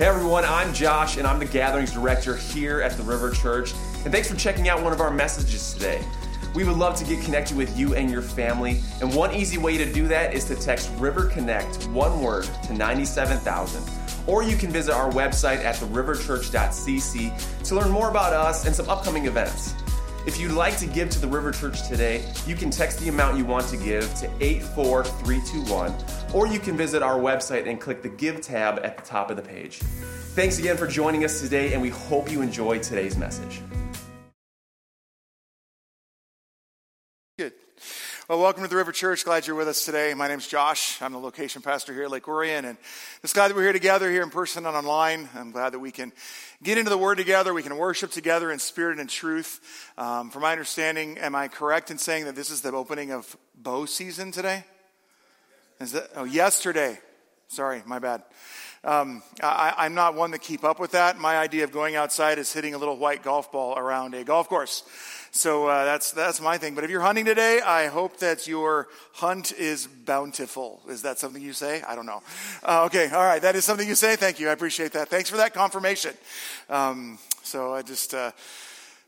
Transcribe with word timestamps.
Hey 0.00 0.06
everyone, 0.06 0.46
I'm 0.46 0.72
Josh 0.72 1.18
and 1.18 1.26
I'm 1.26 1.38
the 1.38 1.44
Gatherings 1.44 1.92
Director 1.92 2.34
here 2.34 2.80
at 2.80 2.92
the 2.92 3.02
River 3.02 3.30
Church. 3.32 3.74
And 4.02 4.10
thanks 4.10 4.30
for 4.30 4.34
checking 4.34 4.66
out 4.66 4.82
one 4.82 4.94
of 4.94 5.00
our 5.02 5.10
messages 5.10 5.74
today. 5.74 6.02
We 6.54 6.64
would 6.64 6.78
love 6.78 6.96
to 6.96 7.04
get 7.04 7.22
connected 7.22 7.54
with 7.54 7.76
you 7.76 7.94
and 7.94 8.10
your 8.10 8.22
family. 8.22 8.80
And 9.02 9.14
one 9.14 9.34
easy 9.34 9.58
way 9.58 9.76
to 9.76 9.92
do 9.92 10.08
that 10.08 10.32
is 10.32 10.46
to 10.46 10.56
text 10.56 10.90
River 10.96 11.26
Connect, 11.26 11.84
one 11.88 12.22
word, 12.22 12.44
to 12.44 12.72
97000. 12.72 13.84
Or 14.26 14.42
you 14.42 14.56
can 14.56 14.70
visit 14.70 14.94
our 14.94 15.10
website 15.10 15.62
at 15.62 15.74
theriverchurch.cc 15.74 17.62
to 17.64 17.74
learn 17.74 17.90
more 17.90 18.08
about 18.08 18.32
us 18.32 18.64
and 18.64 18.74
some 18.74 18.88
upcoming 18.88 19.26
events. 19.26 19.74
If 20.26 20.38
you'd 20.38 20.52
like 20.52 20.76
to 20.78 20.86
give 20.86 21.08
to 21.10 21.18
the 21.18 21.26
River 21.26 21.50
Church 21.50 21.88
today, 21.88 22.22
you 22.46 22.54
can 22.54 22.70
text 22.70 23.00
the 23.00 23.08
amount 23.08 23.38
you 23.38 23.46
want 23.46 23.66
to 23.68 23.78
give 23.78 24.14
to 24.16 24.30
84321 24.40 25.94
or 26.34 26.46
you 26.46 26.58
can 26.60 26.76
visit 26.76 27.02
our 27.02 27.18
website 27.18 27.66
and 27.66 27.80
click 27.80 28.02
the 28.02 28.10
Give 28.10 28.38
tab 28.42 28.80
at 28.84 28.98
the 28.98 29.02
top 29.02 29.30
of 29.30 29.36
the 29.36 29.42
page. 29.42 29.78
Thanks 29.78 30.58
again 30.58 30.76
for 30.76 30.86
joining 30.86 31.24
us 31.24 31.40
today, 31.40 31.72
and 31.72 31.80
we 31.80 31.88
hope 31.88 32.30
you 32.30 32.42
enjoy 32.42 32.78
today's 32.80 33.16
message. 33.16 33.62
Well, 38.30 38.38
welcome 38.38 38.62
to 38.62 38.68
the 38.68 38.76
River 38.76 38.92
Church. 38.92 39.24
Glad 39.24 39.48
you're 39.48 39.56
with 39.56 39.66
us 39.66 39.84
today. 39.84 40.14
My 40.14 40.28
name's 40.28 40.46
Josh. 40.46 41.02
I'm 41.02 41.10
the 41.10 41.18
location 41.18 41.62
pastor 41.62 41.92
here 41.92 42.04
at 42.04 42.12
Lake 42.12 42.28
Orion, 42.28 42.64
and 42.64 42.78
just 43.22 43.34
glad 43.34 43.48
that 43.48 43.56
we're 43.56 43.64
here 43.64 43.72
together 43.72 44.08
here 44.08 44.22
in 44.22 44.30
person 44.30 44.66
and 44.66 44.76
online. 44.76 45.28
I'm 45.34 45.50
glad 45.50 45.70
that 45.70 45.80
we 45.80 45.90
can 45.90 46.12
get 46.62 46.78
into 46.78 46.90
the 46.90 46.96
Word 46.96 47.16
together. 47.16 47.52
We 47.52 47.64
can 47.64 47.76
worship 47.76 48.12
together 48.12 48.52
in 48.52 48.60
spirit 48.60 48.92
and 48.92 49.00
in 49.00 49.06
truth. 49.08 49.58
Um, 49.98 50.30
from 50.30 50.42
my 50.42 50.52
understanding, 50.52 51.18
am 51.18 51.34
I 51.34 51.48
correct 51.48 51.90
in 51.90 51.98
saying 51.98 52.26
that 52.26 52.36
this 52.36 52.50
is 52.50 52.60
the 52.60 52.70
opening 52.70 53.10
of 53.10 53.36
bow 53.56 53.84
season 53.84 54.30
today? 54.30 54.62
Is 55.80 55.90
that, 55.90 56.10
oh, 56.14 56.22
yesterday. 56.22 57.00
Sorry, 57.48 57.82
my 57.84 57.98
bad. 57.98 58.22
Um, 58.84 59.24
I, 59.42 59.86
am 59.86 59.94
not 59.94 60.14
one 60.14 60.30
to 60.30 60.38
keep 60.38 60.62
up 60.62 60.78
with 60.78 60.92
that. 60.92 61.18
My 61.18 61.36
idea 61.36 61.64
of 61.64 61.72
going 61.72 61.96
outside 61.96 62.38
is 62.38 62.52
hitting 62.52 62.74
a 62.74 62.78
little 62.78 62.96
white 62.96 63.24
golf 63.24 63.50
ball 63.50 63.76
around 63.76 64.14
a 64.14 64.22
golf 64.22 64.48
course. 64.48 64.84
So 65.32 65.68
uh, 65.68 65.84
that's 65.84 66.10
that's 66.12 66.40
my 66.40 66.58
thing. 66.58 66.74
But 66.74 66.84
if 66.84 66.90
you're 66.90 67.00
hunting 67.00 67.24
today, 67.24 67.60
I 67.60 67.86
hope 67.86 68.18
that 68.18 68.48
your 68.48 68.88
hunt 69.14 69.52
is 69.52 69.86
bountiful. 69.86 70.82
Is 70.88 71.02
that 71.02 71.18
something 71.18 71.40
you 71.40 71.52
say? 71.52 71.82
I 71.82 71.94
don't 71.94 72.06
know. 72.06 72.22
Uh, 72.64 72.84
okay, 72.86 73.10
all 73.10 73.24
right. 73.24 73.40
That 73.40 73.54
is 73.54 73.64
something 73.64 73.86
you 73.86 73.94
say. 73.94 74.16
Thank 74.16 74.40
you. 74.40 74.48
I 74.48 74.52
appreciate 74.52 74.92
that. 74.92 75.08
Thanks 75.08 75.30
for 75.30 75.36
that 75.36 75.54
confirmation. 75.54 76.14
Um, 76.68 77.18
so 77.42 77.74
I 77.74 77.82
just. 77.82 78.14
Uh, 78.14 78.32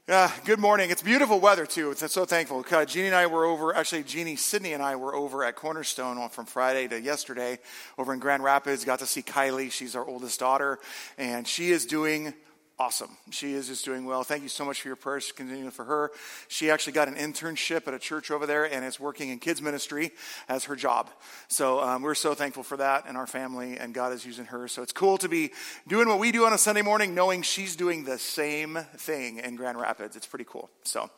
yeah, 0.09 0.33
good 0.45 0.59
morning. 0.59 0.91
It's 0.91 1.01
beautiful 1.01 1.39
weather 1.39 1.65
too. 1.65 1.93
It's 1.93 2.13
so 2.13 2.25
thankful. 2.25 2.65
Uh, 2.69 2.85
Jeannie 2.85 3.07
and 3.07 3.15
I 3.15 3.29
were 3.29 3.45
over, 3.45 3.73
actually, 3.73 4.03
Jeannie, 4.03 4.35
Sydney, 4.35 4.73
and 4.73 4.83
I 4.83 4.97
were 4.97 5.15
over 5.15 5.45
at 5.45 5.55
Cornerstone 5.55 6.29
from 6.29 6.45
Friday 6.45 6.89
to 6.89 7.01
yesterday 7.01 7.61
over 7.97 8.13
in 8.13 8.19
Grand 8.19 8.43
Rapids. 8.43 8.85
Got 8.85 8.99
to 8.99 9.07
see 9.07 9.23
Kylie. 9.23 9.71
She's 9.71 9.95
our 9.95 10.05
oldest 10.05 10.41
daughter, 10.41 10.81
and 11.19 11.47
she 11.47 11.71
is 11.71 11.87
doing 11.87 12.35
awesome. 12.79 13.17
She 13.31 13.53
is 13.53 13.69
just 13.69 13.85
doing 13.85 14.05
well. 14.05 14.25
Thank 14.25 14.43
you 14.43 14.49
so 14.49 14.65
much 14.65 14.83
for 14.83 14.89
your 14.89 14.97
prayers, 14.97 15.33
continuing 15.33 15.71
for 15.71 15.85
her. 15.85 16.11
She 16.49 16.71
actually 16.71 16.95
got 16.95 17.09
an 17.09 17.15
internship 17.15 17.87
at 17.87 17.95
a 17.95 17.99
church 17.99 18.31
over 18.31 18.47
there 18.47 18.65
and 18.65 18.85
is 18.85 18.99
working 18.99 19.31
in 19.31 19.39
kids 19.39 19.63
ministry 19.63 20.13
as 20.49 20.65
her 20.65 20.77
job. 20.77 21.11
So 21.49 21.81
um, 21.81 22.03
we're 22.03 22.15
so 22.15 22.35
thankful 22.35 22.63
for 22.63 22.77
that 22.79 23.05
and 23.07 23.17
our 23.17 23.27
family, 23.27 23.77
and 23.77 23.95
God 23.95 24.13
is 24.13 24.25
using 24.27 24.47
her. 24.47 24.69
So 24.69 24.83
it's 24.83 24.93
cool 24.93 25.19
to 25.19 25.29
be 25.29 25.53
doing 25.87 26.09
what 26.09 26.19
we 26.19 26.33
do 26.33 26.45
on 26.45 26.53
a 26.53 26.59
Sunday 26.59 26.83
morning, 26.83 27.15
knowing 27.15 27.43
she's 27.43 27.77
doing 27.77 28.05
the 28.05 28.19
same 28.19 28.79
thing 28.97 29.39
in 29.39 29.57
Grand 29.57 29.79
Rapids. 29.79 30.17
It's 30.17 30.27
pretty 30.27 30.47
cool. 30.49 30.71
So 30.85 31.11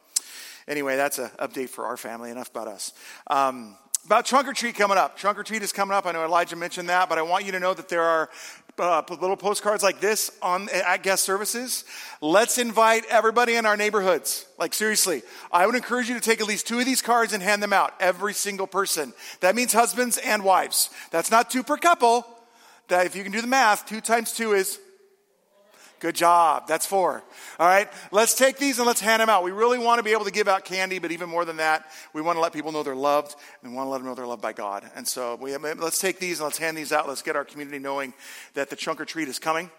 anyway, 0.68 0.96
that's 0.96 1.18
an 1.18 1.30
update 1.38 1.70
for 1.70 1.86
our 1.86 1.96
family. 1.96 2.30
Enough 2.30 2.50
about 2.50 2.68
us. 2.68 2.92
Um, 3.28 3.76
about 4.06 4.26
trunk 4.26 4.46
or 4.46 4.52
treat 4.52 4.74
coming 4.74 4.98
up. 4.98 5.16
Trunk 5.16 5.38
or 5.38 5.42
treat 5.42 5.62
is 5.62 5.72
coming 5.72 5.96
up. 5.96 6.04
I 6.04 6.12
know 6.12 6.24
Elijah 6.24 6.56
mentioned 6.56 6.90
that, 6.90 7.08
but 7.08 7.16
I 7.16 7.22
want 7.22 7.46
you 7.46 7.52
to 7.52 7.60
know 7.60 7.72
that 7.72 7.88
there 7.88 8.02
are 8.02 8.28
uh, 8.78 9.02
little 9.08 9.36
postcards 9.36 9.82
like 9.82 10.00
this 10.00 10.30
on 10.42 10.68
at 10.70 11.02
guest 11.02 11.24
services. 11.24 11.84
Let's 12.20 12.58
invite 12.58 13.04
everybody 13.08 13.54
in 13.54 13.66
our 13.66 13.76
neighborhoods. 13.76 14.46
Like 14.58 14.74
seriously, 14.74 15.22
I 15.52 15.66
would 15.66 15.74
encourage 15.74 16.08
you 16.08 16.14
to 16.14 16.20
take 16.20 16.40
at 16.40 16.46
least 16.46 16.66
two 16.66 16.78
of 16.78 16.84
these 16.84 17.02
cards 17.02 17.32
and 17.32 17.42
hand 17.42 17.62
them 17.62 17.72
out. 17.72 17.94
Every 18.00 18.34
single 18.34 18.66
person. 18.66 19.12
That 19.40 19.54
means 19.54 19.72
husbands 19.72 20.18
and 20.18 20.42
wives. 20.42 20.90
That's 21.10 21.30
not 21.30 21.50
two 21.50 21.62
per 21.62 21.76
couple. 21.76 22.26
That 22.88 23.06
if 23.06 23.16
you 23.16 23.22
can 23.22 23.32
do 23.32 23.40
the 23.40 23.46
math, 23.46 23.86
two 23.86 24.00
times 24.00 24.32
two 24.32 24.52
is 24.52 24.78
Good 26.04 26.16
job. 26.16 26.68
That's 26.68 26.84
four. 26.84 27.22
All 27.58 27.66
right. 27.66 27.90
Let's 28.12 28.34
take 28.34 28.58
these 28.58 28.78
and 28.78 28.86
let's 28.86 29.00
hand 29.00 29.22
them 29.22 29.30
out. 29.30 29.42
We 29.42 29.52
really 29.52 29.78
want 29.78 30.00
to 30.00 30.02
be 30.02 30.12
able 30.12 30.26
to 30.26 30.30
give 30.30 30.48
out 30.48 30.66
candy, 30.66 30.98
but 30.98 31.12
even 31.12 31.30
more 31.30 31.46
than 31.46 31.56
that, 31.56 31.86
we 32.12 32.20
want 32.20 32.36
to 32.36 32.42
let 32.42 32.52
people 32.52 32.72
know 32.72 32.82
they're 32.82 32.94
loved 32.94 33.34
and 33.62 33.72
we 33.72 33.76
want 33.78 33.86
to 33.86 33.90
let 33.90 33.98
them 33.98 34.08
know 34.08 34.14
they're 34.14 34.26
loved 34.26 34.42
by 34.42 34.52
God. 34.52 34.84
And 34.94 35.08
so 35.08 35.36
we, 35.36 35.56
let's 35.56 35.98
take 35.98 36.18
these 36.18 36.40
and 36.40 36.44
let's 36.44 36.58
hand 36.58 36.76
these 36.76 36.92
out. 36.92 37.08
Let's 37.08 37.22
get 37.22 37.36
our 37.36 37.44
community 37.46 37.78
knowing 37.78 38.12
that 38.52 38.68
the 38.68 38.76
trunk 38.76 39.00
or 39.00 39.06
treat 39.06 39.28
is 39.28 39.38
coming. 39.38 39.70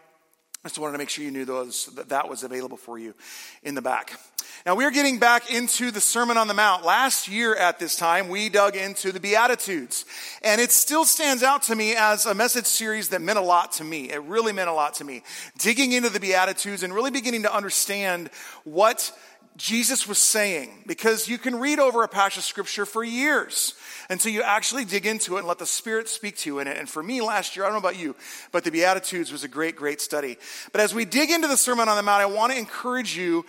I 0.63 0.67
just 0.67 0.79
wanted 0.79 0.93
to 0.93 0.97
make 0.97 1.11
sure 1.11 1.23
you 1.23 1.29
knew 1.29 1.45
those, 1.45 1.85
that 1.93 2.09
that 2.09 2.27
was 2.27 2.41
available 2.41 2.77
for 2.77 2.97
you 2.97 3.13
in 3.61 3.75
the 3.75 3.83
back. 3.83 4.19
Now 4.63 4.75
we're 4.75 4.91
getting 4.91 5.19
back 5.19 5.51
into 5.51 5.91
the 5.91 6.01
Sermon 6.01 6.37
on 6.37 6.47
the 6.47 6.53
Mount. 6.53 6.85
Last 6.85 7.27
year 7.27 7.55
at 7.55 7.79
this 7.79 7.95
time, 7.95 8.29
we 8.29 8.49
dug 8.49 8.75
into 8.75 9.11
the 9.11 9.19
Beatitudes. 9.19 10.05
And 10.43 10.59
it 10.61 10.71
still 10.71 11.05
stands 11.05 11.43
out 11.43 11.63
to 11.63 11.75
me 11.75 11.95
as 11.95 12.25
a 12.25 12.33
message 12.33 12.65
series 12.65 13.09
that 13.09 13.21
meant 13.21 13.39
a 13.39 13.43
lot 13.43 13.73
to 13.73 13.83
me. 13.83 14.11
It 14.11 14.21
really 14.23 14.53
meant 14.53 14.69
a 14.69 14.73
lot 14.73 14.95
to 14.95 15.03
me. 15.03 15.23
Digging 15.57 15.91
into 15.91 16.09
the 16.09 16.19
Beatitudes 16.19 16.83
and 16.83 16.93
really 16.93 17.11
beginning 17.11 17.43
to 17.43 17.55
understand 17.55 18.29
what 18.63 19.11
Jesus 19.57 20.05
was 20.05 20.17
saying 20.17 20.83
because 20.85 21.29
you 21.29 21.37
can 21.37 21.59
read 21.59 21.79
over 21.79 22.03
a 22.03 22.09
passage 22.09 22.39
of 22.39 22.43
scripture 22.43 22.85
for 22.85 23.03
years 23.03 23.73
until 24.09 24.31
you 24.33 24.41
actually 24.41 24.83
dig 24.83 25.05
into 25.05 25.35
it 25.35 25.39
and 25.39 25.47
let 25.47 25.59
the 25.59 25.65
Spirit 25.65 26.09
speak 26.09 26.35
to 26.37 26.49
you 26.49 26.59
in 26.59 26.67
it. 26.67 26.77
And 26.77 26.89
for 26.89 27.01
me 27.01 27.21
last 27.21 27.55
year, 27.55 27.63
I 27.63 27.69
don't 27.69 27.75
know 27.75 27.87
about 27.87 27.99
you, 27.99 28.15
but 28.51 28.65
the 28.65 28.71
Beatitudes 28.71 29.31
was 29.31 29.45
a 29.45 29.47
great, 29.47 29.77
great 29.77 30.01
study. 30.01 30.37
But 30.73 30.81
as 30.81 30.93
we 30.93 31.05
dig 31.05 31.31
into 31.31 31.47
the 31.47 31.55
Sermon 31.55 31.87
on 31.87 31.95
the 31.95 32.03
Mount, 32.03 32.21
I 32.21 32.25
want 32.25 32.51
to 32.51 32.59
encourage 32.59 33.15
you 33.15 33.45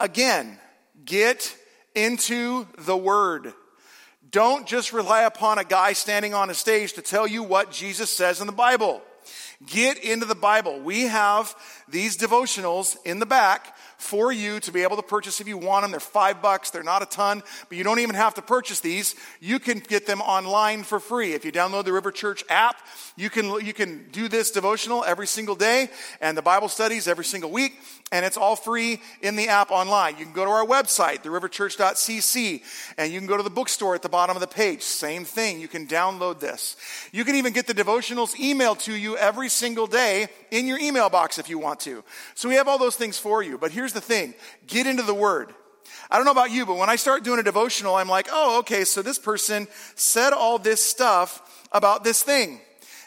again, 0.00 0.58
get 1.04 1.56
into 1.94 2.66
the 2.78 2.96
Word. 2.96 3.52
Don't 4.30 4.66
just 4.66 4.92
rely 4.92 5.22
upon 5.22 5.58
a 5.58 5.64
guy 5.64 5.92
standing 5.92 6.34
on 6.34 6.50
a 6.50 6.54
stage 6.54 6.92
to 6.94 7.02
tell 7.02 7.26
you 7.26 7.42
what 7.42 7.72
Jesus 7.72 8.10
says 8.10 8.40
in 8.40 8.46
the 8.46 8.52
Bible. 8.52 9.02
Get 9.66 10.02
into 10.02 10.24
the 10.24 10.34
Bible. 10.34 10.80
We 10.80 11.02
have 11.02 11.54
these 11.88 12.16
devotionals 12.16 12.96
in 13.04 13.18
the 13.18 13.26
back 13.26 13.76
for 14.00 14.32
you 14.32 14.58
to 14.60 14.72
be 14.72 14.82
able 14.82 14.96
to 14.96 15.02
purchase 15.02 15.40
if 15.40 15.46
you 15.46 15.58
want 15.58 15.82
them. 15.84 15.90
They're 15.90 16.00
five 16.00 16.40
bucks. 16.40 16.70
They're 16.70 16.82
not 16.82 17.02
a 17.02 17.06
ton, 17.06 17.42
but 17.68 17.76
you 17.76 17.84
don't 17.84 18.00
even 18.00 18.14
have 18.14 18.34
to 18.34 18.42
purchase 18.42 18.80
these. 18.80 19.14
You 19.40 19.58
can 19.58 19.78
get 19.78 20.06
them 20.06 20.20
online 20.20 20.82
for 20.82 20.98
free. 20.98 21.34
If 21.34 21.44
you 21.44 21.52
download 21.52 21.84
the 21.84 21.92
River 21.92 22.10
Church 22.10 22.42
app, 22.48 22.76
you 23.16 23.28
can, 23.28 23.64
you 23.64 23.74
can 23.74 24.06
do 24.10 24.28
this 24.28 24.50
devotional 24.50 25.04
every 25.04 25.26
single 25.26 25.54
day 25.54 25.90
and 26.20 26.36
the 26.36 26.42
Bible 26.42 26.68
studies 26.68 27.06
every 27.06 27.24
single 27.24 27.50
week. 27.50 27.78
And 28.12 28.24
it's 28.24 28.36
all 28.36 28.56
free 28.56 29.00
in 29.22 29.36
the 29.36 29.48
app 29.48 29.70
online. 29.70 30.18
You 30.18 30.24
can 30.24 30.34
go 30.34 30.44
to 30.44 30.50
our 30.50 30.66
website, 30.66 31.22
theriverchurch.cc, 31.22 32.62
and 32.98 33.12
you 33.12 33.20
can 33.20 33.28
go 33.28 33.36
to 33.36 33.42
the 33.42 33.50
bookstore 33.50 33.94
at 33.94 34.02
the 34.02 34.08
bottom 34.08 34.36
of 34.36 34.40
the 34.40 34.48
page. 34.48 34.82
Same 34.82 35.24
thing. 35.24 35.60
You 35.60 35.68
can 35.68 35.86
download 35.86 36.40
this. 36.40 36.76
You 37.12 37.24
can 37.24 37.36
even 37.36 37.52
get 37.52 37.68
the 37.68 37.74
devotionals 37.74 38.34
emailed 38.34 38.80
to 38.80 38.96
you 38.96 39.16
every 39.16 39.48
single 39.48 39.86
day 39.86 40.26
in 40.50 40.66
your 40.66 40.78
email 40.80 41.08
box 41.08 41.38
if 41.38 41.48
you 41.48 41.58
want 41.60 41.78
to. 41.80 42.02
So 42.34 42.48
we 42.48 42.56
have 42.56 42.66
all 42.66 42.78
those 42.78 42.96
things 42.96 43.16
for 43.16 43.44
you. 43.44 43.58
But 43.58 43.70
here's 43.70 43.89
the 43.92 44.00
thing 44.00 44.34
get 44.66 44.86
into 44.86 45.02
the 45.02 45.14
Word. 45.14 45.54
I 46.10 46.16
don't 46.16 46.24
know 46.24 46.32
about 46.32 46.50
you, 46.50 46.66
but 46.66 46.76
when 46.76 46.90
I 46.90 46.96
start 46.96 47.22
doing 47.22 47.38
a 47.38 47.42
devotional, 47.42 47.94
I'm 47.94 48.08
like, 48.08 48.28
oh, 48.32 48.58
okay, 48.60 48.84
so 48.84 49.00
this 49.00 49.18
person 49.18 49.68
said 49.94 50.32
all 50.32 50.58
this 50.58 50.82
stuff 50.82 51.66
about 51.72 52.02
this 52.02 52.22
thing. 52.22 52.60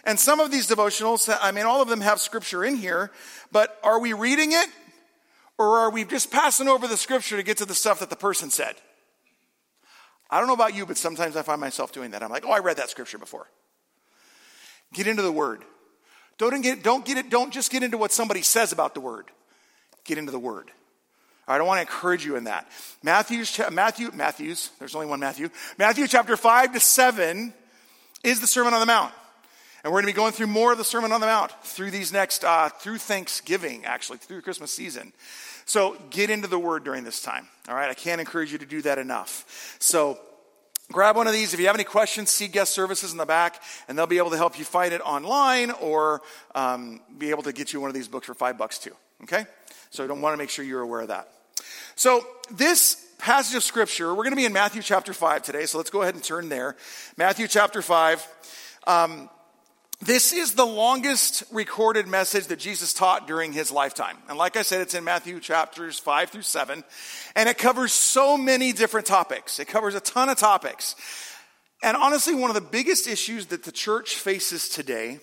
And 0.06 0.20
some 0.20 0.40
of 0.40 0.52
these 0.52 0.68
devotionals, 0.68 1.34
I 1.42 1.52
mean, 1.52 1.66
all 1.66 1.82
of 1.82 1.90
them 1.90 2.02
have 2.02 2.20
scripture 2.20 2.64
in 2.64 2.76
here, 2.76 3.12
but 3.52 3.78
are 3.84 4.00
we 4.00 4.14
reading 4.14 4.52
it 4.52 4.68
or 5.58 5.80
are 5.80 5.90
we 5.92 6.06
just 6.06 6.32
passing 6.32 6.68
over 6.68 6.88
the 6.88 6.98
scripture 6.98 7.38
to 7.38 7.44
get 7.44 7.58
to 7.58 7.66
the 7.66 7.76
stuff 7.76 8.00
that 8.00 8.10
the 8.10 8.16
person 8.16 8.50
said? 8.50 8.76
I 10.30 10.40
don't 10.40 10.48
know 10.48 10.54
about 10.54 10.74
you, 10.74 10.86
but 10.86 10.98
sometimes 10.98 11.36
I 11.36 11.42
find 11.42 11.62
myself 11.62 11.92
doing 11.92 12.12
that. 12.12 12.24
I'm 12.24 12.32
like, 12.32 12.46
oh, 12.46 12.52
I 12.52 12.60
read 12.60 12.78
that 12.78 12.90
scripture 12.90 13.18
before. 13.18 13.48
Get 14.94 15.08
into 15.08 15.22
the 15.22 15.32
word. 15.32 15.64
Don't 16.38 16.62
get, 16.62 16.84
don't 16.84 17.06
get 17.06 17.18
it, 17.18 17.30
don't 17.30 17.54
just 17.54 17.72
get 17.72 17.84
into 17.84 17.98
what 17.98 18.12
somebody 18.12 18.42
says 18.42 18.72
about 18.72 18.94
the 18.94 19.00
word. 19.00 19.26
Get 20.06 20.18
into 20.18 20.32
the 20.32 20.40
word. 20.40 20.72
All 21.48 21.56
right, 21.56 21.62
I 21.62 21.68
want 21.68 21.78
to 21.78 21.82
encourage 21.82 22.26
you 22.26 22.38
in 22.38 22.46
that. 22.46 22.68
Matthew's, 23.04 23.60
Matthew, 23.72 24.12
Matthew's, 24.14 24.72
there's 24.80 24.96
only 24.96 25.08
one 25.08 25.20
Matthew. 25.20 25.50
Matthew 25.78 26.08
chapter 26.08 26.38
5 26.38 26.74
to 26.74 26.80
7 26.80 27.54
is 28.24 28.40
the 28.40 28.48
Sermon 28.48 28.74
on 28.74 28.80
the 28.80 28.86
Mount. 28.86 29.14
And 29.84 29.92
we're 29.92 30.02
going 30.02 30.14
to 30.14 30.16
be 30.16 30.22
going 30.22 30.32
through 30.32 30.48
more 30.48 30.72
of 30.72 30.78
the 30.78 30.86
Sermon 30.86 31.12
on 31.12 31.20
the 31.20 31.28
Mount 31.28 31.52
through 31.64 31.92
these 31.92 32.14
next, 32.14 32.46
uh, 32.46 32.70
through 32.70 33.00
Thanksgiving, 33.00 33.84
actually, 33.84 34.20
through 34.20 34.42
Christmas 34.42 34.72
season. 34.72 35.12
So 35.66 35.98
get 36.10 36.30
into 36.30 36.48
the 36.48 36.60
Word 36.60 36.86
during 36.86 37.04
this 37.04 37.22
time. 37.22 37.50
All 37.68 37.76
right, 37.76 37.90
I 37.90 37.94
can't 37.94 38.22
encourage 38.22 38.54
you 38.54 38.58
to 38.60 38.66
do 38.66 38.82
that 38.84 38.98
enough. 38.98 39.76
So 39.80 40.18
grab 40.94 41.18
one 41.18 41.28
of 41.28 41.34
these. 41.34 41.54
If 41.54 41.60
you 41.60 41.66
have 41.66 41.76
any 41.76 41.84
questions, 41.84 42.32
see 42.32 42.48
guest 42.48 42.74
services 42.74 43.12
in 43.12 43.18
the 43.18 43.26
back, 43.26 43.62
and 43.90 43.98
they'll 43.98 44.08
be 44.08 44.18
able 44.18 44.32
to 44.32 44.38
help 44.38 44.58
you 44.58 44.64
find 44.64 44.94
it 44.94 45.02
online 45.02 45.72
or 45.72 46.22
um, 46.56 47.02
be 47.18 47.32
able 47.32 47.44
to 47.44 47.52
get 47.52 47.74
you 47.74 47.82
one 47.82 47.90
of 47.90 47.94
these 47.94 48.08
books 48.08 48.28
for 48.28 48.34
five 48.34 48.58
bucks 48.58 48.80
too. 48.80 48.96
Okay? 49.24 49.46
So 49.94 50.04
I 50.04 50.08
don't 50.08 50.22
want 50.22 50.34
to 50.34 50.38
make 50.38 50.50
sure 50.50 50.66
you're 50.66 50.82
aware 50.82 51.02
of 51.02 51.10
that. 51.10 51.30
So 51.94 52.26
this 52.50 53.06
passage 53.20 53.56
of 53.56 53.62
scripture, 53.62 54.10
we're 54.10 54.24
going 54.24 54.32
to 54.32 54.36
be 54.36 54.46
in 54.46 54.52
Matthew 54.52 54.82
chapter 54.82 55.14
5 55.14 55.44
today, 55.44 55.68
so 55.68 55.78
let's 55.78 55.92
go 55.92 56.02
ahead 56.02 56.16
and 56.16 56.24
turn 56.24 56.50
there. 56.50 56.76
Matthew 57.16 57.48
chapter 57.48 57.84
5. 57.84 58.28
Um, 58.88 59.30
This 60.02 60.34
is 60.34 60.56
the 60.56 60.66
longest 60.66 61.44
recorded 61.52 62.08
message 62.08 62.48
that 62.48 62.58
Jesus 62.58 62.92
taught 62.92 63.28
during 63.28 63.54
his 63.54 63.70
lifetime. 63.72 64.18
And 64.28 64.36
like 64.36 64.58
I 64.58 64.64
said, 64.64 64.82
it's 64.82 64.96
in 64.96 65.04
Matthew 65.04 65.40
chapters 65.40 66.00
5 66.00 66.32
through 66.32 66.42
7. 66.42 66.84
And 67.36 67.48
it 67.48 67.60
covers 67.60 67.94
so 67.94 68.36
many 68.36 68.74
different 68.74 69.06
topics. 69.06 69.60
It 69.60 69.68
covers 69.68 69.94
a 69.94 70.00
ton 70.00 70.28
of 70.28 70.40
topics. 70.40 70.96
And 71.84 71.96
honestly, 71.96 72.34
one 72.34 72.50
of 72.50 72.56
the 72.56 72.62
biggest 72.62 73.08
issues 73.08 73.46
that 73.48 73.64
the 73.64 73.72
church 73.72 74.16
faces 74.16 74.70
today 74.70 75.20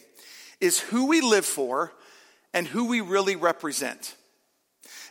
is 0.60 0.78
who 0.78 1.06
we 1.06 1.20
live 1.20 1.44
for 1.44 1.92
and 2.54 2.68
who 2.68 2.86
we 2.86 3.00
really 3.00 3.34
represent. 3.34 4.14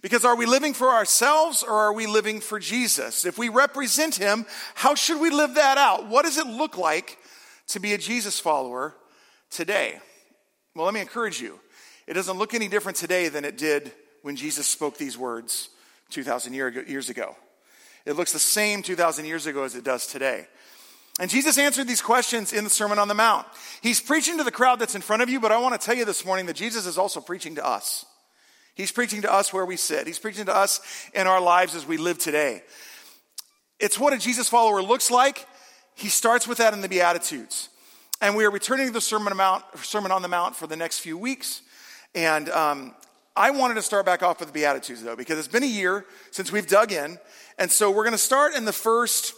Because 0.01 0.23
are 0.23 0.35
we 0.35 0.45
living 0.45 0.73
for 0.73 0.89
ourselves 0.89 1.61
or 1.61 1.73
are 1.73 1.93
we 1.93 2.07
living 2.07 2.39
for 2.39 2.59
Jesus? 2.59 3.25
If 3.25 3.37
we 3.37 3.49
represent 3.49 4.15
him, 4.15 4.45
how 4.75 4.95
should 4.95 5.19
we 5.19 5.29
live 5.29 5.55
that 5.55 5.77
out? 5.77 6.07
What 6.07 6.23
does 6.23 6.37
it 6.37 6.47
look 6.47 6.77
like 6.77 7.17
to 7.67 7.79
be 7.79 7.93
a 7.93 7.97
Jesus 7.97 8.39
follower 8.39 8.95
today? 9.49 9.99
Well, 10.75 10.85
let 10.85 10.93
me 10.93 11.01
encourage 11.01 11.41
you. 11.41 11.59
It 12.07 12.13
doesn't 12.13 12.37
look 12.37 12.53
any 12.53 12.67
different 12.67 12.97
today 12.97 13.27
than 13.27 13.43
it 13.43 13.57
did 13.57 13.91
when 14.21 14.35
Jesus 14.35 14.67
spoke 14.67 14.97
these 14.97 15.17
words 15.17 15.69
2,000 16.11 16.53
years 16.53 17.09
ago. 17.09 17.35
It 18.05 18.13
looks 18.13 18.31
the 18.31 18.39
same 18.39 18.81
2,000 18.81 19.25
years 19.25 19.45
ago 19.45 19.63
as 19.63 19.75
it 19.75 19.83
does 19.83 20.07
today. 20.07 20.47
And 21.19 21.29
Jesus 21.29 21.57
answered 21.57 21.85
these 21.85 22.01
questions 22.01 22.53
in 22.53 22.63
the 22.63 22.69
Sermon 22.69 22.97
on 22.97 23.09
the 23.09 23.13
Mount. 23.13 23.45
He's 23.81 23.99
preaching 23.99 24.37
to 24.37 24.43
the 24.45 24.51
crowd 24.51 24.79
that's 24.79 24.95
in 24.95 25.01
front 25.01 25.21
of 25.21 25.29
you, 25.29 25.41
but 25.41 25.51
I 25.51 25.57
want 25.57 25.79
to 25.79 25.85
tell 25.85 25.95
you 25.95 26.05
this 26.05 26.25
morning 26.25 26.45
that 26.45 26.55
Jesus 26.55 26.85
is 26.85 26.97
also 26.97 27.19
preaching 27.19 27.55
to 27.55 27.65
us. 27.67 28.05
He's 28.75 28.91
preaching 28.91 29.21
to 29.23 29.33
us 29.33 29.51
where 29.51 29.65
we 29.65 29.75
sit. 29.75 30.07
He's 30.07 30.19
preaching 30.19 30.45
to 30.45 30.55
us 30.55 30.79
in 31.13 31.27
our 31.27 31.41
lives 31.41 31.75
as 31.75 31.85
we 31.85 31.97
live 31.97 32.17
today. 32.17 32.63
It's 33.79 33.99
what 33.99 34.13
a 34.13 34.17
Jesus 34.17 34.49
follower 34.49 34.81
looks 34.81 35.09
like. 35.09 35.45
He 35.95 36.07
starts 36.07 36.47
with 36.47 36.57
that 36.59 36.73
in 36.73 36.81
the 36.81 36.89
Beatitudes. 36.89 37.69
And 38.21 38.35
we 38.35 38.45
are 38.45 38.51
returning 38.51 38.87
to 38.87 38.93
the 38.93 39.01
Sermon, 39.01 39.35
Mount, 39.35 39.63
Sermon 39.77 40.11
on 40.11 40.21
the 40.21 40.27
Mount 40.27 40.55
for 40.55 40.67
the 40.67 40.75
next 40.75 40.99
few 40.99 41.17
weeks. 41.17 41.61
And 42.13 42.49
um, 42.49 42.95
I 43.35 43.51
wanted 43.51 43.75
to 43.75 43.81
start 43.81 44.05
back 44.05 44.21
off 44.23 44.39
with 44.39 44.49
the 44.49 44.53
Beatitudes, 44.53 45.03
though, 45.03 45.15
because 45.15 45.39
it's 45.39 45.47
been 45.47 45.63
a 45.63 45.67
year 45.67 46.05
since 46.31 46.51
we've 46.51 46.67
dug 46.67 46.91
in. 46.91 47.17
And 47.57 47.71
so 47.71 47.89
we're 47.89 48.03
going 48.03 48.11
to 48.11 48.17
start 48.17 48.53
in 48.55 48.65
the 48.65 48.73
first 48.73 49.33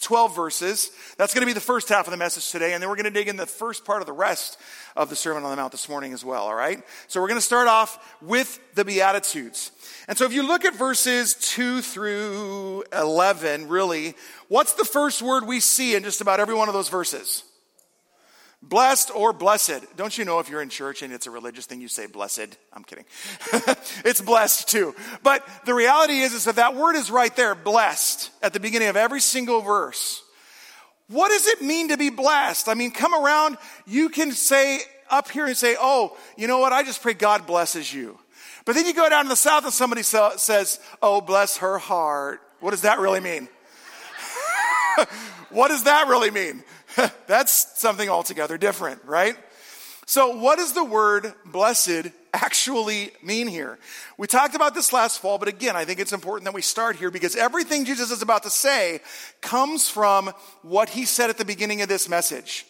12 0.00 0.34
verses. 0.34 0.90
That's 1.16 1.34
going 1.34 1.42
to 1.42 1.46
be 1.46 1.52
the 1.52 1.60
first 1.60 1.88
half 1.88 2.06
of 2.06 2.10
the 2.10 2.16
message 2.16 2.50
today, 2.50 2.72
and 2.74 2.82
then 2.82 2.88
we're 2.88 2.96
going 2.96 3.04
to 3.04 3.10
dig 3.10 3.28
in 3.28 3.36
the 3.36 3.46
first 3.46 3.84
part 3.84 4.00
of 4.00 4.06
the 4.06 4.12
rest 4.12 4.58
of 4.96 5.10
the 5.10 5.16
Sermon 5.16 5.44
on 5.44 5.50
the 5.50 5.56
Mount 5.56 5.72
this 5.72 5.88
morning 5.88 6.12
as 6.12 6.24
well, 6.24 6.44
all 6.44 6.54
right? 6.54 6.82
So 7.08 7.20
we're 7.20 7.28
going 7.28 7.40
to 7.40 7.46
start 7.46 7.68
off 7.68 8.16
with 8.22 8.60
the 8.74 8.84
Beatitudes. 8.84 9.72
And 10.08 10.16
so 10.16 10.24
if 10.24 10.32
you 10.32 10.46
look 10.46 10.64
at 10.64 10.74
verses 10.74 11.34
2 11.34 11.82
through 11.82 12.84
11, 12.92 13.68
really, 13.68 14.14
what's 14.48 14.74
the 14.74 14.84
first 14.84 15.22
word 15.22 15.46
we 15.46 15.60
see 15.60 15.94
in 15.94 16.02
just 16.02 16.20
about 16.20 16.40
every 16.40 16.54
one 16.54 16.68
of 16.68 16.74
those 16.74 16.88
verses? 16.88 17.42
Blessed 18.60 19.12
or 19.14 19.32
blessed. 19.32 19.96
Don't 19.96 20.18
you 20.18 20.24
know 20.24 20.40
if 20.40 20.48
you're 20.48 20.60
in 20.60 20.68
church 20.68 21.02
and 21.02 21.12
it's 21.12 21.26
a 21.26 21.30
religious 21.30 21.66
thing, 21.66 21.80
you 21.80 21.86
say 21.86 22.06
blessed? 22.06 22.58
I'm 22.72 22.82
kidding. 22.82 23.04
it's 24.04 24.20
blessed 24.20 24.68
too. 24.68 24.96
But 25.22 25.46
the 25.64 25.74
reality 25.74 26.18
is, 26.18 26.34
is 26.34 26.44
that 26.44 26.56
that 26.56 26.74
word 26.74 26.96
is 26.96 27.10
right 27.10 27.34
there, 27.36 27.54
blessed, 27.54 28.30
at 28.42 28.52
the 28.52 28.60
beginning 28.60 28.88
of 28.88 28.96
every 28.96 29.20
single 29.20 29.60
verse. 29.60 30.22
What 31.08 31.28
does 31.28 31.46
it 31.46 31.62
mean 31.62 31.88
to 31.88 31.96
be 31.96 32.10
blessed? 32.10 32.68
I 32.68 32.74
mean, 32.74 32.90
come 32.90 33.14
around, 33.14 33.58
you 33.86 34.08
can 34.08 34.32
say 34.32 34.80
up 35.08 35.30
here 35.30 35.46
and 35.46 35.56
say, 35.56 35.76
oh, 35.78 36.16
you 36.36 36.48
know 36.48 36.58
what? 36.58 36.72
I 36.72 36.82
just 36.82 37.00
pray 37.00 37.14
God 37.14 37.46
blesses 37.46 37.92
you. 37.92 38.18
But 38.64 38.74
then 38.74 38.86
you 38.86 38.92
go 38.92 39.08
down 39.08 39.24
to 39.24 39.28
the 39.30 39.36
south 39.36 39.64
and 39.64 39.72
somebody 39.72 40.02
says, 40.02 40.80
oh, 41.00 41.20
bless 41.20 41.58
her 41.58 41.78
heart. 41.78 42.40
What 42.60 42.72
does 42.72 42.82
that 42.82 42.98
really 42.98 43.20
mean? 43.20 43.48
what 45.50 45.68
does 45.68 45.84
that 45.84 46.08
really 46.08 46.30
mean? 46.30 46.62
That's 47.26 47.78
something 47.78 48.08
altogether 48.08 48.58
different, 48.58 49.04
right? 49.04 49.36
So, 50.06 50.36
what 50.36 50.58
does 50.58 50.72
the 50.72 50.84
word 50.84 51.32
blessed 51.44 52.06
actually 52.32 53.10
mean 53.22 53.46
here? 53.46 53.78
We 54.16 54.26
talked 54.26 54.54
about 54.54 54.74
this 54.74 54.92
last 54.92 55.20
fall, 55.20 55.38
but 55.38 55.48
again, 55.48 55.76
I 55.76 55.84
think 55.84 56.00
it's 56.00 56.12
important 56.12 56.46
that 56.46 56.54
we 56.54 56.62
start 56.62 56.96
here 56.96 57.10
because 57.10 57.36
everything 57.36 57.84
Jesus 57.84 58.10
is 58.10 58.22
about 58.22 58.44
to 58.44 58.50
say 58.50 59.00
comes 59.42 59.88
from 59.88 60.32
what 60.62 60.88
he 60.88 61.04
said 61.04 61.30
at 61.30 61.36
the 61.36 61.44
beginning 61.44 61.82
of 61.82 61.88
this 61.88 62.08
message. 62.08 62.64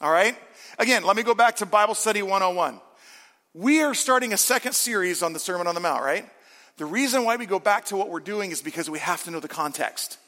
All 0.00 0.12
right? 0.12 0.36
Again, 0.78 1.04
let 1.04 1.16
me 1.16 1.22
go 1.22 1.34
back 1.34 1.56
to 1.56 1.66
Bible 1.66 1.94
Study 1.94 2.20
101. 2.20 2.80
We 3.54 3.82
are 3.82 3.94
starting 3.94 4.32
a 4.32 4.36
second 4.36 4.74
series 4.74 5.22
on 5.22 5.32
the 5.32 5.38
Sermon 5.38 5.66
on 5.66 5.74
the 5.74 5.80
Mount, 5.80 6.02
right? 6.02 6.28
The 6.76 6.84
reason 6.84 7.24
why 7.24 7.36
we 7.36 7.46
go 7.46 7.60
back 7.60 7.86
to 7.86 7.96
what 7.96 8.10
we're 8.10 8.20
doing 8.20 8.50
is 8.50 8.60
because 8.60 8.90
we 8.90 8.98
have 8.98 9.22
to 9.24 9.30
know 9.30 9.40
the 9.40 9.48
context 9.48 10.18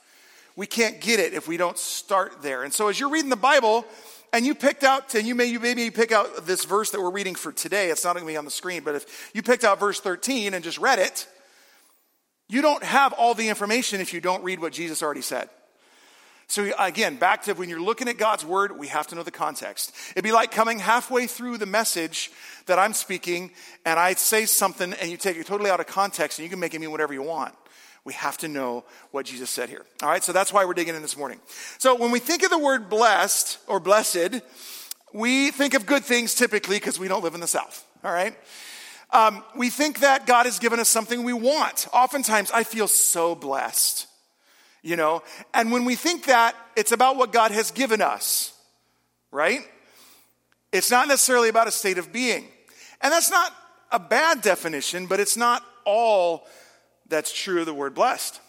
we 0.56 0.66
can't 0.66 1.00
get 1.00 1.20
it 1.20 1.34
if 1.34 1.46
we 1.46 1.56
don't 1.56 1.78
start 1.78 2.42
there. 2.42 2.64
And 2.64 2.72
so 2.72 2.88
as 2.88 2.98
you're 2.98 3.10
reading 3.10 3.30
the 3.30 3.36
Bible, 3.36 3.84
and 4.32 4.44
you 4.44 4.54
picked 4.54 4.84
out, 4.84 5.14
and 5.14 5.26
you 5.26 5.34
may 5.34 5.46
you 5.46 5.60
maybe 5.60 5.90
pick 5.90 6.12
out 6.12 6.46
this 6.46 6.64
verse 6.64 6.90
that 6.90 7.00
we're 7.00 7.10
reading 7.10 7.34
for 7.34 7.52
today. 7.52 7.90
It's 7.90 8.04
not 8.04 8.14
going 8.14 8.26
to 8.26 8.30
be 8.30 8.36
on 8.36 8.44
the 8.44 8.50
screen, 8.50 8.82
but 8.82 8.94
if 8.94 9.30
you 9.34 9.42
picked 9.42 9.64
out 9.64 9.78
verse 9.78 10.00
13 10.00 10.52
and 10.52 10.64
just 10.64 10.78
read 10.78 10.98
it, 10.98 11.28
you 12.48 12.62
don't 12.62 12.82
have 12.82 13.12
all 13.12 13.34
the 13.34 13.48
information 13.48 14.00
if 14.00 14.12
you 14.12 14.20
don't 14.20 14.42
read 14.42 14.60
what 14.60 14.72
Jesus 14.72 15.02
already 15.02 15.22
said. 15.22 15.48
So 16.48 16.70
again, 16.78 17.16
back 17.16 17.42
to 17.44 17.54
when 17.54 17.68
you're 17.68 17.80
looking 17.80 18.08
at 18.08 18.18
God's 18.18 18.44
word, 18.44 18.78
we 18.78 18.86
have 18.86 19.08
to 19.08 19.16
know 19.16 19.24
the 19.24 19.32
context. 19.32 19.92
It'd 20.12 20.22
be 20.22 20.30
like 20.30 20.52
coming 20.52 20.78
halfway 20.78 21.26
through 21.26 21.58
the 21.58 21.66
message 21.66 22.30
that 22.66 22.78
I'm 22.78 22.92
speaking, 22.92 23.50
and 23.84 23.98
I 23.98 24.14
say 24.14 24.46
something, 24.46 24.92
and 24.92 25.10
you 25.10 25.16
take 25.16 25.36
it 25.36 25.46
totally 25.46 25.70
out 25.70 25.80
of 25.80 25.86
context, 25.86 26.38
and 26.38 26.44
you 26.44 26.50
can 26.50 26.60
make 26.60 26.72
it 26.72 26.80
mean 26.80 26.92
whatever 26.92 27.12
you 27.12 27.22
want. 27.22 27.54
We 28.06 28.12
have 28.12 28.38
to 28.38 28.48
know 28.48 28.84
what 29.10 29.26
Jesus 29.26 29.50
said 29.50 29.68
here. 29.68 29.84
All 30.00 30.08
right, 30.08 30.22
so 30.22 30.32
that's 30.32 30.52
why 30.52 30.64
we're 30.64 30.74
digging 30.74 30.94
in 30.94 31.02
this 31.02 31.16
morning. 31.16 31.40
So 31.78 31.96
when 31.96 32.12
we 32.12 32.20
think 32.20 32.44
of 32.44 32.50
the 32.50 32.58
word 32.58 32.88
blessed 32.88 33.58
or 33.66 33.80
blessed, 33.80 34.42
we 35.12 35.50
think 35.50 35.74
of 35.74 35.86
good 35.86 36.04
things 36.04 36.32
typically 36.32 36.76
because 36.76 37.00
we 37.00 37.08
don't 37.08 37.24
live 37.24 37.34
in 37.34 37.40
the 37.40 37.48
South. 37.48 37.84
All 38.04 38.12
right? 38.12 38.36
Um, 39.10 39.42
we 39.56 39.70
think 39.70 39.98
that 40.00 40.24
God 40.24 40.46
has 40.46 40.60
given 40.60 40.78
us 40.78 40.88
something 40.88 41.24
we 41.24 41.32
want. 41.32 41.88
Oftentimes, 41.92 42.52
I 42.52 42.62
feel 42.62 42.86
so 42.86 43.34
blessed, 43.34 44.06
you 44.82 44.94
know? 44.94 45.24
And 45.52 45.72
when 45.72 45.84
we 45.84 45.96
think 45.96 46.26
that, 46.26 46.54
it's 46.76 46.92
about 46.92 47.16
what 47.16 47.32
God 47.32 47.50
has 47.50 47.72
given 47.72 48.00
us, 48.00 48.54
right? 49.32 49.62
It's 50.70 50.92
not 50.92 51.08
necessarily 51.08 51.48
about 51.48 51.66
a 51.66 51.72
state 51.72 51.98
of 51.98 52.12
being. 52.12 52.46
And 53.00 53.12
that's 53.12 53.32
not 53.32 53.52
a 53.90 53.98
bad 53.98 54.42
definition, 54.42 55.06
but 55.06 55.18
it's 55.18 55.36
not 55.36 55.64
all 55.84 56.46
that's 57.08 57.32
true 57.32 57.60
of 57.60 57.66
the 57.66 57.74
word 57.74 57.94
blessed. 57.94 58.40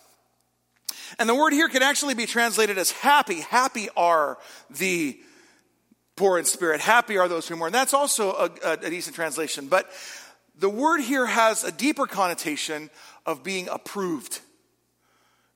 And 1.19 1.27
the 1.27 1.35
word 1.35 1.53
here 1.53 1.69
can 1.69 1.83
actually 1.83 2.13
be 2.13 2.25
translated 2.25 2.77
as 2.77 2.91
happy. 2.91 3.41
Happy 3.41 3.89
are 3.95 4.37
the 4.69 5.19
poor 6.15 6.37
in 6.37 6.45
spirit. 6.45 6.81
Happy 6.81 7.17
are 7.17 7.27
those 7.27 7.47
who 7.47 7.55
mourn. 7.55 7.71
That's 7.71 7.93
also 7.93 8.31
a, 8.31 8.71
a, 8.71 8.89
decent 8.89 9.15
translation. 9.15 9.67
But 9.67 9.89
the 10.57 10.69
word 10.69 11.01
here 11.01 11.25
has 11.25 11.63
a 11.63 11.71
deeper 11.71 12.07
connotation 12.07 12.89
of 13.25 13.43
being 13.43 13.69
approved. 13.69 14.41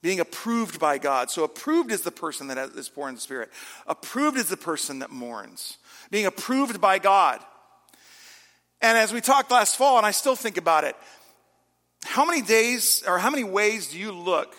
Being 0.01 0.19
approved 0.19 0.79
by 0.79 0.97
God. 0.97 1.29
So, 1.29 1.43
approved 1.43 1.91
is 1.91 2.01
the 2.01 2.11
person 2.11 2.47
that 2.47 2.57
is 2.57 2.89
poor 2.89 3.09
in 3.09 3.17
spirit. 3.17 3.49
Approved 3.85 4.37
is 4.37 4.49
the 4.49 4.57
person 4.57 4.99
that 4.99 5.11
mourns. 5.11 5.77
Being 6.09 6.25
approved 6.25 6.81
by 6.81 6.97
God. 6.97 7.39
And 8.81 8.97
as 8.97 9.13
we 9.13 9.21
talked 9.21 9.51
last 9.51 9.77
fall, 9.77 9.97
and 9.97 10.05
I 10.05 10.11
still 10.11 10.35
think 10.35 10.57
about 10.57 10.85
it, 10.85 10.95
how 12.03 12.25
many 12.25 12.41
days 12.41 13.03
or 13.07 13.17
how 13.17 13.29
many 13.29 13.43
ways 13.43 13.87
do 13.87 13.99
you 13.99 14.11
look 14.11 14.55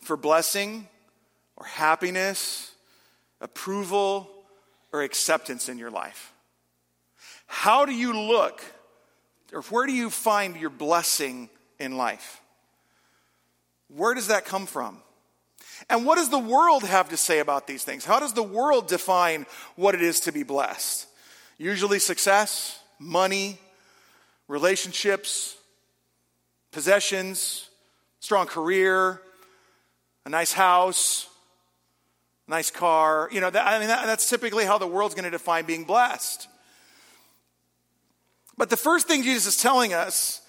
for 0.00 0.16
blessing 0.16 0.88
or 1.56 1.66
happiness, 1.66 2.72
approval, 3.40 4.28
or 4.92 5.02
acceptance 5.02 5.68
in 5.68 5.78
your 5.78 5.90
life? 5.90 6.32
How 7.46 7.84
do 7.84 7.92
you 7.92 8.18
look 8.18 8.62
or 9.52 9.62
where 9.62 9.86
do 9.86 9.92
you 9.92 10.10
find 10.10 10.56
your 10.56 10.70
blessing 10.70 11.48
in 11.78 11.96
life? 11.96 12.40
Where 13.88 14.14
does 14.14 14.26
that 14.26 14.44
come 14.44 14.66
from? 14.66 14.98
And 15.88 16.04
what 16.04 16.16
does 16.16 16.30
the 16.30 16.38
world 16.38 16.82
have 16.84 17.10
to 17.10 17.16
say 17.16 17.38
about 17.38 17.66
these 17.66 17.84
things? 17.84 18.04
How 18.04 18.18
does 18.18 18.32
the 18.32 18.42
world 18.42 18.88
define 18.88 19.46
what 19.76 19.94
it 19.94 20.02
is 20.02 20.20
to 20.20 20.32
be 20.32 20.42
blessed? 20.42 21.06
Usually 21.58 21.98
success, 21.98 22.80
money, 22.98 23.58
relationships, 24.48 25.56
possessions, 26.74 27.70
strong 28.20 28.46
career, 28.46 29.22
a 30.26 30.28
nice 30.28 30.52
house, 30.52 31.28
nice 32.48 32.70
car. 32.70 33.28
You 33.32 33.40
know, 33.40 33.48
that, 33.48 33.66
I 33.66 33.78
mean, 33.78 33.88
that, 33.88 34.04
that's 34.06 34.28
typically 34.28 34.64
how 34.64 34.76
the 34.76 34.86
world's 34.86 35.14
going 35.14 35.24
to 35.24 35.30
define 35.30 35.64
being 35.64 35.84
blessed. 35.84 36.48
But 38.58 38.70
the 38.70 38.76
first 38.76 39.06
thing 39.06 39.22
Jesus 39.22 39.54
is 39.54 39.62
telling 39.62 39.94
us 39.94 40.42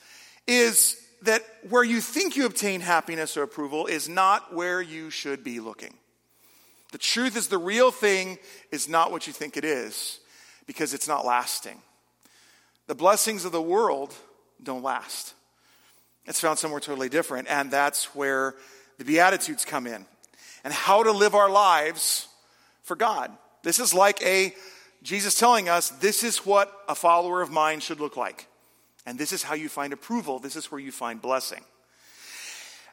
is 0.48 1.02
that 1.22 1.44
where 1.70 1.84
you 1.84 2.02
think 2.02 2.36
you 2.36 2.46
obtain 2.46 2.82
happiness 2.82 3.38
or 3.38 3.44
approval 3.44 3.86
is 3.86 4.10
not 4.10 4.54
where 4.54 4.82
you 4.82 5.10
should 5.10 5.44
be 5.44 5.60
looking. 5.60 5.94
The 6.92 6.98
truth 6.98 7.38
is, 7.38 7.48
the 7.48 7.58
real 7.58 7.92
thing 7.92 8.40
is 8.72 8.90
not 8.90 9.12
what 9.12 9.28
you 9.28 9.34
think 9.34 9.58
it 9.58 9.66
is 9.66 10.20
because 10.66 10.94
it's 10.94 11.08
not 11.08 11.26
lasting. 11.26 11.82
The 12.88 12.96
blessings 12.96 13.46
of 13.46 13.52
the 13.52 13.62
world 13.62 14.14
don't 14.62 14.84
last. 14.84 15.35
It's 16.26 16.40
found 16.40 16.60
somewhere 16.60 16.80
totally 16.80 17.10
different. 17.10 17.48
And 17.50 17.70
that's 17.70 18.16
where 18.16 18.56
the 18.98 19.06
Beatitudes 19.06 19.66
come 19.66 19.88
in 19.88 20.06
and 20.64 20.74
how 20.74 21.04
to 21.04 21.12
live 21.12 21.36
our 21.36 21.50
lives 21.50 22.28
for 22.84 22.96
God. 22.96 23.32
This 23.64 23.80
is 23.80 23.94
like 23.94 24.22
a 24.24 24.54
Jesus 25.04 25.36
telling 25.36 25.70
us 25.70 25.90
this 25.90 26.24
is 26.24 26.46
what 26.46 26.72
a 26.90 26.96
follower 26.96 27.42
of 27.42 27.52
mine 27.52 27.80
should 27.80 28.00
look 28.00 28.18
like. 28.18 28.48
And 29.06 29.20
this 29.20 29.32
is 29.32 29.44
how 29.44 29.54
you 29.54 29.70
find 29.70 29.94
approval. 29.94 30.40
This 30.40 30.56
is 30.56 30.72
where 30.72 30.82
you 30.82 30.92
find 30.92 31.22
blessing. 31.22 31.62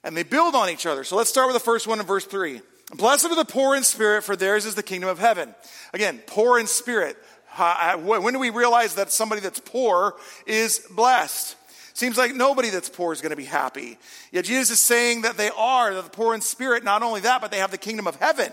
And 0.04 0.16
they 0.16 0.24
build 0.24 0.54
on 0.54 0.68
each 0.68 0.84
other. 0.84 1.04
So 1.04 1.16
let's 1.16 1.30
start 1.30 1.46
with 1.46 1.54
the 1.54 1.60
first 1.60 1.86
one 1.86 2.00
in 2.00 2.06
verse 2.06 2.26
3. 2.26 2.60
Blessed 2.94 3.26
are 3.26 3.34
the 3.34 3.46
poor 3.46 3.74
in 3.74 3.84
spirit, 3.84 4.24
for 4.24 4.36
theirs 4.36 4.66
is 4.66 4.74
the 4.74 4.82
kingdom 4.82 5.08
of 5.08 5.18
heaven. 5.18 5.54
Again, 5.94 6.20
poor 6.26 6.58
in 6.58 6.66
spirit. 6.66 7.16
When 7.56 8.34
do 8.34 8.38
we 8.38 8.50
realize 8.50 8.96
that 8.96 9.10
somebody 9.10 9.40
that's 9.40 9.60
poor 9.60 10.16
is 10.46 10.86
blessed? 10.90 11.56
Seems 11.94 12.16
like 12.16 12.34
nobody 12.34 12.70
that's 12.70 12.88
poor 12.88 13.12
is 13.12 13.20
going 13.20 13.30
to 13.30 13.36
be 13.36 13.44
happy. 13.44 13.98
Yet 14.30 14.46
Jesus 14.46 14.70
is 14.70 14.80
saying 14.80 15.22
that 15.22 15.36
they 15.36 15.50
are, 15.50 15.94
that 15.94 16.04
the 16.04 16.10
poor 16.10 16.34
in 16.34 16.40
spirit, 16.40 16.84
not 16.84 17.02
only 17.02 17.20
that, 17.20 17.40
but 17.40 17.50
they 17.50 17.58
have 17.58 17.70
the 17.70 17.78
kingdom 17.78 18.06
of 18.06 18.16
heaven. 18.16 18.52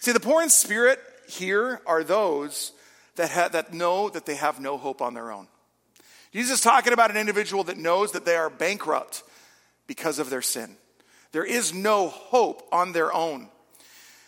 See, 0.00 0.12
the 0.12 0.20
poor 0.20 0.42
in 0.42 0.50
spirit 0.50 1.00
here 1.28 1.80
are 1.86 2.04
those 2.04 2.72
that, 3.16 3.30
ha- 3.30 3.48
that 3.48 3.72
know 3.72 4.08
that 4.10 4.26
they 4.26 4.34
have 4.34 4.60
no 4.60 4.76
hope 4.76 5.00
on 5.00 5.14
their 5.14 5.32
own. 5.32 5.48
Jesus 6.32 6.58
is 6.58 6.60
talking 6.60 6.92
about 6.92 7.10
an 7.10 7.16
individual 7.16 7.64
that 7.64 7.78
knows 7.78 8.12
that 8.12 8.24
they 8.24 8.36
are 8.36 8.50
bankrupt 8.50 9.22
because 9.86 10.18
of 10.18 10.30
their 10.30 10.42
sin. 10.42 10.76
There 11.32 11.44
is 11.44 11.74
no 11.74 12.08
hope 12.08 12.68
on 12.70 12.92
their 12.92 13.12
own. 13.12 13.48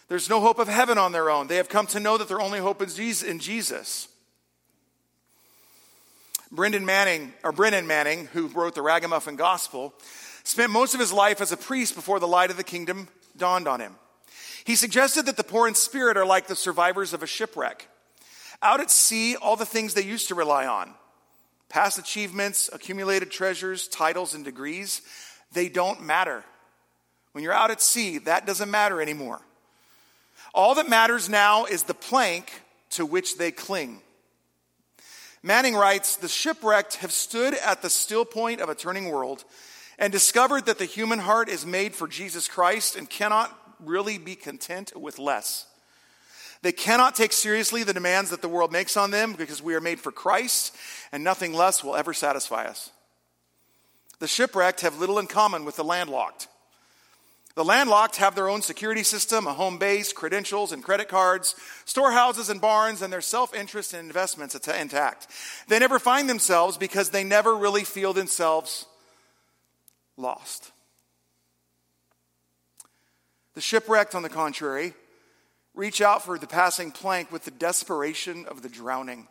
There's 0.08 0.28
no 0.28 0.40
hope 0.40 0.58
of 0.58 0.68
heaven 0.68 0.98
on 0.98 1.12
their 1.12 1.30
own. 1.30 1.46
They 1.46 1.56
have 1.56 1.68
come 1.68 1.86
to 1.88 2.00
know 2.00 2.18
that 2.18 2.28
their 2.28 2.40
only 2.40 2.58
hope 2.58 2.82
is 2.82 3.22
in 3.22 3.38
Jesus. 3.38 4.08
Brendan 6.52 6.84
Manning, 6.84 7.32
or 7.44 7.52
Brennan 7.52 7.86
Manning, 7.86 8.26
who 8.26 8.48
wrote 8.48 8.74
the 8.74 8.82
Ragamuffin 8.82 9.36
Gospel, 9.36 9.94
spent 10.42 10.72
most 10.72 10.94
of 10.94 11.00
his 11.00 11.12
life 11.12 11.40
as 11.40 11.52
a 11.52 11.56
priest 11.56 11.94
before 11.94 12.18
the 12.18 12.28
light 12.28 12.50
of 12.50 12.56
the 12.56 12.64
kingdom 12.64 13.08
dawned 13.36 13.68
on 13.68 13.80
him. 13.80 13.94
He 14.64 14.74
suggested 14.74 15.26
that 15.26 15.36
the 15.36 15.44
poor 15.44 15.68
in 15.68 15.74
spirit 15.74 16.16
are 16.16 16.26
like 16.26 16.46
the 16.46 16.56
survivors 16.56 17.12
of 17.12 17.22
a 17.22 17.26
shipwreck. 17.26 17.88
Out 18.62 18.80
at 18.80 18.90
sea, 18.90 19.36
all 19.36 19.56
the 19.56 19.64
things 19.64 19.94
they 19.94 20.02
used 20.02 20.28
to 20.28 20.34
rely 20.34 20.66
on 20.66 20.94
past 21.68 21.98
achievements, 21.98 22.68
accumulated 22.72 23.30
treasures, 23.30 23.86
titles, 23.88 24.34
and 24.34 24.44
degrees 24.44 25.02
they 25.52 25.68
don't 25.68 26.02
matter. 26.02 26.44
When 27.32 27.44
you're 27.44 27.52
out 27.52 27.70
at 27.70 27.80
sea, 27.80 28.18
that 28.18 28.46
doesn't 28.46 28.70
matter 28.70 29.00
anymore. 29.00 29.40
All 30.52 30.74
that 30.76 30.88
matters 30.88 31.28
now 31.28 31.64
is 31.64 31.84
the 31.84 31.94
plank 31.94 32.62
to 32.90 33.06
which 33.06 33.38
they 33.38 33.50
cling. 33.50 34.00
Manning 35.42 35.74
writes 35.74 36.16
The 36.16 36.28
shipwrecked 36.28 36.96
have 36.96 37.12
stood 37.12 37.54
at 37.54 37.82
the 37.82 37.90
still 37.90 38.24
point 38.24 38.60
of 38.60 38.68
a 38.68 38.74
turning 38.74 39.10
world 39.10 39.44
and 39.98 40.12
discovered 40.12 40.66
that 40.66 40.78
the 40.78 40.84
human 40.84 41.18
heart 41.18 41.48
is 41.48 41.64
made 41.64 41.94
for 41.94 42.08
Jesus 42.08 42.48
Christ 42.48 42.96
and 42.96 43.08
cannot 43.08 43.56
really 43.80 44.18
be 44.18 44.34
content 44.34 44.92
with 44.94 45.18
less. 45.18 45.66
They 46.62 46.72
cannot 46.72 47.14
take 47.14 47.32
seriously 47.32 47.84
the 47.84 47.94
demands 47.94 48.30
that 48.30 48.42
the 48.42 48.48
world 48.48 48.70
makes 48.70 48.96
on 48.96 49.10
them 49.10 49.32
because 49.32 49.62
we 49.62 49.74
are 49.74 49.80
made 49.80 49.98
for 49.98 50.12
Christ 50.12 50.76
and 51.10 51.24
nothing 51.24 51.54
less 51.54 51.82
will 51.82 51.96
ever 51.96 52.12
satisfy 52.12 52.66
us. 52.66 52.90
The 54.18 54.28
shipwrecked 54.28 54.82
have 54.82 54.98
little 54.98 55.18
in 55.18 55.26
common 55.26 55.64
with 55.64 55.76
the 55.76 55.84
landlocked. 55.84 56.48
The 57.56 57.64
landlocked 57.64 58.16
have 58.16 58.34
their 58.34 58.48
own 58.48 58.62
security 58.62 59.02
system, 59.02 59.46
a 59.46 59.52
home 59.52 59.78
base, 59.78 60.12
credentials 60.12 60.70
and 60.70 60.84
credit 60.84 61.08
cards, 61.08 61.56
storehouses 61.84 62.48
and 62.48 62.60
barns, 62.60 63.02
and 63.02 63.12
their 63.12 63.20
self 63.20 63.54
interest 63.54 63.92
and 63.92 64.06
investments 64.06 64.54
intact. 64.54 65.26
They 65.66 65.78
never 65.78 65.98
find 65.98 66.28
themselves 66.28 66.76
because 66.76 67.10
they 67.10 67.24
never 67.24 67.56
really 67.56 67.84
feel 67.84 68.12
themselves 68.12 68.86
lost. 70.16 70.70
The 73.54 73.60
shipwrecked, 73.60 74.14
on 74.14 74.22
the 74.22 74.28
contrary, 74.28 74.94
reach 75.74 76.00
out 76.00 76.24
for 76.24 76.38
the 76.38 76.46
passing 76.46 76.92
plank 76.92 77.32
with 77.32 77.44
the 77.44 77.50
desperation 77.50 78.46
of 78.46 78.62
the 78.62 78.68
drowning. 78.68 79.26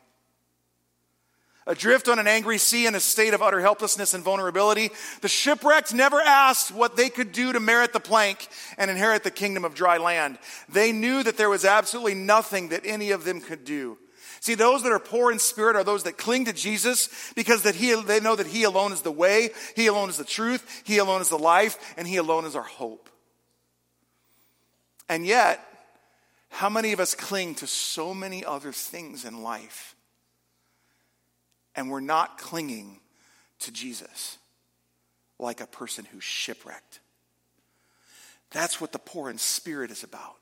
Adrift 1.69 2.07
on 2.07 2.17
an 2.17 2.27
angry 2.27 2.57
sea 2.57 2.88
in 2.88 2.95
a 2.95 2.99
state 2.99 3.35
of 3.35 3.43
utter 3.43 3.61
helplessness 3.61 4.15
and 4.15 4.23
vulnerability, 4.23 4.89
the 5.21 5.27
shipwrecked 5.27 5.93
never 5.93 6.19
asked 6.19 6.71
what 6.71 6.97
they 6.97 7.09
could 7.09 7.31
do 7.31 7.53
to 7.53 7.59
merit 7.59 7.93
the 7.93 7.99
plank 7.99 8.47
and 8.79 8.89
inherit 8.89 9.23
the 9.23 9.29
kingdom 9.29 9.63
of 9.63 9.75
dry 9.75 9.97
land. 9.97 10.39
They 10.67 10.91
knew 10.91 11.21
that 11.21 11.38
there 11.38 11.49
was 11.49 11.65
absolutely 11.65 12.15
nothing 12.15 12.69
that 12.69 12.88
any 12.88 13.11
of 13.11 13.23
them 13.23 13.39
could 13.39 13.65
do. 13.65 13.99
See, 14.39 14.55
those 14.55 14.81
that 14.81 14.91
are 14.91 14.99
poor 14.99 15.31
in 15.31 15.38
spirit 15.38 15.75
are 15.75 15.83
those 15.83 16.03
that 16.03 16.17
cling 16.17 16.45
to 16.45 16.53
Jesus 16.53 17.31
because 17.35 17.61
that 17.63 17.75
he, 17.75 17.93
they 18.01 18.19
know 18.19 18.35
that 18.35 18.47
He 18.47 18.63
alone 18.63 18.91
is 18.91 19.03
the 19.03 19.11
way, 19.11 19.51
He 19.75 19.85
alone 19.85 20.09
is 20.09 20.17
the 20.17 20.23
truth, 20.23 20.81
He 20.85 20.97
alone 20.97 21.21
is 21.21 21.29
the 21.29 21.38
life, 21.38 21.93
and 21.97 22.07
He 22.07 22.17
alone 22.17 22.45
is 22.45 22.55
our 22.55 22.63
hope. 22.63 23.11
And 25.07 25.23
yet, 25.23 25.63
how 26.49 26.69
many 26.69 26.93
of 26.93 26.99
us 26.99 27.13
cling 27.13 27.53
to 27.55 27.67
so 27.67 28.15
many 28.15 28.43
other 28.43 28.71
things 28.71 29.23
in 29.23 29.43
life? 29.43 29.95
And 31.75 31.89
we're 31.89 31.99
not 31.99 32.38
clinging 32.38 32.99
to 33.59 33.71
Jesus 33.71 34.38
like 35.38 35.61
a 35.61 35.67
person 35.67 36.05
who's 36.11 36.23
shipwrecked. 36.23 36.99
That's 38.51 38.81
what 38.81 38.91
the 38.91 38.99
poor 38.99 39.29
in 39.29 39.38
spirit 39.38 39.91
is 39.91 40.03
about. 40.03 40.35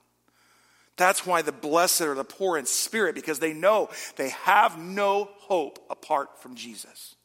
That's 0.95 1.25
why 1.25 1.43
the 1.43 1.51
blessed 1.51 2.01
are 2.01 2.15
the 2.15 2.23
poor 2.23 2.57
in 2.57 2.65
spirit, 2.65 3.13
because 3.13 3.39
they 3.39 3.53
know 3.53 3.89
they 4.15 4.29
have 4.29 4.79
no 4.79 5.29
hope 5.37 5.79
apart 5.89 6.41
from 6.41 6.55
Jesus. 6.55 7.15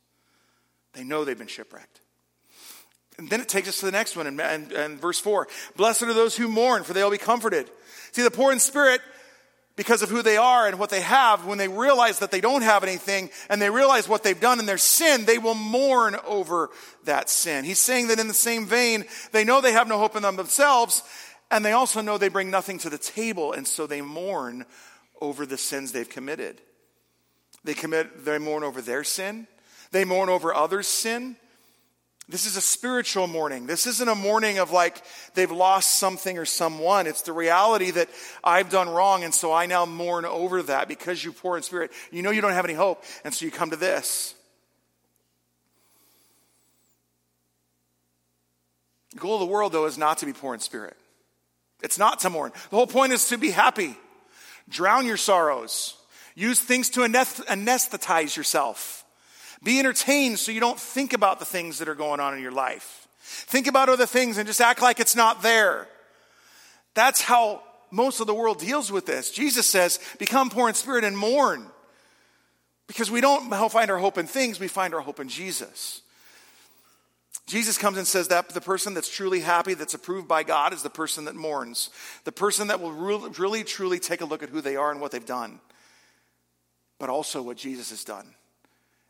They 0.92 1.04
know 1.04 1.24
they've 1.24 1.38
been 1.38 1.46
shipwrecked. 1.46 2.00
And 3.18 3.30
then 3.30 3.40
it 3.40 3.48
takes 3.48 3.68
us 3.68 3.80
to 3.80 3.86
the 3.86 3.92
next 3.92 4.16
one 4.16 4.26
in 4.26 4.98
verse 4.98 5.18
4 5.18 5.48
Blessed 5.76 6.02
are 6.02 6.14
those 6.14 6.36
who 6.36 6.48
mourn, 6.48 6.82
for 6.82 6.92
they 6.92 7.02
will 7.02 7.10
be 7.10 7.18
comforted. 7.18 7.70
See, 8.12 8.22
the 8.22 8.30
poor 8.30 8.52
in 8.52 8.58
spirit 8.58 9.00
because 9.76 10.02
of 10.02 10.10
who 10.10 10.22
they 10.22 10.36
are 10.36 10.66
and 10.66 10.78
what 10.78 10.90
they 10.90 11.00
have, 11.00 11.46
when 11.46 11.58
they 11.58 11.68
realize 11.68 12.18
that 12.18 12.30
they 12.30 12.40
don't 12.40 12.62
have 12.62 12.82
anything 12.82 13.30
and 13.48 13.60
they 13.60 13.70
realize 13.70 14.08
what 14.08 14.22
they've 14.22 14.38
done 14.38 14.58
in 14.58 14.66
their 14.66 14.78
sin, 14.78 15.24
they 15.24 15.38
will 15.38 15.54
mourn 15.54 16.16
over 16.26 16.70
that 17.04 17.30
sin. 17.30 17.64
He's 17.64 17.78
saying 17.78 18.08
that 18.08 18.18
in 18.18 18.28
the 18.28 18.34
same 18.34 18.66
vein, 18.66 19.04
they 19.32 19.44
know 19.44 19.60
they 19.60 19.72
have 19.72 19.88
no 19.88 19.98
hope 19.98 20.16
in 20.16 20.22
them 20.22 20.36
themselves, 20.36 21.02
and 21.50 21.64
they 21.64 21.72
also 21.72 22.00
know 22.00 22.18
they 22.18 22.28
bring 22.28 22.50
nothing 22.50 22.78
to 22.78 22.90
the 22.90 22.98
table, 22.98 23.52
and 23.52 23.66
so 23.66 23.86
they 23.86 24.02
mourn 24.02 24.66
over 25.20 25.46
the 25.46 25.58
sins 25.58 25.92
they've 25.92 26.08
committed. 26.08 26.60
They 27.64 27.74
commit, 27.74 28.24
they 28.24 28.38
mourn 28.38 28.64
over 28.64 28.82
their 28.82 29.04
sin. 29.04 29.46
They 29.92 30.04
mourn 30.04 30.28
over 30.28 30.54
others' 30.54 30.88
sin. 30.88 31.36
This 32.28 32.46
is 32.46 32.56
a 32.56 32.60
spiritual 32.60 33.26
mourning. 33.26 33.66
This 33.66 33.86
isn't 33.86 34.08
a 34.08 34.14
mourning 34.14 34.58
of 34.58 34.70
like 34.70 35.02
they've 35.34 35.50
lost 35.50 35.98
something 35.98 36.38
or 36.38 36.44
someone. 36.44 37.06
It's 37.06 37.22
the 37.22 37.32
reality 37.32 37.90
that 37.90 38.08
I've 38.44 38.70
done 38.70 38.88
wrong, 38.88 39.24
and 39.24 39.34
so 39.34 39.52
I 39.52 39.66
now 39.66 39.86
mourn 39.86 40.24
over 40.24 40.62
that 40.62 40.86
because 40.86 41.24
you 41.24 41.32
poor 41.32 41.56
in 41.56 41.62
spirit. 41.62 41.90
You 42.12 42.22
know 42.22 42.30
you 42.30 42.40
don't 42.40 42.52
have 42.52 42.64
any 42.64 42.74
hope, 42.74 43.02
and 43.24 43.34
so 43.34 43.44
you 43.44 43.50
come 43.50 43.70
to 43.70 43.76
this. 43.76 44.34
The 49.12 49.18
goal 49.18 49.34
of 49.34 49.40
the 49.40 49.46
world, 49.46 49.72
though, 49.72 49.86
is 49.86 49.98
not 49.98 50.18
to 50.18 50.26
be 50.26 50.32
poor 50.32 50.54
in 50.54 50.60
spirit. 50.60 50.96
It's 51.82 51.98
not 51.98 52.20
to 52.20 52.30
mourn. 52.30 52.52
The 52.70 52.76
whole 52.76 52.86
point 52.86 53.12
is 53.12 53.28
to 53.28 53.36
be 53.36 53.50
happy. 53.50 53.96
Drown 54.68 55.06
your 55.06 55.16
sorrows. 55.16 55.96
Use 56.34 56.60
things 56.60 56.88
to 56.90 57.00
anesthetize 57.00 58.36
yourself. 58.36 59.01
Be 59.62 59.78
entertained 59.78 60.38
so 60.38 60.50
you 60.50 60.60
don't 60.60 60.78
think 60.78 61.12
about 61.12 61.38
the 61.38 61.44
things 61.44 61.78
that 61.78 61.88
are 61.88 61.94
going 61.94 62.20
on 62.20 62.34
in 62.34 62.42
your 62.42 62.52
life. 62.52 63.06
Think 63.20 63.66
about 63.66 63.88
other 63.88 64.06
things 64.06 64.38
and 64.38 64.46
just 64.46 64.60
act 64.60 64.82
like 64.82 64.98
it's 64.98 65.14
not 65.14 65.42
there. 65.42 65.88
That's 66.94 67.22
how 67.22 67.62
most 67.90 68.20
of 68.20 68.26
the 68.26 68.34
world 68.34 68.58
deals 68.58 68.90
with 68.90 69.06
this. 69.06 69.30
Jesus 69.30 69.66
says, 69.66 70.00
Become 70.18 70.50
poor 70.50 70.68
in 70.68 70.74
spirit 70.74 71.04
and 71.04 71.16
mourn. 71.16 71.66
Because 72.88 73.10
we 73.10 73.20
don't 73.20 73.48
find 73.70 73.90
our 73.90 73.98
hope 73.98 74.18
in 74.18 74.26
things, 74.26 74.58
we 74.58 74.68
find 74.68 74.92
our 74.94 75.00
hope 75.00 75.20
in 75.20 75.28
Jesus. 75.28 76.02
Jesus 77.46 77.78
comes 77.78 77.96
and 77.96 78.06
says 78.06 78.28
that 78.28 78.48
the 78.50 78.60
person 78.60 78.94
that's 78.94 79.08
truly 79.08 79.40
happy, 79.40 79.74
that's 79.74 79.94
approved 79.94 80.28
by 80.28 80.42
God, 80.42 80.72
is 80.72 80.82
the 80.82 80.90
person 80.90 81.24
that 81.24 81.34
mourns. 81.34 81.90
The 82.24 82.32
person 82.32 82.68
that 82.68 82.80
will 82.80 82.92
really, 82.92 83.64
truly 83.64 83.98
take 83.98 84.20
a 84.20 84.24
look 84.24 84.42
at 84.42 84.48
who 84.48 84.60
they 84.60 84.76
are 84.76 84.90
and 84.90 85.00
what 85.00 85.12
they've 85.12 85.24
done, 85.24 85.60
but 86.98 87.08
also 87.08 87.42
what 87.42 87.56
Jesus 87.56 87.90
has 87.90 88.04
done 88.04 88.34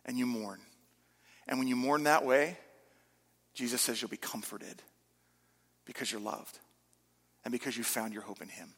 and 0.05 0.19
you 0.19 0.27
mourn. 0.27 0.61
And 1.47 1.59
when 1.59 1.69
you 1.69 1.77
mourn 1.77 2.05
that 2.05 2.25
way, 2.25 2.57
Jesus 3.55 3.81
says 3.81 4.01
you'll 4.01 4.11
be 4.11 4.17
comforted 4.17 4.83
because 5.85 6.11
you're 6.11 6.21
loved 6.21 6.59
and 7.45 7.53
because 7.53 7.77
you 7.77 7.85
found 7.85 8.15
your 8.15 8.23
hope 8.23 8.41
in 8.41 8.49
Him. 8.49 8.69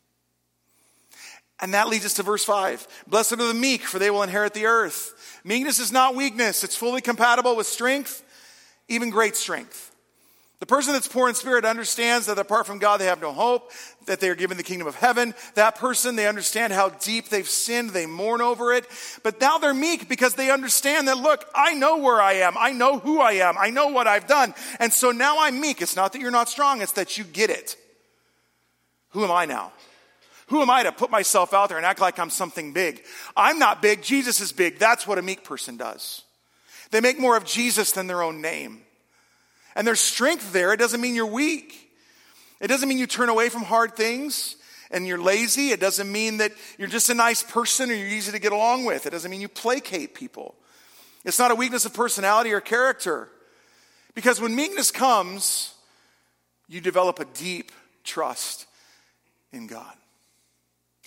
And 1.61 1.75
that 1.75 1.89
leads 1.89 2.05
us 2.05 2.15
to 2.15 2.23
verse 2.23 2.45
5. 2.45 2.87
Blessed 3.07 3.35
are 3.35 3.37
the 3.37 3.55
meek, 3.55 3.83
for 3.83 3.99
they 3.99 4.11
will 4.11 4.23
inherit 4.23 4.55
the 4.55 4.67
earth. 4.67 5.41
Meekness 5.45 5.79
is 5.79 5.93
not 5.93 6.17
weakness, 6.17 6.65
it's 6.65 6.77
fully 6.77 7.01
compatible 7.01 7.57
with 7.57 7.67
strength, 7.67 8.25
even 8.89 9.11
great 9.11 9.37
strength. 9.37 9.94
The 10.65 10.75
person 10.75 10.95
that's 10.95 11.09
poor 11.09 11.29
in 11.29 11.35
spirit 11.35 11.67
understands 11.67 12.25
that 12.25 12.39
apart 12.39 12.67
from 12.67 12.79
God, 12.79 12.99
they 12.99 13.05
have 13.05 13.21
no 13.21 13.35
hope, 13.35 13.71
that 14.07 14.19
they 14.19 14.31
are 14.31 14.35
given 14.35 14.57
the 14.57 14.63
kingdom 14.63 14.89
of 14.89 14.95
heaven. 14.95 15.35
That 15.57 15.77
person, 15.77 16.17
they 16.17 16.27
understand 16.27 16.73
how 16.73 16.89
deep 16.89 17.29
they've 17.29 17.47
sinned, 17.47 17.91
they 17.91 18.07
mourn 18.07 18.41
over 18.41 18.73
it. 18.73 18.87
But 19.23 19.39
now 19.43 19.59
they're 19.59 19.75
meek 19.75 20.09
because 20.09 20.37
they 20.37 20.51
understand 20.51 21.07
that, 21.09 21.19
look, 21.19 21.45
I 21.55 21.75
know 21.75 21.99
where 21.99 22.19
I 22.19 22.37
am, 22.37 22.55
I 22.59 22.73
know 22.73 22.99
who 22.99 23.21
I 23.21 23.33
am, 23.33 23.57
I 23.59 23.69
know 23.69 23.89
what 23.89 24.07
I've 24.07 24.27
done. 24.27 24.55
And 24.81 24.91
so 24.91 25.11
now 25.11 25.37
I'm 25.41 25.61
meek. 25.61 25.83
It's 25.83 25.97
not 25.97 26.15
that 26.15 26.23
you're 26.23 26.31
not 26.31 26.49
strong, 26.49 26.81
it's 26.81 26.93
that 26.93 27.19
you 27.19 27.25
get 27.25 27.51
it. 27.51 27.77
Who 29.11 29.23
am 29.23 29.33
I 29.33 29.45
now? 29.45 29.71
Who 30.47 30.63
am 30.63 30.71
I 30.71 30.85
to 30.85 30.93
put 30.93 31.11
myself 31.11 31.53
out 31.53 31.69
there 31.69 31.77
and 31.77 31.85
act 31.85 32.01
like 32.01 32.19
I'm 32.19 32.31
something 32.31 32.73
big? 32.73 33.05
I'm 33.37 33.59
not 33.59 33.83
big. 33.83 34.01
Jesus 34.01 34.41
is 34.41 34.51
big. 34.51 34.79
That's 34.79 35.07
what 35.07 35.19
a 35.19 35.23
meek 35.23 35.45
person 35.45 35.77
does. 35.77 36.23
They 36.91 37.03
make 37.03 37.21
more 37.21 37.37
of 37.37 37.45
Jesus 37.45 37.93
than 37.93 38.07
their 38.07 38.23
own 38.23 38.41
name. 38.41 38.81
And 39.75 39.87
there's 39.87 40.01
strength 40.01 40.53
there. 40.53 40.73
It 40.73 40.79
doesn't 40.79 41.01
mean 41.01 41.15
you're 41.15 41.27
weak. 41.27 41.91
It 42.61 42.69
doesn't 42.69 42.89
mean 42.89 42.99
you 42.99 43.07
turn 43.07 43.29
away 43.29 43.49
from 43.49 43.63
hard 43.63 43.97
things 43.97 44.57
and 44.91 45.07
you're 45.07 45.21
lazy. 45.21 45.71
It 45.71 45.81
doesn't 45.81 46.11
mean 46.11 46.39
that 46.39 46.53
you're 46.79 46.89
just 46.89 47.11
a 47.11 47.15
nice 47.15 47.43
person 47.43 47.91
or 47.91 47.95
you're 47.95 48.09
easy 48.09 48.33
to 48.33 48.39
get 48.39 48.53
along 48.53 48.85
with. 48.85 49.07
It 49.07 49.11
doesn't 49.11 49.31
mean 49.31 49.41
you 49.41 49.49
placate 49.49 50.15
people. 50.15 50.55
It's 51.25 51.39
not 51.39 51.51
a 51.51 51.55
weakness 51.55 51.85
of 51.85 51.95
personality 51.95 52.53
or 52.53 52.61
character. 52.61 53.29
Because 54.15 54.41
when 54.41 54.55
meekness 54.55 54.91
comes, 54.91 55.75
you 56.69 56.81
develop 56.81 57.19
a 57.19 57.25
deep 57.25 57.73
trust 58.05 58.67
in 59.53 59.67
God. 59.67 59.95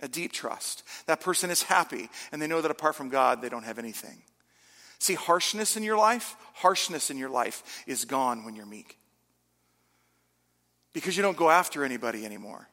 A 0.01 0.07
deep 0.07 0.33
trust. 0.33 0.83
That 1.07 1.21
person 1.21 1.49
is 1.49 1.63
happy 1.63 2.09
and 2.31 2.41
they 2.41 2.47
know 2.47 2.61
that 2.61 2.71
apart 2.71 2.95
from 2.95 3.09
God, 3.09 3.41
they 3.41 3.49
don't 3.49 3.63
have 3.63 3.79
anything. 3.79 4.21
See, 4.99 5.13
harshness 5.13 5.77
in 5.77 5.83
your 5.83 5.97
life, 5.97 6.35
harshness 6.53 7.09
in 7.09 7.17
your 7.17 7.29
life 7.29 7.83
is 7.85 8.05
gone 8.05 8.45
when 8.45 8.55
you're 8.55 8.65
meek. 8.65 8.97
Because 10.93 11.15
you 11.15 11.23
don't 11.23 11.37
go 11.37 11.49
after 11.49 11.83
anybody 11.83 12.25
anymore. 12.25 12.67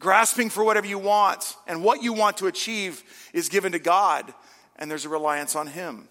Grasping 0.00 0.50
for 0.50 0.64
whatever 0.64 0.86
you 0.86 0.98
want 0.98 1.56
and 1.66 1.84
what 1.84 2.02
you 2.02 2.12
want 2.12 2.38
to 2.38 2.46
achieve 2.48 3.02
is 3.32 3.48
given 3.48 3.72
to 3.72 3.78
God, 3.78 4.34
and 4.76 4.90
there's 4.90 5.04
a 5.04 5.08
reliance 5.08 5.54
on 5.54 5.68
Him. 5.68 6.08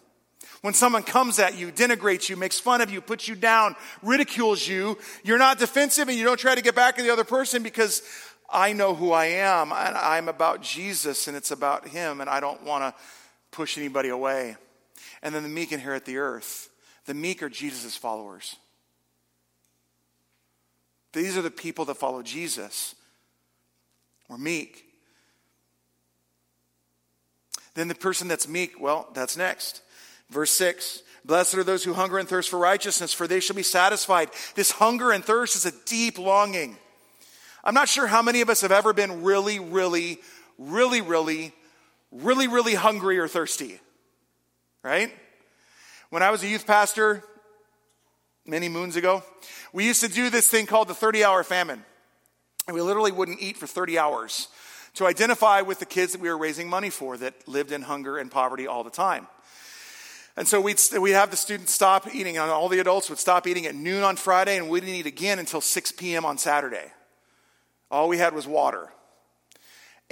When 0.62 0.74
someone 0.74 1.04
comes 1.04 1.40
at 1.40 1.58
you, 1.58 1.72
denigrates 1.72 2.30
you, 2.30 2.38
makes 2.38 2.60
fun 2.60 2.80
of 2.80 2.90
you, 2.90 3.02
puts 3.02 3.28
you 3.28 3.36
down, 3.36 3.76
ridicules 4.02 4.66
you, 4.66 4.98
you're 5.24 5.38
not 5.38 5.60
defensive 5.60 6.08
and 6.08 6.18
you 6.18 6.24
don't 6.24 6.40
try 6.40 6.56
to 6.56 6.62
get 6.62 6.76
back 6.76 6.98
at 6.98 7.04
the 7.04 7.12
other 7.12 7.26
person 7.26 7.64
because 7.64 8.02
I 8.50 8.72
know 8.72 8.96
who 8.96 9.12
I 9.12 9.26
am 9.26 9.74
and 9.74 9.98
I'm 9.98 10.30
about 10.30 10.62
Jesus 10.62 11.28
and 11.28 11.36
it's 11.36 11.52
about 11.52 11.90
Him 11.90 12.22
and 12.22 12.30
I 12.30 12.40
don't 12.40 12.64
want 12.64 12.84
to 12.84 13.02
push 13.54 13.78
anybody 13.78 14.10
away. 14.10 14.58
And 15.22 15.34
then 15.34 15.44
the 15.44 15.50
meek 15.50 15.72
inherit 15.72 16.04
the 16.06 16.18
earth. 16.18 16.70
The 17.06 17.14
meek 17.14 17.42
are 17.42 17.50
Jesus' 17.50 17.96
followers. 17.96 18.58
These 21.14 21.38
are 21.38 21.42
the 21.42 21.52
people 21.52 21.86
that 21.86 21.96
follow 21.96 22.22
Jesus. 22.24 22.96
We're 24.28 24.38
meek. 24.38 24.86
Then 27.76 27.88
the 27.88 27.96
person 27.96 28.28
that's 28.28 28.48
meek, 28.48 28.80
well, 28.80 29.08
that's 29.14 29.38
next. 29.38 29.82
Verse 30.30 30.52
6 30.52 31.04
Blessed 31.26 31.56
are 31.56 31.64
those 31.64 31.84
who 31.84 31.94
hunger 31.94 32.18
and 32.18 32.28
thirst 32.28 32.50
for 32.50 32.60
righteousness, 32.60 33.14
for 33.14 33.28
they 33.28 33.40
shall 33.40 33.56
be 33.56 33.64
satisfied. 33.64 34.30
This 34.56 34.72
hunger 34.72 35.12
and 35.12 35.24
thirst 35.24 35.56
is 35.56 35.66
a 35.66 35.72
deep 35.86 36.18
longing. 36.18 36.78
I'm 37.64 37.74
not 37.74 37.88
sure 37.88 38.08
how 38.08 38.22
many 38.22 38.42
of 38.42 38.50
us 38.50 38.60
have 38.60 38.74
ever 38.74 38.92
been 38.92 39.24
really, 39.24 39.60
really, 39.60 40.20
really, 40.58 41.00
really 41.00 41.54
really, 42.14 42.48
really 42.48 42.76
hungry 42.76 43.18
or 43.18 43.28
thirsty, 43.28 43.80
right? 44.84 45.12
When 46.10 46.22
I 46.22 46.30
was 46.30 46.44
a 46.44 46.48
youth 46.48 46.68
pastor 46.68 47.24
many 48.46 48.70
moons 48.70 48.96
ago, 48.96 49.24
we 49.74 49.86
used 49.86 50.02
to 50.02 50.08
do 50.08 50.30
this 50.30 50.48
thing 50.48 50.66
called 50.66 50.88
the 50.88 50.94
30 50.94 51.24
hour 51.24 51.44
famine. 51.44 51.84
And 52.68 52.76
we 52.76 52.82
literally 52.82 53.12
wouldn't 53.12 53.42
eat 53.42 53.58
for 53.58 53.68
30 53.68 53.98
hours 53.98 54.48
to 54.94 55.08
identify 55.08 55.62
with 55.62 55.80
the 55.80 55.86
kids 55.86 56.12
that 56.12 56.22
we 56.22 56.30
were 56.30 56.38
raising 56.38 56.70
money 56.70 56.90
for 56.90 57.18
that 57.18 57.48
lived 57.48 57.72
in 57.72 57.82
hunger 57.82 58.18
and 58.18 58.30
poverty 58.32 58.68
all 58.68 58.84
the 58.84 58.92
time. 58.92 59.28
And 60.38 60.48
so 60.48 60.62
we'd, 60.62 60.80
we'd 61.00 61.12
have 61.12 61.30
the 61.30 61.38
students 61.38 61.74
stop 61.74 62.14
eating, 62.14 62.38
and 62.38 62.50
all 62.50 62.70
the 62.70 62.80
adults 62.80 63.10
would 63.10 63.20
stop 63.20 63.46
eating 63.46 63.66
at 63.66 63.76
noon 63.76 64.02
on 64.04 64.16
Friday, 64.16 64.58
and 64.58 64.70
we 64.70 64.80
didn't 64.80 64.96
eat 64.96 65.06
again 65.06 65.40
until 65.40 65.62
6 65.62 65.92
p.m. 65.94 66.26
on 66.26 66.38
Saturday. 66.38 66.92
All 67.92 68.08
we 68.08 68.18
had 68.18 68.34
was 68.34 68.48
water 68.48 68.90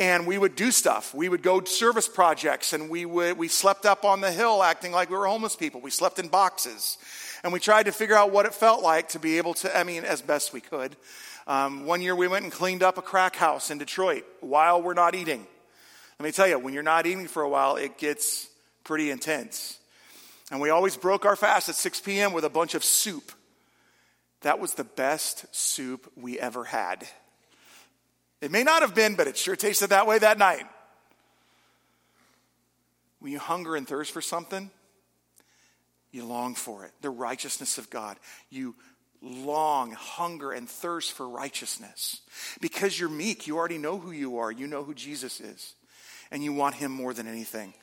and 0.01 0.25
we 0.25 0.35
would 0.35 0.55
do 0.55 0.71
stuff. 0.71 1.13
We 1.13 1.29
would 1.29 1.43
go 1.43 1.63
service 1.63 2.07
projects 2.07 2.73
and 2.73 2.89
we 2.89 3.05
would 3.05 3.37
we 3.37 3.47
slept 3.47 3.85
up 3.85 4.03
on 4.03 4.19
the 4.19 4.31
hill 4.31 4.63
acting 4.63 4.91
like 4.91 5.11
we 5.11 5.15
were 5.15 5.27
homeless 5.27 5.55
people. 5.55 5.79
We 5.79 5.91
slept 5.91 6.17
in 6.17 6.27
boxes. 6.27 6.97
And 7.43 7.53
we 7.53 7.59
tried 7.59 7.83
to 7.83 7.91
figure 7.91 8.15
out 8.15 8.31
what 8.31 8.47
it 8.47 8.55
felt 8.55 8.81
like 8.81 9.09
to 9.09 9.19
be 9.19 9.37
able 9.37 9.53
to, 9.55 9.77
I 9.77 9.83
mean, 9.83 10.03
as 10.03 10.23
best 10.23 10.53
we 10.53 10.61
could. 10.61 10.95
Um, 11.45 11.85
one 11.85 12.01
year 12.01 12.15
we 12.15 12.27
went 12.27 12.43
and 12.43 12.51
cleaned 12.51 12.81
up 12.81 12.97
a 12.97 13.03
crack 13.03 13.35
house 13.35 13.69
in 13.69 13.77
Detroit 13.77 14.25
while 14.39 14.81
we're 14.81 14.95
not 14.95 15.13
eating. 15.13 15.45
Let 16.19 16.25
me 16.25 16.31
tell 16.31 16.47
you, 16.47 16.57
when 16.57 16.73
you're 16.73 16.81
not 16.81 17.05
eating 17.05 17.27
for 17.27 17.43
a 17.43 17.49
while, 17.49 17.75
it 17.75 17.99
gets 17.99 18.47
pretty 18.83 19.11
intense. 19.11 19.77
And 20.49 20.59
we 20.59 20.71
always 20.71 20.97
broke 20.97 21.25
our 21.25 21.35
fast 21.35 21.69
at 21.69 21.75
6 21.75 22.01
p.m. 22.01 22.33
with 22.33 22.43
a 22.43 22.49
bunch 22.49 22.73
of 22.73 22.83
soup. 22.83 23.31
That 24.41 24.59
was 24.59 24.73
the 24.73 24.83
best 24.83 25.45
soup 25.55 26.11
we 26.15 26.39
ever 26.39 26.63
had. 26.63 27.07
It 28.41 28.51
may 28.51 28.63
not 28.63 28.81
have 28.81 28.95
been, 28.95 29.15
but 29.15 29.27
it 29.27 29.37
sure 29.37 29.55
tasted 29.55 29.91
that 29.91 30.07
way 30.07 30.19
that 30.19 30.37
night. 30.37 30.65
When 33.19 33.31
you 33.31 33.39
hunger 33.39 33.75
and 33.75 33.87
thirst 33.87 34.11
for 34.11 34.21
something, 34.21 34.71
you 36.11 36.25
long 36.25 36.55
for 36.55 36.83
it. 36.85 36.91
The 37.01 37.11
righteousness 37.11 37.77
of 37.77 37.89
God. 37.89 38.17
You 38.49 38.75
long, 39.21 39.91
hunger, 39.91 40.51
and 40.51 40.67
thirst 40.67 41.11
for 41.11 41.29
righteousness. 41.29 42.21
Because 42.59 42.99
you're 42.99 43.09
meek, 43.09 43.45
you 43.45 43.57
already 43.57 43.77
know 43.77 43.99
who 43.99 44.11
you 44.11 44.39
are. 44.39 44.51
You 44.51 44.65
know 44.65 44.83
who 44.83 44.95
Jesus 44.95 45.39
is. 45.39 45.75
And 46.31 46.43
you 46.43 46.51
want 46.51 46.75
him 46.75 46.91
more 46.91 47.13
than 47.13 47.27
anything. 47.27 47.75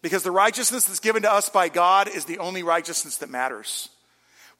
Because 0.00 0.22
the 0.22 0.30
righteousness 0.30 0.84
that's 0.84 1.00
given 1.00 1.22
to 1.22 1.32
us 1.32 1.50
by 1.50 1.68
God 1.68 2.08
is 2.08 2.24
the 2.24 2.38
only 2.38 2.62
righteousness 2.62 3.18
that 3.18 3.28
matters. 3.28 3.90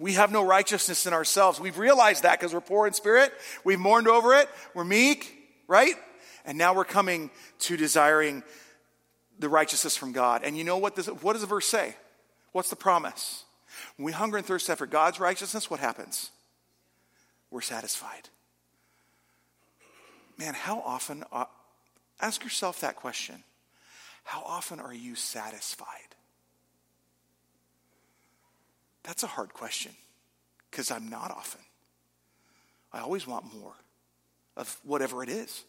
We 0.00 0.14
have 0.14 0.32
no 0.32 0.42
righteousness 0.42 1.04
in 1.06 1.12
ourselves. 1.12 1.60
We've 1.60 1.76
realized 1.76 2.22
that 2.22 2.40
because 2.40 2.54
we're 2.54 2.62
poor 2.62 2.86
in 2.86 2.94
spirit. 2.94 3.34
We've 3.64 3.78
mourned 3.78 4.08
over 4.08 4.32
it. 4.32 4.48
We're 4.72 4.82
meek, 4.82 5.36
right? 5.68 5.94
And 6.46 6.56
now 6.56 6.74
we're 6.74 6.86
coming 6.86 7.30
to 7.60 7.76
desiring 7.76 8.42
the 9.38 9.50
righteousness 9.50 9.98
from 9.98 10.12
God. 10.12 10.40
And 10.42 10.56
you 10.56 10.64
know 10.64 10.78
what, 10.78 10.96
this, 10.96 11.06
what 11.06 11.34
does 11.34 11.42
the 11.42 11.46
verse 11.46 11.66
say? 11.66 11.94
What's 12.52 12.70
the 12.70 12.76
promise? 12.76 13.44
When 13.98 14.06
we 14.06 14.12
hunger 14.12 14.38
and 14.38 14.46
thirst 14.46 14.70
after 14.70 14.86
God's 14.86 15.20
righteousness, 15.20 15.70
what 15.70 15.80
happens? 15.80 16.30
We're 17.50 17.60
satisfied. 17.60 18.30
Man, 20.38 20.54
how 20.54 20.80
often, 20.80 21.24
uh, 21.30 21.44
ask 22.22 22.42
yourself 22.42 22.80
that 22.80 22.96
question. 22.96 23.44
How 24.24 24.42
often 24.46 24.80
are 24.80 24.94
you 24.94 25.14
satisfied? 25.14 26.09
That's 29.02 29.22
a 29.22 29.26
hard 29.26 29.52
question 29.54 29.92
because 30.70 30.90
I'm 30.90 31.08
not 31.08 31.30
often. 31.30 31.60
I 32.92 33.00
always 33.00 33.26
want 33.26 33.52
more 33.54 33.74
of 34.56 34.78
whatever 34.84 35.22
it 35.22 35.28
is. 35.28 35.64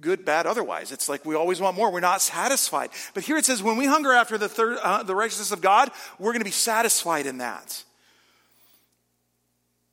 Good, 0.00 0.24
bad, 0.24 0.46
otherwise. 0.46 0.90
It's 0.90 1.08
like 1.08 1.24
we 1.24 1.36
always 1.36 1.60
want 1.60 1.76
more. 1.76 1.90
We're 1.92 2.00
not 2.00 2.20
satisfied. 2.20 2.90
But 3.12 3.22
here 3.22 3.36
it 3.36 3.44
says 3.44 3.62
when 3.62 3.76
we 3.76 3.86
hunger 3.86 4.12
after 4.12 4.36
the, 4.36 4.48
third, 4.48 4.78
uh, 4.82 5.04
the 5.04 5.14
righteousness 5.14 5.52
of 5.52 5.60
God, 5.60 5.90
we're 6.18 6.32
going 6.32 6.40
to 6.40 6.44
be 6.44 6.50
satisfied 6.50 7.26
in 7.26 7.38
that. 7.38 7.84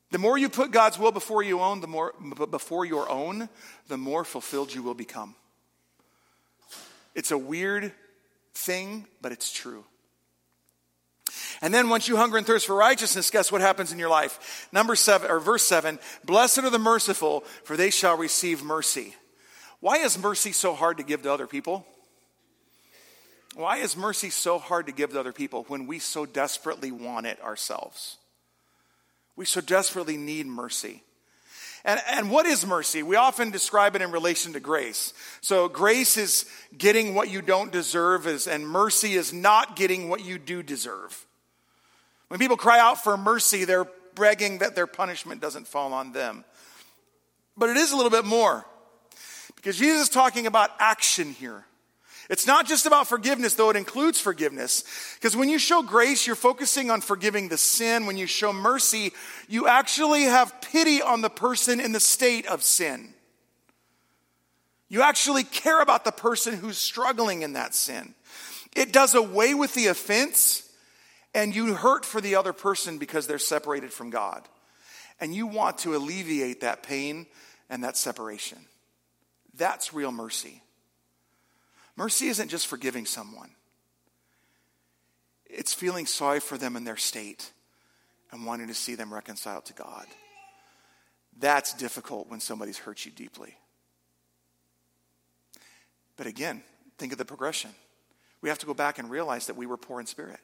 The 0.09 0.17
more 0.17 0.37
you 0.37 0.49
put 0.49 0.71
God's 0.71 0.97
will 0.97 1.11
before 1.11 1.43
you 1.43 1.61
own, 1.61 1.81
the 1.81 1.87
more 1.87 2.13
before 2.49 2.83
your 2.83 3.09
own, 3.09 3.47
the 3.87 3.97
more 3.97 4.25
fulfilled 4.25 4.73
you 4.73 4.83
will 4.83 4.93
become. 4.93 5.35
It's 7.13 7.31
a 7.31 7.37
weird 7.37 7.93
thing, 8.53 9.05
but 9.21 9.31
it's 9.31 9.51
true. 9.51 9.85
And 11.61 11.73
then 11.73 11.89
once 11.89 12.07
you 12.07 12.17
hunger 12.17 12.37
and 12.37 12.45
thirst 12.45 12.65
for 12.67 12.75
righteousness, 12.75 13.29
guess 13.29 13.51
what 13.51 13.61
happens 13.61 13.91
in 13.91 13.99
your 13.99 14.09
life? 14.09 14.67
Number 14.71 14.95
seven, 14.95 15.29
or 15.29 15.39
verse 15.39 15.63
seven, 15.63 15.99
blessed 16.23 16.59
are 16.59 16.69
the 16.69 16.79
merciful, 16.79 17.41
for 17.63 17.77
they 17.77 17.89
shall 17.89 18.17
receive 18.17 18.63
mercy. 18.63 19.15
Why 19.79 19.97
is 19.97 20.17
mercy 20.17 20.51
so 20.51 20.73
hard 20.73 20.97
to 20.97 21.03
give 21.03 21.23
to 21.23 21.31
other 21.31 21.47
people? 21.47 21.85
Why 23.55 23.77
is 23.77 23.97
mercy 23.97 24.29
so 24.29 24.59
hard 24.59 24.85
to 24.85 24.93
give 24.93 25.11
to 25.11 25.19
other 25.19 25.33
people 25.33 25.65
when 25.67 25.87
we 25.87 25.99
so 25.99 26.25
desperately 26.25 26.91
want 26.91 27.25
it 27.25 27.41
ourselves? 27.41 28.17
We 29.35 29.45
so 29.45 29.61
desperately 29.61 30.17
need 30.17 30.45
mercy. 30.45 31.03
And, 31.83 31.99
and 32.09 32.29
what 32.29 32.45
is 32.45 32.65
mercy? 32.65 33.03
We 33.03 33.15
often 33.15 33.49
describe 33.51 33.95
it 33.95 34.01
in 34.01 34.11
relation 34.11 34.53
to 34.53 34.59
grace. 34.59 35.13
So 35.41 35.67
grace 35.67 36.17
is 36.17 36.45
getting 36.77 37.15
what 37.15 37.29
you 37.29 37.41
don't 37.41 37.71
deserve, 37.71 38.27
and 38.47 38.67
mercy 38.67 39.13
is 39.13 39.33
not 39.33 39.75
getting 39.75 40.09
what 40.09 40.23
you 40.23 40.37
do 40.37 40.61
deserve. 40.61 41.25
When 42.27 42.39
people 42.39 42.57
cry 42.57 42.79
out 42.79 43.03
for 43.03 43.17
mercy, 43.17 43.65
they're 43.65 43.87
bragging 44.15 44.59
that 44.59 44.75
their 44.75 44.87
punishment 44.87 45.41
doesn't 45.41 45.67
fall 45.67 45.93
on 45.93 46.11
them. 46.11 46.45
But 47.57 47.69
it 47.69 47.77
is 47.77 47.91
a 47.91 47.95
little 47.95 48.11
bit 48.11 48.25
more. 48.25 48.65
Because 49.55 49.77
Jesus 49.77 50.03
is 50.03 50.09
talking 50.09 50.47
about 50.47 50.71
action 50.79 51.33
here. 51.33 51.65
It's 52.31 52.47
not 52.47 52.65
just 52.65 52.85
about 52.85 53.07
forgiveness, 53.07 53.55
though 53.55 53.71
it 53.71 53.75
includes 53.75 54.17
forgiveness. 54.17 54.85
Because 55.15 55.35
when 55.35 55.49
you 55.49 55.59
show 55.59 55.83
grace, 55.83 56.25
you're 56.25 56.37
focusing 56.37 56.89
on 56.89 57.01
forgiving 57.01 57.49
the 57.49 57.57
sin. 57.57 58.05
When 58.05 58.17
you 58.17 58.25
show 58.25 58.53
mercy, 58.53 59.11
you 59.49 59.67
actually 59.67 60.23
have 60.23 60.61
pity 60.61 61.01
on 61.01 61.19
the 61.19 61.29
person 61.29 61.81
in 61.81 61.91
the 61.91 61.99
state 61.99 62.45
of 62.47 62.63
sin. 62.63 63.13
You 64.87 65.01
actually 65.01 65.43
care 65.43 65.81
about 65.81 66.05
the 66.05 66.13
person 66.13 66.55
who's 66.55 66.77
struggling 66.77 67.41
in 67.41 67.53
that 67.53 67.75
sin. 67.75 68.15
It 68.77 68.93
does 68.93 69.13
away 69.13 69.53
with 69.53 69.73
the 69.73 69.87
offense 69.87 70.69
and 71.33 71.53
you 71.53 71.73
hurt 71.73 72.05
for 72.05 72.21
the 72.21 72.35
other 72.35 72.53
person 72.53 72.97
because 72.97 73.27
they're 73.27 73.39
separated 73.39 73.91
from 73.91 74.09
God. 74.09 74.47
And 75.19 75.35
you 75.35 75.47
want 75.47 75.79
to 75.79 75.97
alleviate 75.97 76.61
that 76.61 76.81
pain 76.81 77.25
and 77.69 77.83
that 77.83 77.97
separation. 77.97 78.59
That's 79.53 79.93
real 79.93 80.13
mercy. 80.13 80.63
Mercy 81.95 82.27
isn't 82.27 82.49
just 82.49 82.67
forgiving 82.67 83.05
someone, 83.05 83.51
it's 85.45 85.73
feeling 85.73 86.05
sorry 86.05 86.39
for 86.39 86.57
them 86.57 86.75
in 86.75 86.83
their 86.83 86.97
state 86.97 87.51
and 88.31 88.45
wanting 88.45 88.67
to 88.67 88.73
see 88.73 88.95
them 88.95 89.13
reconciled 89.13 89.65
to 89.65 89.73
God. 89.73 90.05
That's 91.37 91.73
difficult 91.73 92.29
when 92.29 92.39
somebody's 92.39 92.77
hurt 92.77 93.05
you 93.05 93.11
deeply. 93.11 93.55
But 96.15 96.27
again, 96.27 96.63
think 96.97 97.11
of 97.11 97.17
the 97.17 97.25
progression. 97.25 97.71
We 98.41 98.49
have 98.49 98.59
to 98.59 98.65
go 98.65 98.73
back 98.73 98.99
and 98.99 99.09
realize 99.09 99.47
that 99.47 99.55
we 99.55 99.65
were 99.65 99.77
poor 99.77 99.99
in 99.99 100.05
spirit. 100.05 100.39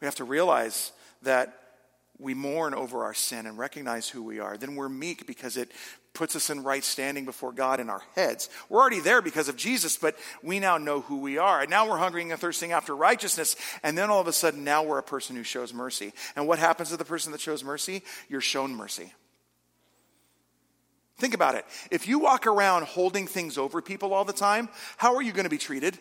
We 0.00 0.06
have 0.06 0.16
to 0.16 0.24
realize 0.24 0.92
that 1.22 1.63
we 2.24 2.34
mourn 2.34 2.72
over 2.72 3.04
our 3.04 3.14
sin 3.14 3.44
and 3.44 3.58
recognize 3.58 4.08
who 4.08 4.22
we 4.22 4.40
are. 4.40 4.56
Then 4.56 4.74
we're 4.74 4.88
meek 4.88 5.26
because 5.26 5.58
it 5.58 5.70
puts 6.14 6.34
us 6.34 6.48
in 6.48 6.62
right 6.62 6.82
standing 6.82 7.26
before 7.26 7.52
God 7.52 7.80
in 7.80 7.90
our 7.90 8.02
heads. 8.14 8.48
We're 8.68 8.80
already 8.80 9.00
there 9.00 9.20
because 9.20 9.48
of 9.48 9.56
Jesus, 9.56 9.98
but 9.98 10.16
we 10.42 10.58
now 10.58 10.78
know 10.78 11.02
who 11.02 11.18
we 11.18 11.36
are. 11.36 11.60
And 11.60 11.68
now 11.68 11.88
we're 11.88 11.98
hungering 11.98 12.32
and 12.32 12.40
thirsting 12.40 12.72
after 12.72 12.96
righteousness. 12.96 13.56
And 13.82 13.98
then 13.98 14.08
all 14.08 14.22
of 14.22 14.26
a 14.26 14.32
sudden, 14.32 14.64
now 14.64 14.82
we're 14.82 14.98
a 14.98 15.02
person 15.02 15.36
who 15.36 15.42
shows 15.42 15.74
mercy. 15.74 16.12
And 16.34 16.48
what 16.48 16.58
happens 16.58 16.88
to 16.90 16.96
the 16.96 17.04
person 17.04 17.30
that 17.32 17.42
shows 17.42 17.62
mercy? 17.62 18.02
You're 18.30 18.40
shown 18.40 18.74
mercy. 18.74 19.12
Think 21.18 21.34
about 21.34 21.56
it. 21.56 21.66
If 21.90 22.08
you 22.08 22.18
walk 22.18 22.46
around 22.46 22.86
holding 22.86 23.26
things 23.26 23.58
over 23.58 23.82
people 23.82 24.14
all 24.14 24.24
the 24.24 24.32
time, 24.32 24.70
how 24.96 25.14
are 25.16 25.22
you 25.22 25.32
going 25.32 25.44
to 25.44 25.50
be 25.50 25.58
treated? 25.58 25.98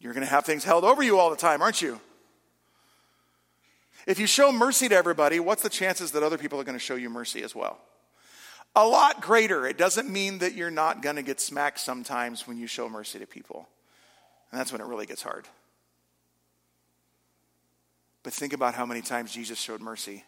You're 0.00 0.12
going 0.12 0.26
to 0.26 0.30
have 0.30 0.44
things 0.44 0.64
held 0.64 0.84
over 0.84 1.02
you 1.02 1.18
all 1.18 1.30
the 1.30 1.36
time, 1.36 1.62
aren't 1.62 1.80
you? 1.80 2.00
If 4.08 4.18
you 4.18 4.26
show 4.26 4.50
mercy 4.50 4.88
to 4.88 4.94
everybody, 4.94 5.38
what's 5.38 5.62
the 5.62 5.68
chances 5.68 6.12
that 6.12 6.22
other 6.22 6.38
people 6.38 6.58
are 6.58 6.64
going 6.64 6.78
to 6.78 6.82
show 6.82 6.94
you 6.94 7.10
mercy 7.10 7.42
as 7.42 7.54
well? 7.54 7.78
A 8.74 8.86
lot 8.86 9.20
greater. 9.20 9.66
It 9.66 9.76
doesn't 9.76 10.08
mean 10.08 10.38
that 10.38 10.54
you're 10.54 10.70
not 10.70 11.02
going 11.02 11.16
to 11.16 11.22
get 11.22 11.40
smacked 11.40 11.78
sometimes 11.78 12.48
when 12.48 12.56
you 12.56 12.66
show 12.66 12.88
mercy 12.88 13.18
to 13.18 13.26
people. 13.26 13.68
And 14.50 14.58
that's 14.58 14.72
when 14.72 14.80
it 14.80 14.86
really 14.86 15.04
gets 15.04 15.20
hard. 15.20 15.46
But 18.22 18.32
think 18.32 18.54
about 18.54 18.74
how 18.74 18.86
many 18.86 19.02
times 19.02 19.30
Jesus 19.30 19.60
showed 19.60 19.82
mercy 19.82 20.24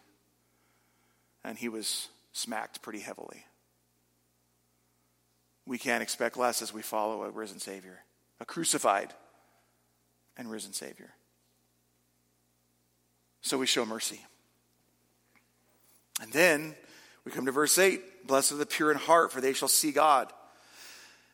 and 1.43 1.57
he 1.57 1.67
was 1.67 2.09
smacked 2.33 2.83
pretty 2.83 2.99
heavily. 2.99 3.45
We 5.65 5.79
can't 5.79 6.03
expect 6.03 6.37
less 6.37 6.61
as 6.61 6.71
we 6.71 6.83
follow 6.83 7.23
a 7.23 7.31
risen 7.31 7.57
Savior, 7.57 8.03
a 8.39 8.45
crucified 8.45 9.11
and 10.37 10.51
risen 10.51 10.71
Savior. 10.71 11.15
So 13.41 13.57
we 13.57 13.65
show 13.65 13.85
mercy. 13.85 14.23
And 16.21 16.31
then 16.31 16.75
we 17.25 17.31
come 17.31 17.45
to 17.45 17.51
verse 17.51 17.77
8 17.77 18.27
Blessed 18.27 18.53
are 18.53 18.57
the 18.57 18.65
pure 18.65 18.91
in 18.91 18.97
heart, 18.97 19.31
for 19.31 19.41
they 19.41 19.53
shall 19.53 19.67
see 19.67 19.91
God. 19.91 20.31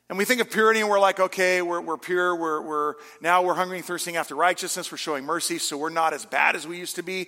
And 0.10 0.17
we 0.17 0.24
think 0.24 0.39
of 0.39 0.50
purity 0.50 0.80
and 0.80 0.89
we're 0.89 1.02
like, 1.02 1.20
okay, 1.20 1.62
we're, 1.62 1.82
we're 1.82 1.98
pure. 1.98 2.34
We're, 2.34 2.62
we're, 2.62 2.93
now 3.20 3.43
we're 3.43 3.56
hungry 3.56 3.78
and 3.78 3.86
thirsting 3.86 4.15
after 4.15 4.36
righteousness. 4.36 4.89
We're 4.89 4.98
showing 4.98 5.26
mercy, 5.26 5.58
so 5.58 5.78
we're 5.78 5.89
not 5.89 6.13
as 6.13 6.26
bad 6.26 6.56
as 6.56 6.65
we 6.65 6.78
used 6.78 6.96
to 6.96 7.04
be. 7.04 7.28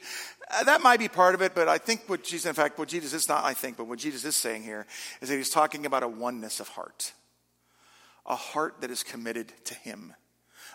Uh, 0.49 0.63
that 0.63 0.81
might 0.81 0.99
be 0.99 1.09
part 1.09 1.35
of 1.35 1.41
it, 1.41 1.53
but 1.53 1.67
I 1.67 1.77
think 1.77 2.07
what 2.07 2.23
Jesus, 2.23 2.45
in 2.45 2.55
fact, 2.55 2.79
what 2.79 2.87
Jesus 2.87 3.13
is 3.13 3.27
not, 3.27 3.43
I 3.43 3.53
think, 3.53 3.75
but 3.75 3.87
what 3.87 3.99
Jesus 3.99 4.23
is 4.23 4.37
saying 4.37 4.63
here 4.63 4.87
is 5.21 5.27
that 5.27 5.35
he's 5.35 5.49
talking 5.49 5.85
about 5.85 6.03
a 6.03 6.07
oneness 6.07 6.61
of 6.61 6.69
heart. 6.69 7.11
A 8.25 8.35
heart 8.35 8.79
that 8.79 8.91
is 8.91 9.03
committed 9.03 9.51
to 9.65 9.73
him. 9.73 10.13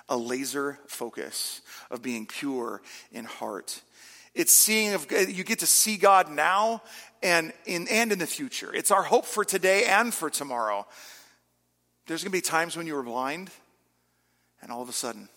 A 0.07 0.17
laser 0.17 0.79
focus 0.87 1.63
of 1.91 2.03
being 2.03 2.27
pure 2.27 2.83
in 3.13 3.25
heart. 3.25 3.81
It's 4.35 4.53
seeing 4.53 4.95
of, 4.95 5.11
eh, 5.13 5.27
you 5.29 5.45
get 5.45 5.61
to 5.61 5.67
see 5.67 5.97
God 5.97 6.31
now 6.31 6.83
and 7.23 7.53
in, 7.67 7.87
and 7.89 8.13
in 8.13 8.19
the 8.19 8.27
future. 8.27 8.75
It's 8.75 8.91
our 8.91 9.03
hope 9.03 9.27
for 9.27 9.45
today 9.45 9.85
and 9.85 10.13
for 10.13 10.29
tomorrow. 10.29 10.87
There's 12.07 12.23
going 12.23 12.33
to 12.33 12.37
be 12.37 12.43
times 12.43 12.77
when 12.77 12.87
you 12.87 12.95
were 12.95 13.03
blind, 13.03 13.51
and 14.61 14.71
all 14.71 14.83
of 14.83 14.89
a 14.89 14.93
sudden, 14.93 15.29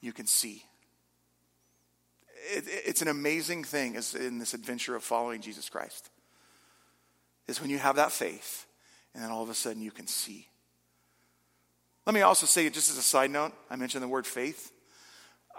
you 0.00 0.12
can 0.12 0.26
see. 0.26 0.64
It, 2.52 2.64
it's 2.66 3.02
an 3.02 3.08
amazing 3.08 3.64
thing 3.64 3.94
in 3.94 4.38
this 4.38 4.52
adventure 4.52 4.96
of 4.96 5.02
following 5.02 5.40
Jesus 5.40 5.68
Christ. 5.68 6.10
Is 7.46 7.60
when 7.60 7.70
you 7.70 7.78
have 7.78 7.96
that 7.96 8.10
faith, 8.10 8.66
and 9.14 9.22
then 9.22 9.30
all 9.30 9.42
of 9.42 9.48
a 9.48 9.54
sudden 9.54 9.80
you 9.80 9.92
can 9.92 10.08
see. 10.08 10.48
Let 12.04 12.14
me 12.14 12.22
also 12.22 12.46
say, 12.46 12.68
just 12.68 12.90
as 12.90 12.98
a 12.98 13.02
side 13.02 13.30
note, 13.30 13.52
I 13.70 13.76
mentioned 13.76 14.02
the 14.02 14.08
word 14.08 14.26
faith. 14.26 14.72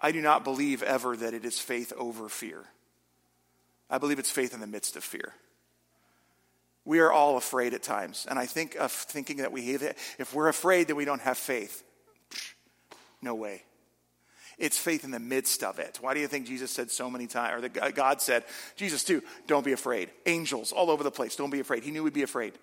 I 0.01 0.11
do 0.11 0.21
not 0.21 0.43
believe 0.43 0.83
ever 0.83 1.17
that 1.17 1.33
it 1.33 1.45
is 1.45 1.59
faith 1.59 1.93
over 1.97 2.29
fear. 2.29 2.63
I 3.89 3.97
believe 3.97 4.19
it's 4.19 4.31
faith 4.31 4.53
in 4.53 4.59
the 4.59 4.67
midst 4.67 4.95
of 4.95 5.03
fear. 5.03 5.33
We 6.85 6.99
are 6.99 7.11
all 7.11 7.37
afraid 7.37 7.73
at 7.73 7.83
times. 7.83 8.25
And 8.29 8.39
I 8.39 8.45
think 8.45 8.75
of 8.75 8.91
thinking 8.91 9.37
that 9.37 9.51
we 9.51 9.71
have, 9.71 9.81
if 10.17 10.33
we're 10.33 10.47
afraid 10.47 10.87
that 10.87 10.95
we 10.95 11.05
don't 11.05 11.21
have 11.21 11.37
faith, 11.37 11.83
no 13.21 13.35
way. 13.35 13.63
It's 14.57 14.77
faith 14.77 15.03
in 15.03 15.11
the 15.11 15.19
midst 15.19 15.63
of 15.63 15.79
it. 15.79 15.99
Why 16.01 16.13
do 16.13 16.19
you 16.19 16.27
think 16.27 16.47
Jesus 16.47 16.71
said 16.71 16.89
so 16.89 17.09
many 17.09 17.27
times, 17.27 17.57
or 17.57 17.67
that 17.67 17.95
God 17.95 18.21
said, 18.21 18.43
Jesus 18.75 19.03
too, 19.03 19.21
don't 19.45 19.65
be 19.65 19.73
afraid. 19.73 20.09
Angels 20.25 20.71
all 20.71 20.89
over 20.89 21.03
the 21.03 21.11
place, 21.11 21.35
don't 21.35 21.49
be 21.51 21.59
afraid. 21.59 21.83
He 21.83 21.91
knew 21.91 22.03
we'd 22.03 22.13
be 22.13 22.23
afraid. 22.23 22.53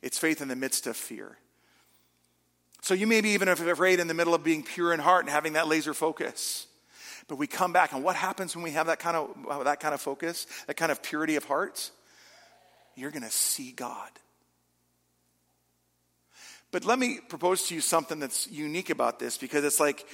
It's 0.00 0.18
faith 0.18 0.40
in 0.40 0.48
the 0.48 0.56
midst 0.56 0.86
of 0.86 0.96
fear. 0.96 1.36
So 2.88 2.94
you 2.94 3.06
may 3.06 3.20
be 3.20 3.32
even 3.32 3.48
afraid 3.48 4.00
in 4.00 4.08
the 4.08 4.14
middle 4.14 4.32
of 4.32 4.42
being 4.42 4.62
pure 4.62 4.94
in 4.94 4.98
heart 4.98 5.26
and 5.26 5.30
having 5.30 5.52
that 5.52 5.68
laser 5.68 5.92
focus. 5.92 6.66
But 7.26 7.36
we 7.36 7.46
come 7.46 7.70
back, 7.70 7.92
and 7.92 8.02
what 8.02 8.16
happens 8.16 8.56
when 8.56 8.62
we 8.62 8.70
have 8.70 8.86
that 8.86 8.98
kind 8.98 9.14
of, 9.14 9.36
uh, 9.46 9.62
that 9.64 9.78
kind 9.78 9.92
of 9.92 10.00
focus, 10.00 10.46
that 10.68 10.78
kind 10.78 10.90
of 10.90 11.02
purity 11.02 11.36
of 11.36 11.44
heart? 11.44 11.90
you're 12.94 13.10
going 13.10 13.24
to 13.24 13.30
see 13.30 13.72
God. 13.72 14.08
But 16.70 16.86
let 16.86 16.98
me 16.98 17.20
propose 17.28 17.68
to 17.68 17.74
you 17.74 17.82
something 17.82 18.20
that's 18.20 18.50
unique 18.50 18.88
about 18.88 19.18
this 19.18 19.36
because 19.36 19.64
it's 19.64 19.78
like 19.78 20.06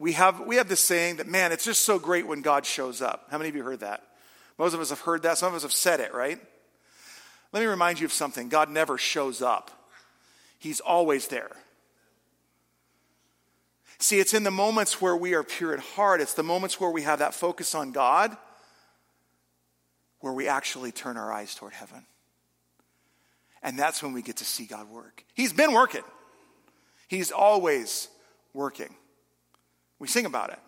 we 0.00 0.14
have, 0.14 0.40
we 0.40 0.56
have 0.56 0.68
this 0.68 0.80
saying 0.80 1.18
that, 1.18 1.28
man, 1.28 1.52
it's 1.52 1.64
just 1.64 1.82
so 1.82 2.00
great 2.00 2.26
when 2.26 2.42
God 2.42 2.66
shows 2.66 3.00
up. 3.00 3.28
How 3.30 3.38
many 3.38 3.48
of 3.48 3.54
you 3.54 3.62
heard 3.62 3.80
that? 3.80 4.02
Most 4.58 4.74
of 4.74 4.80
us 4.80 4.90
have 4.90 4.98
heard 4.98 5.22
that. 5.22 5.38
Some 5.38 5.50
of 5.50 5.54
us 5.54 5.62
have 5.62 5.72
said 5.72 6.00
it, 6.00 6.12
right? 6.12 6.40
Let 7.52 7.60
me 7.60 7.66
remind 7.66 8.00
you 8.00 8.06
of 8.06 8.12
something 8.12 8.48
God 8.48 8.68
never 8.68 8.98
shows 8.98 9.40
up, 9.40 9.70
He's 10.62 10.78
always 10.78 11.26
there. 11.26 11.50
See, 13.98 14.20
it's 14.20 14.32
in 14.32 14.44
the 14.44 14.52
moments 14.52 15.00
where 15.00 15.16
we 15.16 15.34
are 15.34 15.42
pure 15.42 15.74
at 15.74 15.80
heart, 15.80 16.20
it's 16.20 16.34
the 16.34 16.44
moments 16.44 16.78
where 16.78 16.90
we 16.90 17.02
have 17.02 17.18
that 17.18 17.34
focus 17.34 17.74
on 17.74 17.90
God 17.90 18.36
where 20.20 20.32
we 20.32 20.46
actually 20.46 20.92
turn 20.92 21.16
our 21.16 21.32
eyes 21.32 21.56
toward 21.56 21.72
heaven. 21.72 22.06
And 23.60 23.76
that's 23.76 24.04
when 24.04 24.12
we 24.12 24.22
get 24.22 24.36
to 24.36 24.44
see 24.44 24.66
God 24.66 24.88
work. 24.88 25.24
He's 25.34 25.52
been 25.52 25.72
working, 25.72 26.04
He's 27.08 27.32
always 27.32 28.06
working. 28.54 28.94
We 29.98 30.06
sing 30.06 30.26
about 30.26 30.50
it. 30.50 30.60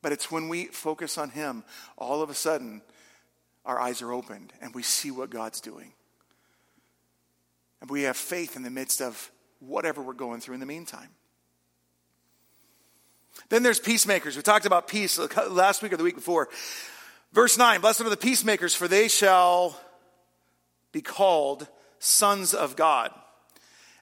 But 0.00 0.12
it's 0.12 0.30
when 0.30 0.48
we 0.48 0.64
focus 0.64 1.18
on 1.18 1.28
Him, 1.28 1.62
all 1.98 2.22
of 2.22 2.30
a 2.30 2.34
sudden, 2.34 2.80
our 3.66 3.78
eyes 3.78 4.00
are 4.00 4.12
opened 4.12 4.54
and 4.62 4.74
we 4.74 4.82
see 4.82 5.10
what 5.10 5.28
God's 5.28 5.60
doing. 5.60 5.92
And 7.80 7.90
we 7.90 8.02
have 8.02 8.16
faith 8.16 8.56
in 8.56 8.62
the 8.62 8.70
midst 8.70 9.00
of 9.00 9.30
whatever 9.60 10.02
we're 10.02 10.14
going 10.14 10.40
through 10.40 10.54
in 10.54 10.60
the 10.60 10.66
meantime. 10.66 11.10
Then 13.48 13.62
there's 13.62 13.80
peacemakers. 13.80 14.36
We 14.36 14.42
talked 14.42 14.66
about 14.66 14.88
peace 14.88 15.18
last 15.48 15.82
week 15.82 15.92
or 15.92 15.96
the 15.96 16.04
week 16.04 16.14
before. 16.14 16.48
Verse 17.32 17.58
9 17.58 17.80
Blessed 17.80 18.02
are 18.02 18.10
the 18.10 18.16
peacemakers, 18.16 18.74
for 18.74 18.88
they 18.88 19.08
shall 19.08 19.78
be 20.92 21.02
called 21.02 21.68
sons 21.98 22.54
of 22.54 22.76
God. 22.76 23.12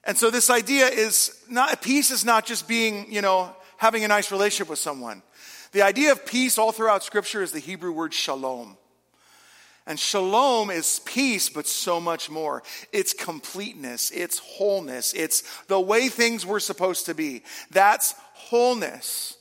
And 0.03 0.17
so 0.17 0.29
this 0.29 0.49
idea 0.49 0.87
is 0.87 1.37
not, 1.49 1.81
peace 1.81 2.11
is 2.11 2.23
not 2.23 2.45
just 2.45 2.67
being, 2.67 3.11
you 3.11 3.21
know, 3.21 3.55
having 3.77 4.03
a 4.03 4.07
nice 4.07 4.31
relationship 4.31 4.69
with 4.69 4.79
someone. 4.79 5.23
The 5.71 5.81
idea 5.81 6.11
of 6.11 6.25
peace 6.25 6.57
all 6.57 6.71
throughout 6.71 7.03
scripture 7.03 7.41
is 7.41 7.51
the 7.51 7.59
Hebrew 7.59 7.91
word 7.91 8.13
shalom. 8.13 8.77
And 9.87 9.99
shalom 9.99 10.71
is 10.71 10.99
peace, 11.05 11.47
but 11.49 11.67
so 11.67 11.99
much 11.99 12.29
more. 12.29 12.63
It's 12.91 13.13
completeness, 13.13 14.11
it's 14.11 14.39
wholeness, 14.39 15.13
it's 15.13 15.43
the 15.65 15.79
way 15.79 16.09
things 16.09 16.45
were 16.45 16.59
supposed 16.59 17.05
to 17.05 17.13
be. 17.13 17.43
That's 17.69 18.15
wholeness. 18.33 19.37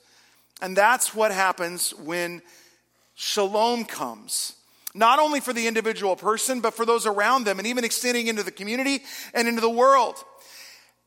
And 0.60 0.76
that's 0.76 1.14
what 1.14 1.32
happens 1.32 1.92
when 1.94 2.42
shalom 3.14 3.84
comes. 3.84 4.54
Not 4.94 5.18
only 5.18 5.40
for 5.40 5.52
the 5.52 5.66
individual 5.66 6.14
person, 6.14 6.60
but 6.60 6.74
for 6.74 6.86
those 6.86 7.06
around 7.06 7.44
them, 7.44 7.58
and 7.58 7.66
even 7.66 7.84
extending 7.84 8.28
into 8.28 8.42
the 8.42 8.52
community 8.52 9.02
and 9.32 9.48
into 9.48 9.60
the 9.60 9.70
world. 9.70 10.22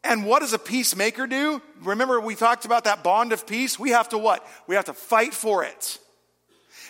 And 0.04 0.26
what 0.26 0.40
does 0.40 0.54
a 0.54 0.60
peacemaker 0.60 1.28
do? 1.28 1.62
Remember, 1.82 2.20
we 2.20 2.36
talked 2.36 2.66
about 2.66 2.84
that 2.86 3.04
bond 3.04 3.34
of 3.34 3.48
peace. 3.48 3.80
We 3.80 3.92
have 3.92 4.10
to 4.10 4.18
what? 4.18 4.46
We 4.68 4.76
have 4.76 4.86
to 4.86 4.94
fight 4.94 5.34
for 5.34 5.64
it. 5.64 6.00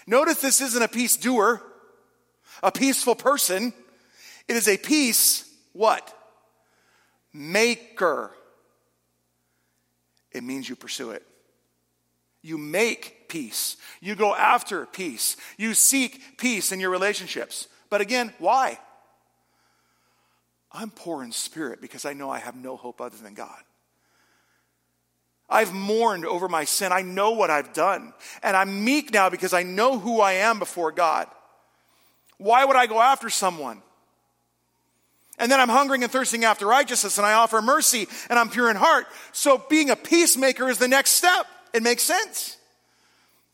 Notice 0.07 0.41
this 0.41 0.61
isn't 0.61 0.81
a 0.81 0.87
peace 0.87 1.17
doer, 1.17 1.61
a 2.63 2.71
peaceful 2.71 3.15
person. 3.15 3.73
It 4.47 4.55
is 4.55 4.67
a 4.67 4.77
peace, 4.77 5.49
what? 5.73 6.13
Maker. 7.33 8.31
It 10.31 10.43
means 10.43 10.69
you 10.69 10.75
pursue 10.75 11.11
it. 11.11 11.25
You 12.41 12.57
make 12.57 13.27
peace. 13.27 13.77
You 13.99 14.15
go 14.15 14.33
after 14.33 14.85
peace. 14.85 15.35
You 15.57 15.73
seek 15.73 16.37
peace 16.37 16.71
in 16.71 16.79
your 16.79 16.89
relationships. 16.89 17.67
But 17.89 18.01
again, 18.01 18.33
why? 18.39 18.79
I'm 20.71 20.91
poor 20.91 21.23
in 21.23 21.31
spirit 21.31 21.81
because 21.81 22.05
I 22.05 22.13
know 22.13 22.29
I 22.29 22.39
have 22.39 22.55
no 22.55 22.77
hope 22.77 23.01
other 23.01 23.17
than 23.17 23.33
God. 23.33 23.59
I've 25.49 25.73
mourned 25.73 26.25
over 26.25 26.49
my 26.49 26.65
sin. 26.65 26.91
I 26.91 27.01
know 27.01 27.31
what 27.31 27.49
I've 27.49 27.73
done. 27.73 28.13
And 28.43 28.55
I'm 28.55 28.83
meek 28.83 29.13
now 29.13 29.29
because 29.29 29.53
I 29.53 29.63
know 29.63 29.97
who 29.97 30.19
I 30.19 30.33
am 30.33 30.59
before 30.59 30.91
God. 30.91 31.27
Why 32.37 32.65
would 32.65 32.75
I 32.75 32.87
go 32.87 33.01
after 33.01 33.29
someone? 33.29 33.81
And 35.39 35.51
then 35.51 35.59
I'm 35.59 35.69
hungering 35.69 36.03
and 36.03 36.11
thirsting 36.11 36.45
after 36.45 36.65
righteousness 36.65 37.17
and 37.17 37.27
I 37.27 37.33
offer 37.33 37.61
mercy 37.61 38.07
and 38.29 38.39
I'm 38.39 38.49
pure 38.49 38.69
in 38.69 38.75
heart. 38.75 39.05
So 39.31 39.63
being 39.69 39.89
a 39.89 39.95
peacemaker 39.95 40.67
is 40.69 40.79
the 40.79 40.87
next 40.87 41.11
step. 41.11 41.45
It 41.73 41.83
makes 41.83 42.03
sense. 42.03 42.57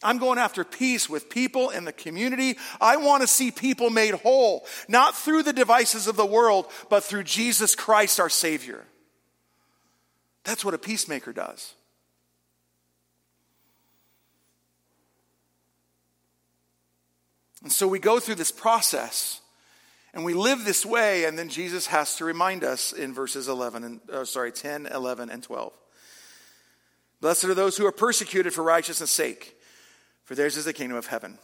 I'm 0.02 0.18
going 0.18 0.38
after 0.38 0.64
peace 0.64 1.10
with 1.10 1.30
people 1.30 1.70
in 1.70 1.86
the 1.86 1.94
community. 1.94 2.58
I 2.80 2.98
want 2.98 3.22
to 3.22 3.28
see 3.28 3.52
people 3.52 3.90
made 3.90 4.14
whole, 4.14 4.66
not 4.88 5.16
through 5.16 5.44
the 5.44 5.54
devices 5.54 6.08
of 6.08 6.18
the 6.18 6.26
world, 6.26 6.68
but 6.90 7.04
through 7.04 7.24
Jesus 7.24 7.74
Christ, 7.74 8.20
our 8.20 8.30
Savior. 8.30 8.84
That's 10.44 10.66
what 10.66 10.74
a 10.74 10.78
peacemaker 10.78 11.32
does. 11.32 11.74
And 17.64 17.72
so 17.72 17.88
we 17.88 18.00
go 18.00 18.20
through 18.20 18.36
this 18.36 18.52
process 18.52 19.42
and 20.14 20.24
we 20.24 20.36
live 20.36 20.64
this 20.64 20.86
way, 20.86 21.26
and 21.26 21.40
then 21.40 21.50
Jesus 21.50 21.88
has 21.88 22.18
to 22.18 22.26
remind 22.26 22.64
us 22.64 22.94
in 22.94 23.14
verses 23.14 23.48
11 23.48 23.84
and, 23.84 24.00
uh, 24.12 24.26
sorry, 24.26 24.52
10, 24.52 24.86
11, 24.86 25.32
and 25.32 25.42
12. 25.42 25.74
Blessed 27.20 27.46
are 27.46 27.56
those 27.56 27.78
who 27.78 27.86
are 27.88 27.92
persecuted 27.92 28.54
for 28.54 28.64
righteousness' 28.64 29.10
sake, 29.10 29.58
for 30.24 30.36
theirs 30.36 30.56
is 30.56 30.66
the 30.66 30.74
kingdom 30.74 30.98
of 30.98 31.08
heaven. 31.08 31.40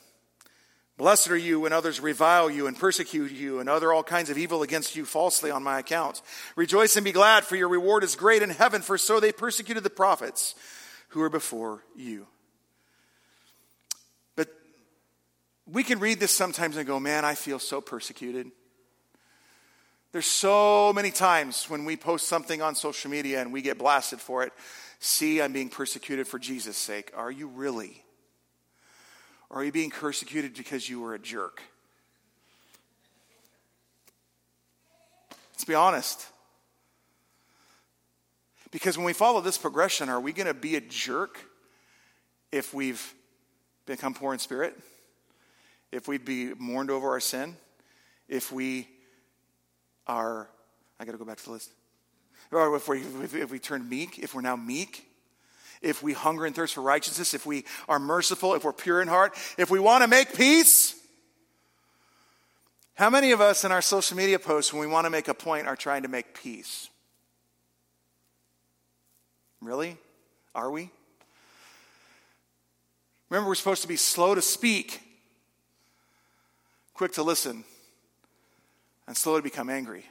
Blessed 0.99 1.31
are 1.31 1.37
you 1.37 1.61
when 1.61 1.71
others 1.71 2.01
revile 2.01 2.49
you 2.49 2.67
and 2.67 2.77
persecute 2.77 3.31
you 3.31 3.61
and 3.61 3.69
utter 3.69 3.93
all 3.93 4.03
kinds 4.03 4.29
of 4.29 4.37
evil 4.37 4.63
against 4.63 4.97
you 4.97 5.05
falsely 5.05 5.49
on 5.49 5.63
my 5.63 5.79
account. 5.79 6.21
Rejoice 6.57 6.97
and 6.97 7.05
be 7.05 7.13
glad, 7.13 7.45
for 7.45 7.55
your 7.55 7.69
reward 7.69 8.03
is 8.03 8.17
great 8.17 8.41
in 8.41 8.49
heaven, 8.49 8.81
for 8.81 8.97
so 8.97 9.21
they 9.21 9.31
persecuted 9.31 9.81
the 9.81 9.89
prophets 9.89 10.55
who 11.07 11.21
were 11.21 11.29
before 11.29 11.85
you. 11.95 12.27
But 14.35 14.49
we 15.71 15.83
can 15.83 15.99
read 15.99 16.19
this 16.19 16.31
sometimes 16.31 16.77
and 16.77 16.87
go, 16.87 16.99
man, 16.99 17.25
I 17.25 17.35
feel 17.35 17.59
so 17.59 17.81
persecuted. 17.81 18.51
There's 20.11 20.25
so 20.25 20.91
many 20.93 21.11
times 21.11 21.69
when 21.69 21.85
we 21.85 21.95
post 21.95 22.27
something 22.27 22.61
on 22.61 22.73
social 22.73 23.11
media 23.11 23.41
and 23.41 23.53
we 23.53 23.61
get 23.61 23.77
blasted 23.77 24.19
for 24.19 24.43
it. 24.43 24.53
See, 24.99 25.41
I'm 25.41 25.53
being 25.53 25.69
persecuted 25.69 26.27
for 26.27 26.39
Jesus' 26.39 26.77
sake. 26.77 27.11
Are 27.15 27.31
you 27.31 27.47
really? 27.47 28.03
Or 29.49 29.61
are 29.61 29.63
you 29.63 29.71
being 29.71 29.91
persecuted 29.91 30.55
because 30.55 30.89
you 30.89 30.99
were 30.99 31.13
a 31.13 31.19
jerk? 31.19 31.61
Let's 35.53 35.65
be 35.65 35.75
honest. 35.75 36.25
Because 38.71 38.97
when 38.97 39.05
we 39.05 39.13
follow 39.13 39.41
this 39.41 39.57
progression, 39.57 40.09
are 40.09 40.19
we 40.19 40.31
going 40.31 40.47
to 40.47 40.53
be 40.53 40.75
a 40.75 40.81
jerk 40.81 41.39
if 42.51 42.73
we've 42.73 43.13
become 43.85 44.13
poor 44.13 44.33
in 44.33 44.39
spirit? 44.39 44.75
If 45.91 46.07
we 46.07 46.17
be 46.17 46.53
mourned 46.57 46.91
over 46.91 47.09
our 47.09 47.19
sin? 47.19 47.55
If 48.27 48.51
we 48.51 48.87
are, 50.05 50.47
I 50.99 51.05
got 51.05 51.13
to 51.13 51.17
go 51.17 51.25
back 51.25 51.37
to 51.37 51.45
the 51.45 51.51
list. 51.51 51.71
If 52.51 52.87
we, 52.87 53.01
if 53.01 53.51
we 53.51 53.59
turn 53.59 53.87
meek, 53.87 54.19
if 54.19 54.33
we're 54.33 54.41
now 54.41 54.55
meek, 54.55 55.05
if 55.81 56.03
we 56.03 56.13
hunger 56.13 56.45
and 56.45 56.55
thirst 56.55 56.73
for 56.73 56.81
righteousness, 56.81 57.33
if 57.33 57.45
we 57.45 57.65
are 57.87 57.99
merciful, 57.99 58.53
if 58.55 58.63
we're 58.63 58.73
pure 58.73 59.01
in 59.01 59.07
heart, 59.07 59.35
if 59.57 59.69
we 59.69 59.79
want 59.79 60.03
to 60.03 60.07
make 60.07 60.33
peace. 60.33 60.95
How 62.95 63.09
many 63.09 63.31
of 63.31 63.39
us 63.39 63.63
in 63.63 63.71
our 63.71 63.81
social 63.81 64.17
media 64.17 64.39
posts, 64.39 64.73
when 64.73 64.81
we 64.81 64.87
want 64.87 65.05
to 65.05 65.09
make 65.09 65.27
a 65.27 65.33
point, 65.33 65.67
are 65.67 65.75
trying 65.75 66.03
to 66.03 66.09
make 66.09 66.33
peace? 66.33 66.89
Really? 69.61 69.97
Are 70.53 70.69
we? 70.69 70.89
Remember, 73.29 73.47
we're 73.47 73.55
supposed 73.55 73.83
to 73.83 73.87
be 73.87 73.95
slow 73.95 74.35
to 74.35 74.41
speak, 74.41 75.01
quick 76.99 77.13
to 77.13 77.23
listen, 77.23 77.63
and 79.07 79.15
slow 79.15 79.37
to 79.37 79.41
become 79.41 79.69
angry. 79.69 80.03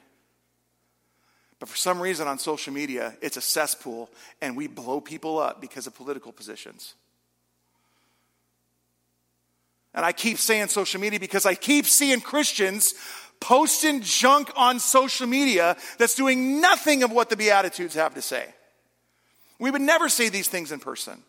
But 1.59 1.69
for 1.69 1.77
some 1.77 2.01
reason 2.01 2.27
on 2.27 2.39
social 2.39 2.73
media, 2.73 3.15
it's 3.21 3.37
a 3.37 3.41
cesspool 3.41 4.09
and 4.41 4.57
we 4.57 4.65
blow 4.65 4.99
people 4.99 5.37
up 5.37 5.61
because 5.61 5.85
of 5.85 5.93
political 5.93 6.31
positions. 6.31 6.95
And 9.93 10.03
I 10.03 10.13
keep 10.13 10.39
saying 10.39 10.69
social 10.69 10.99
media 10.99 11.19
because 11.19 11.45
I 11.45 11.53
keep 11.53 11.85
seeing 11.85 12.21
Christians 12.21 12.95
posting 13.39 14.01
junk 14.01 14.51
on 14.55 14.79
social 14.79 15.27
media 15.27 15.77
that's 15.99 16.15
doing 16.15 16.59
nothing 16.59 17.03
of 17.03 17.11
what 17.11 17.29
the 17.29 17.37
Beatitudes 17.37 17.93
have 17.93 18.15
to 18.15 18.21
say. 18.23 18.45
We 19.59 19.69
would 19.69 19.83
never 19.83 20.09
say 20.09 20.29
these 20.29 20.47
things 20.47 20.71
in 20.71 20.79
person. 20.79 21.21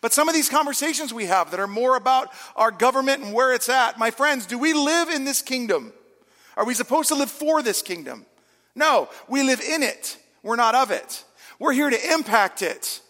But 0.00 0.12
some 0.12 0.28
of 0.28 0.34
these 0.34 0.48
conversations 0.48 1.12
we 1.12 1.26
have 1.26 1.50
that 1.50 1.60
are 1.60 1.66
more 1.66 1.96
about 1.96 2.30
our 2.56 2.70
government 2.70 3.22
and 3.22 3.32
where 3.32 3.52
it's 3.52 3.68
at, 3.68 3.98
my 3.98 4.10
friends, 4.10 4.46
do 4.46 4.58
we 4.58 4.72
live 4.72 5.08
in 5.08 5.24
this 5.24 5.42
kingdom? 5.42 5.92
Are 6.56 6.64
we 6.64 6.74
supposed 6.74 7.08
to 7.08 7.14
live 7.14 7.30
for 7.30 7.62
this 7.62 7.82
kingdom? 7.82 8.26
No, 8.74 9.08
we 9.28 9.42
live 9.42 9.60
in 9.60 9.82
it. 9.82 10.16
We're 10.42 10.56
not 10.56 10.74
of 10.74 10.90
it. 10.90 11.24
We're 11.58 11.72
here 11.72 11.90
to 11.90 12.12
impact 12.12 12.62
it. 12.62 13.00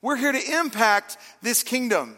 We're 0.00 0.16
here 0.16 0.32
to 0.32 0.58
impact 0.58 1.16
this 1.42 1.62
kingdom. 1.62 2.16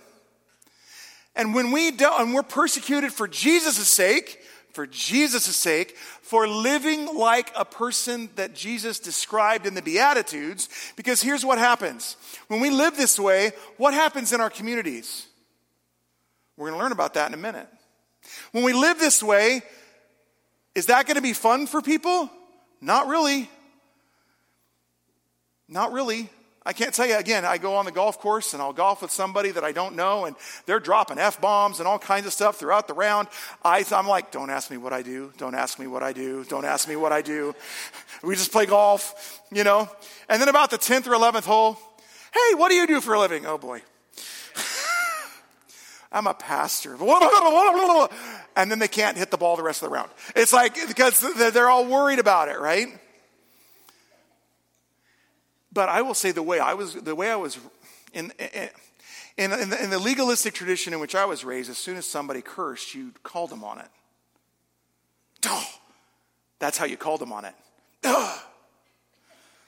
And 1.37 1.55
when 1.55 1.73
we 1.73 1.91
do, 1.91 2.09
and 2.19 2.33
we're 2.33 2.43
persecuted 2.43 3.13
for 3.13 3.27
Jesus' 3.27 3.89
sake, 3.89 4.41
for 4.75 4.87
Jesus' 4.87 5.57
sake, 5.57 5.97
for 6.21 6.49
living 6.49 7.17
like 7.17 7.53
a 7.57 7.65
person 7.65 8.29
that 8.35 8.55
Jesus 8.55 8.99
described 8.99 9.67
in 9.67 9.75
the 9.75 9.83
Beatitudes, 9.83 10.69
because 10.97 11.23
here's 11.23 11.45
what 11.45 11.59
happens. 11.59 12.17
When 12.49 12.61
we 12.61 12.71
live 12.71 12.97
this 12.97 13.19
way, 13.19 13.53
what 13.77 13.95
happens 13.95 14.33
in 14.33 14.41
our 14.41 14.51
communities? 14.51 15.27
We're 16.57 16.69
going 16.69 16.79
to 16.79 16.83
learn 16.83 16.93
about 16.93 17.15
that 17.15 17.29
in 17.29 17.35
a 17.35 17.43
minute. 17.43 17.69
When 18.53 18.65
we 18.65 18.73
live 18.73 18.99
this 18.99 19.23
way, 19.23 19.63
is 20.75 20.87
that 20.87 21.07
going 21.07 21.17
to 21.17 21.23
be 21.23 21.33
fun 21.33 21.67
for 21.67 21.81
people? 21.81 22.29
Not 22.81 23.07
really. 23.07 23.49
Not 25.69 25.93
really. 25.93 26.29
I 26.67 26.73
can't 26.73 26.95
tell 26.95 27.07
you 27.07 27.19
again, 27.19 27.45
I 27.45 27.59
go 27.59 27.77
on 27.77 27.85
the 27.85 27.93
golf 27.93 28.19
course 28.19 28.55
and 28.55 28.63
I'll 28.63 28.73
golf 28.73 29.03
with 29.03 29.11
somebody 29.11 29.51
that 29.51 29.65
I 29.65 29.73
don't 29.73 29.97
know 29.97 30.25
and 30.25 30.35
they're 30.65 30.81
dropping 30.81 31.19
F 31.19 31.39
bombs 31.39 31.79
and 31.79 31.87
all 31.87 31.99
kinds 31.99 32.27
of 32.27 32.33
stuff 32.33 32.57
throughout 32.57 32.89
the 32.89 32.95
round. 32.95 33.29
I, 33.63 33.85
I'm 33.93 34.09
like, 34.09 34.31
don't 34.31 34.49
ask 34.49 34.71
me 34.71 34.79
what 34.79 34.95
I 34.95 35.03
do. 35.03 35.31
Don't 35.37 35.55
ask 35.55 35.79
me 35.79 35.87
what 35.87 36.03
I 36.03 36.15
do. 36.15 36.43
Don't 36.45 36.65
ask 36.65 36.89
me 36.89 36.97
what 36.97 37.13
I 37.13 37.21
do. 37.21 37.55
We 38.23 38.35
just 38.35 38.51
play 38.51 38.65
golf, 38.65 39.43
you 39.53 39.63
know? 39.63 39.91
And 40.31 40.41
then 40.41 40.49
about 40.49 40.71
the 40.71 40.79
10th 40.79 41.07
or 41.07 41.11
11th 41.11 41.45
hole, 41.45 41.79
hey, 42.33 42.55
what 42.55 42.71
do 42.71 42.77
you 42.77 42.87
do 42.87 43.03
for 43.03 43.13
a 43.13 43.21
living? 43.21 43.45
Oh 43.45 43.59
boy. 43.59 43.83
I'm 46.13 46.27
a 46.27 46.35
pastor. 46.35 46.97
And 48.57 48.71
then 48.71 48.79
they 48.79 48.87
can't 48.87 49.19
hit 49.19 49.33
the 49.33 49.37
ball 49.37 49.57
the 49.57 49.65
rest 49.65 49.83
of 49.83 49.91
the 49.91 49.95
round. 49.95 50.11
It's 50.37 50.53
like, 50.53 50.77
because 50.87 51.21
they're 51.53 51.69
all 51.69 51.87
worried 51.87 52.21
about 52.21 52.49
it, 52.49 52.61
right? 52.61 52.87
But 55.75 55.89
I 55.89 56.03
will 56.03 56.15
say 56.15 56.31
the 56.31 56.43
way 56.43 56.61
I 56.61 56.75
was, 56.75 56.95
the 56.95 57.15
way 57.17 57.31
I 57.31 57.37
was, 57.37 57.59
in, 58.13 58.33
in, 58.39 58.71
in, 59.37 59.51
the, 59.51 59.83
in 59.83 59.91
the 59.91 59.99
legalistic 59.99 60.55
tradition 60.55 60.95
in 60.95 61.01
which 61.01 61.17
I 61.17 61.25
was 61.25 61.45
raised, 61.45 61.69
as 61.69 61.79
soon 61.79 61.97
as 61.97 62.07
somebody 62.07 62.41
cursed, 62.41 62.95
you 62.95 63.13
called 63.25 63.51
them 63.51 63.65
on 63.65 63.81
it. 63.81 63.89
Oh, 65.47 65.69
that's 66.61 66.79
how 66.79 66.87
you 66.87 66.97
called 66.97 67.21
them 67.21 67.33
on 67.33 67.45
it. 67.45 67.55
Ugh. 68.05 68.41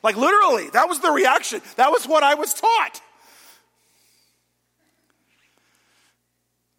Like 0.03 0.17
literally, 0.17 0.71
that 0.71 0.89
was 0.89 1.01
the 1.01 1.11
reaction. 1.11 1.61
That 1.75 1.91
was 1.91 2.07
what 2.07 2.23
I 2.23 2.35
was 2.35 2.55
taught. 2.55 3.01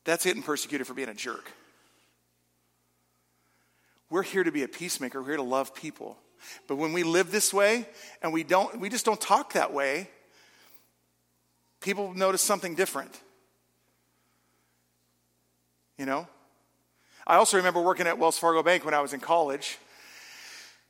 That's 0.06 0.24
getting 0.24 0.42
persecuted 0.42 0.88
for 0.88 0.94
being 0.94 1.10
a 1.10 1.14
jerk. 1.14 1.52
We're 4.10 4.24
here 4.24 4.46
to 4.46 4.54
be 4.54 4.64
a 4.64 4.70
peacemaker. 4.70 5.22
We're 5.22 5.28
here 5.28 5.38
to 5.38 5.44
love 5.44 5.76
people. 5.76 6.18
But 6.68 6.76
when 6.76 6.94
we 6.94 7.04
live 7.04 7.32
this 7.32 7.54
way 7.54 7.88
and 8.22 8.34
we 8.34 8.44
don't 8.44 8.80
we 8.80 8.90
just 8.90 9.06
don't 9.06 9.20
talk 9.20 9.54
that 9.54 9.74
way, 9.74 10.10
people 11.82 12.14
notice 12.14 12.42
something 12.42 12.76
different. 12.76 13.20
You 15.98 16.06
know? 16.06 16.28
I 17.26 17.36
also 17.36 17.58
remember 17.58 17.82
working 17.82 18.08
at 18.08 18.18
Wells 18.18 18.38
Fargo 18.38 18.64
Bank 18.64 18.86
when 18.86 18.94
I 18.94 19.02
was 19.02 19.14
in 19.14 19.20
college. 19.20 19.78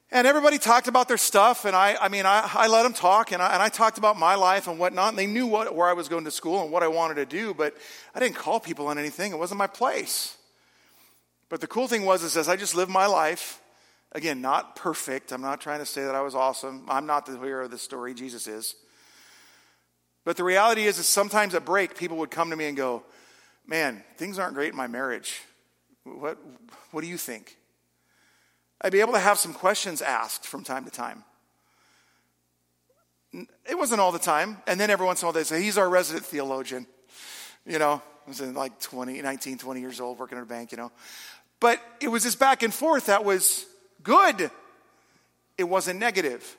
And 0.09 0.25
everybody 0.25 0.57
talked 0.57 0.87
about 0.87 1.09
their 1.09 1.17
stuff, 1.17 1.65
and 1.65 1.75
I, 1.75 1.97
I 1.99 2.07
mean, 2.07 2.25
I, 2.25 2.49
I 2.53 2.67
let 2.67 2.83
them 2.83 2.93
talk, 2.93 3.33
and 3.33 3.41
I, 3.41 3.53
and 3.53 3.61
I 3.61 3.67
talked 3.67 3.97
about 3.97 4.17
my 4.17 4.35
life 4.35 4.67
and 4.67 4.79
whatnot, 4.79 5.09
and 5.09 5.19
they 5.19 5.27
knew 5.27 5.45
what, 5.47 5.75
where 5.75 5.89
I 5.89 5.93
was 5.93 6.07
going 6.07 6.23
to 6.23 6.31
school 6.31 6.63
and 6.63 6.71
what 6.71 6.81
I 6.81 6.87
wanted 6.87 7.15
to 7.15 7.25
do, 7.25 7.53
but 7.53 7.75
I 8.15 8.19
didn't 8.19 8.35
call 8.35 8.61
people 8.61 8.87
on 8.87 8.97
anything. 8.97 9.33
It 9.33 9.37
wasn't 9.37 9.57
my 9.57 9.67
place. 9.67 10.37
But 11.49 11.59
the 11.59 11.67
cool 11.67 11.89
thing 11.89 12.05
was, 12.05 12.23
is 12.23 12.37
as 12.37 12.47
I 12.47 12.55
just 12.55 12.73
lived 12.73 12.89
my 12.89 13.05
life, 13.05 13.61
again, 14.17 14.41
not 14.41 14.75
perfect. 14.75 15.31
I'm 15.31 15.41
not 15.41 15.61
trying 15.61 15.79
to 15.79 15.85
say 15.85 16.03
that 16.03 16.15
I 16.15 16.21
was 16.21 16.33
awesome. 16.33 16.85
I'm 16.89 17.05
not 17.05 17.27
the 17.27 17.37
hero 17.37 17.65
of 17.65 17.71
the 17.71 17.77
story. 17.77 18.15
Jesus 18.15 18.47
is. 18.47 18.75
But 20.25 20.35
the 20.37 20.43
reality 20.43 20.85
is, 20.85 20.97
is 20.97 21.05
sometimes 21.07 21.53
at 21.53 21.63
break, 21.63 21.95
people 21.95 22.17
would 22.17 22.31
come 22.31 22.49
to 22.49 22.55
me 22.55 22.65
and 22.65 22.75
go, 22.75 23.03
Man, 23.69 24.03
things 24.15 24.39
aren't 24.39 24.55
great 24.55 24.71
in 24.71 24.77
my 24.77 24.87
marriage. 24.87 25.41
What, 26.05 26.37
what 26.91 27.01
do 27.01 27.07
you 27.07 27.17
think? 27.17 27.57
I'd 28.81 28.93
be 28.93 29.01
able 29.01 29.11
to 29.13 29.19
have 29.19 29.37
some 29.37 29.53
questions 29.53 30.01
asked 30.01 30.47
from 30.47 30.63
time 30.63 30.85
to 30.85 30.91
time. 30.91 31.25
It 33.33 33.77
wasn't 33.77 33.99
all 33.99 34.13
the 34.13 34.19
time. 34.19 34.57
And 34.67 34.79
then 34.79 34.89
every 34.89 35.05
once 35.05 35.21
in 35.21 35.25
a 35.25 35.27
while 35.27 35.33
they 35.33 35.43
say, 35.43 35.61
He's 35.61 35.77
our 35.77 35.89
resident 35.89 36.25
theologian. 36.25 36.87
You 37.65 37.77
know, 37.77 38.01
I 38.25 38.29
was 38.29 38.39
in 38.39 38.53
like 38.53 38.79
20, 38.79 39.21
19, 39.21 39.57
20 39.57 39.79
years 39.81 39.99
old 39.99 40.17
working 40.17 40.37
at 40.37 40.43
a 40.43 40.47
bank, 40.47 40.71
you 40.71 40.77
know. 40.77 40.91
But 41.59 41.81
it 42.01 42.07
was 42.07 42.23
this 42.23 42.35
back 42.35 42.63
and 42.63 42.73
forth 42.73 43.07
that 43.07 43.25
was 43.25 43.65
good, 44.03 44.51
it 45.57 45.63
wasn't 45.63 45.99
negative. 45.99 46.57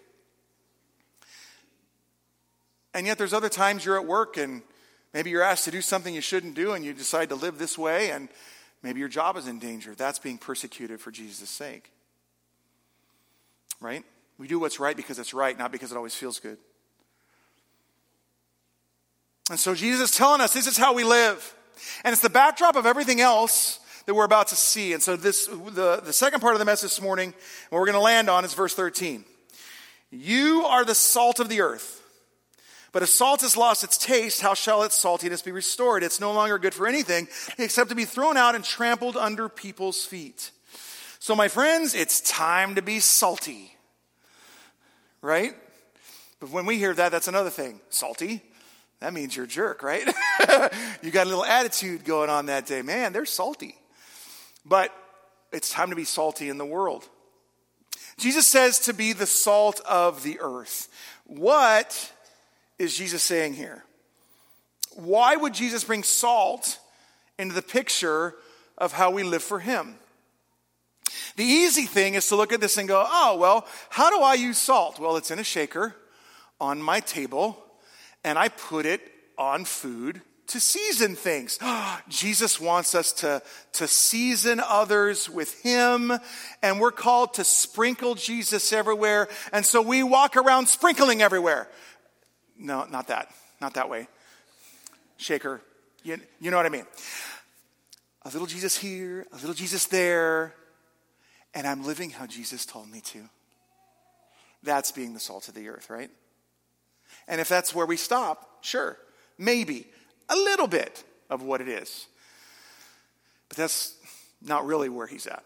And 2.94 3.06
yet 3.06 3.18
there's 3.18 3.32
other 3.32 3.48
times 3.48 3.84
you're 3.84 3.98
at 3.98 4.06
work 4.06 4.36
and 4.36 4.62
maybe 5.14 5.30
you're 5.30 5.42
asked 5.42 5.64
to 5.64 5.70
do 5.70 5.80
something 5.80 6.14
you 6.14 6.20
shouldn't 6.20 6.54
do 6.54 6.72
and 6.72 6.84
you 6.84 6.92
decide 6.92 7.28
to 7.28 7.34
live 7.34 7.58
this 7.58 7.78
way 7.78 8.10
and 8.10 8.28
maybe 8.82 8.98
your 8.98 9.08
job 9.08 9.36
is 9.36 9.46
in 9.46 9.58
danger. 9.58 9.94
That's 9.94 10.18
being 10.18 10.38
persecuted 10.38 11.00
for 11.00 11.10
Jesus' 11.10 11.50
sake. 11.50 11.92
Right? 13.80 14.04
We 14.38 14.48
do 14.48 14.58
what's 14.58 14.80
right 14.80 14.96
because 14.96 15.18
it's 15.18 15.34
right, 15.34 15.56
not 15.56 15.70
because 15.70 15.92
it 15.92 15.96
always 15.96 16.14
feels 16.14 16.40
good. 16.40 16.58
And 19.50 19.58
so 19.58 19.74
Jesus 19.74 20.10
is 20.10 20.16
telling 20.16 20.40
us 20.40 20.52
this 20.52 20.66
is 20.66 20.76
how 20.76 20.94
we 20.94 21.04
live. 21.04 21.54
And 22.04 22.12
it's 22.12 22.22
the 22.22 22.30
backdrop 22.30 22.76
of 22.76 22.86
everything 22.86 23.20
else 23.20 23.80
that 24.08 24.14
we're 24.14 24.24
about 24.24 24.48
to 24.48 24.56
see. 24.56 24.94
And 24.94 25.02
so 25.02 25.16
this 25.16 25.48
the, 25.48 26.00
the 26.02 26.14
second 26.14 26.40
part 26.40 26.54
of 26.54 26.60
the 26.60 26.64
message 26.64 26.92
this 26.92 27.02
morning, 27.02 27.34
what 27.68 27.78
we're 27.78 27.84
going 27.84 27.92
to 27.92 28.00
land 28.00 28.30
on 28.30 28.42
is 28.42 28.54
verse 28.54 28.74
13. 28.74 29.22
You 30.10 30.64
are 30.64 30.82
the 30.82 30.94
salt 30.94 31.40
of 31.40 31.50
the 31.50 31.60
earth. 31.60 32.02
But 32.90 33.02
if 33.02 33.10
salt 33.10 33.42
has 33.42 33.54
lost 33.54 33.84
its 33.84 33.98
taste, 33.98 34.40
how 34.40 34.54
shall 34.54 34.82
its 34.82 34.96
saltiness 34.96 35.44
be 35.44 35.52
restored? 35.52 36.02
It's 36.02 36.20
no 36.20 36.32
longer 36.32 36.58
good 36.58 36.72
for 36.72 36.86
anything 36.86 37.28
except 37.58 37.90
to 37.90 37.94
be 37.94 38.06
thrown 38.06 38.38
out 38.38 38.54
and 38.54 38.64
trampled 38.64 39.18
under 39.18 39.50
people's 39.50 40.06
feet. 40.06 40.52
So, 41.18 41.36
my 41.36 41.48
friends, 41.48 41.94
it's 41.94 42.22
time 42.22 42.76
to 42.76 42.82
be 42.82 43.00
salty. 43.00 43.74
Right? 45.20 45.52
But 46.40 46.48
when 46.48 46.64
we 46.64 46.78
hear 46.78 46.94
that, 46.94 47.12
that's 47.12 47.28
another 47.28 47.50
thing. 47.50 47.80
Salty? 47.90 48.40
That 49.00 49.12
means 49.12 49.36
you're 49.36 49.44
a 49.44 49.48
jerk, 49.48 49.82
right? 49.82 50.06
you 51.02 51.10
got 51.10 51.26
a 51.26 51.28
little 51.28 51.44
attitude 51.44 52.06
going 52.06 52.30
on 52.30 52.46
that 52.46 52.64
day. 52.64 52.80
Man, 52.80 53.12
they're 53.12 53.26
salty. 53.26 53.74
But 54.68 54.92
it's 55.52 55.70
time 55.70 55.90
to 55.90 55.96
be 55.96 56.04
salty 56.04 56.48
in 56.48 56.58
the 56.58 56.66
world. 56.66 57.08
Jesus 58.18 58.46
says 58.46 58.80
to 58.80 58.92
be 58.92 59.12
the 59.12 59.26
salt 59.26 59.80
of 59.88 60.22
the 60.22 60.38
earth. 60.40 60.88
What 61.24 62.12
is 62.78 62.96
Jesus 62.96 63.22
saying 63.22 63.54
here? 63.54 63.84
Why 64.94 65.36
would 65.36 65.54
Jesus 65.54 65.84
bring 65.84 66.02
salt 66.02 66.78
into 67.38 67.54
the 67.54 67.62
picture 67.62 68.34
of 68.76 68.92
how 68.92 69.10
we 69.10 69.22
live 69.22 69.42
for 69.42 69.60
Him? 69.60 69.94
The 71.36 71.44
easy 71.44 71.84
thing 71.84 72.14
is 72.14 72.26
to 72.28 72.36
look 72.36 72.52
at 72.52 72.60
this 72.60 72.76
and 72.76 72.88
go, 72.88 73.06
oh, 73.08 73.36
well, 73.38 73.66
how 73.90 74.10
do 74.10 74.20
I 74.20 74.34
use 74.34 74.58
salt? 74.58 74.98
Well, 74.98 75.16
it's 75.16 75.30
in 75.30 75.38
a 75.38 75.44
shaker 75.44 75.94
on 76.60 76.82
my 76.82 76.98
table, 76.98 77.62
and 78.24 78.36
I 78.36 78.48
put 78.48 78.86
it 78.86 79.00
on 79.38 79.64
food 79.64 80.20
to 80.48 80.60
season 80.60 81.14
things. 81.14 81.58
Jesus 82.08 82.60
wants 82.60 82.94
us 82.94 83.12
to, 83.12 83.42
to 83.74 83.86
season 83.86 84.60
others 84.60 85.28
with 85.28 85.60
Him, 85.62 86.12
and 86.62 86.80
we're 86.80 86.90
called 86.90 87.34
to 87.34 87.44
sprinkle 87.44 88.14
Jesus 88.14 88.72
everywhere. 88.72 89.28
And 89.52 89.64
so 89.64 89.80
we 89.80 90.02
walk 90.02 90.36
around 90.36 90.66
sprinkling 90.66 91.22
everywhere. 91.22 91.68
No, 92.58 92.84
not 92.90 93.08
that. 93.08 93.30
Not 93.60 93.74
that 93.74 93.88
way. 93.88 94.08
Shaker. 95.16 95.60
You, 96.02 96.18
you 96.40 96.50
know 96.50 96.56
what 96.56 96.66
I 96.66 96.70
mean. 96.70 96.86
A 98.22 98.30
little 98.30 98.46
Jesus 98.46 98.76
here, 98.76 99.26
a 99.32 99.36
little 99.36 99.54
Jesus 99.54 99.86
there, 99.86 100.54
and 101.54 101.66
I'm 101.66 101.84
living 101.84 102.10
how 102.10 102.26
Jesus 102.26 102.66
told 102.66 102.90
me 102.90 103.00
to. 103.00 103.28
That's 104.62 104.92
being 104.92 105.14
the 105.14 105.20
salt 105.20 105.48
of 105.48 105.54
the 105.54 105.68
earth, 105.68 105.88
right? 105.88 106.10
And 107.26 107.40
if 107.40 107.48
that's 107.48 107.74
where 107.74 107.86
we 107.86 107.96
stop, 107.96 108.64
sure, 108.64 108.98
maybe 109.38 109.86
a 110.28 110.36
little 110.36 110.66
bit 110.66 111.04
of 111.30 111.42
what 111.42 111.60
it 111.60 111.68
is. 111.68 112.06
But 113.48 113.56
that's 113.56 113.94
not 114.42 114.66
really 114.66 114.88
where 114.88 115.06
he's 115.06 115.26
at. 115.26 115.42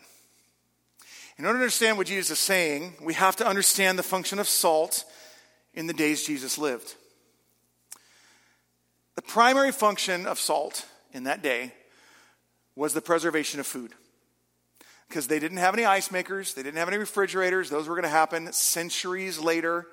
In 1.39 1.47
order 1.47 1.59
to 1.59 1.63
understand 1.63 1.99
what 1.99 2.07
Jesus 2.07 2.31
is 2.31 2.39
saying, 2.39 2.95
we 3.03 3.15
have 3.15 3.37
to 3.37 3.47
understand 3.47 3.99
the 3.99 4.03
function 4.03 4.39
of 4.39 4.49
salt 4.49 5.05
in 5.75 5.87
the 5.87 5.93
days 5.93 6.27
Jesus 6.27 6.59
lived. 6.59 6.95
The 9.15 9.23
primary 9.23 9.73
function 9.73 10.27
of 10.27 10.39
salt 10.39 10.87
in 11.13 11.25
that 11.25 11.43
day 11.43 11.73
was 12.77 12.95
the 12.95 13.01
preservation 13.01 13.61
of 13.61 13.67
food. 13.67 13.93
Because 15.09 15.27
they 15.27 15.39
didn't 15.39 15.59
have 15.59 15.75
any 15.75 15.85
ice 15.85 16.11
makers, 16.11 16.55
they 16.55 16.63
didn't 16.63 16.79
have 16.79 16.89
any 16.89 16.97
refrigerators, 16.97 17.69
those 17.69 17.89
were 17.89 17.95
going 17.95 18.05
to 18.05 18.09
happen 18.09 18.53
centuries 18.53 19.39
later. 19.39 19.87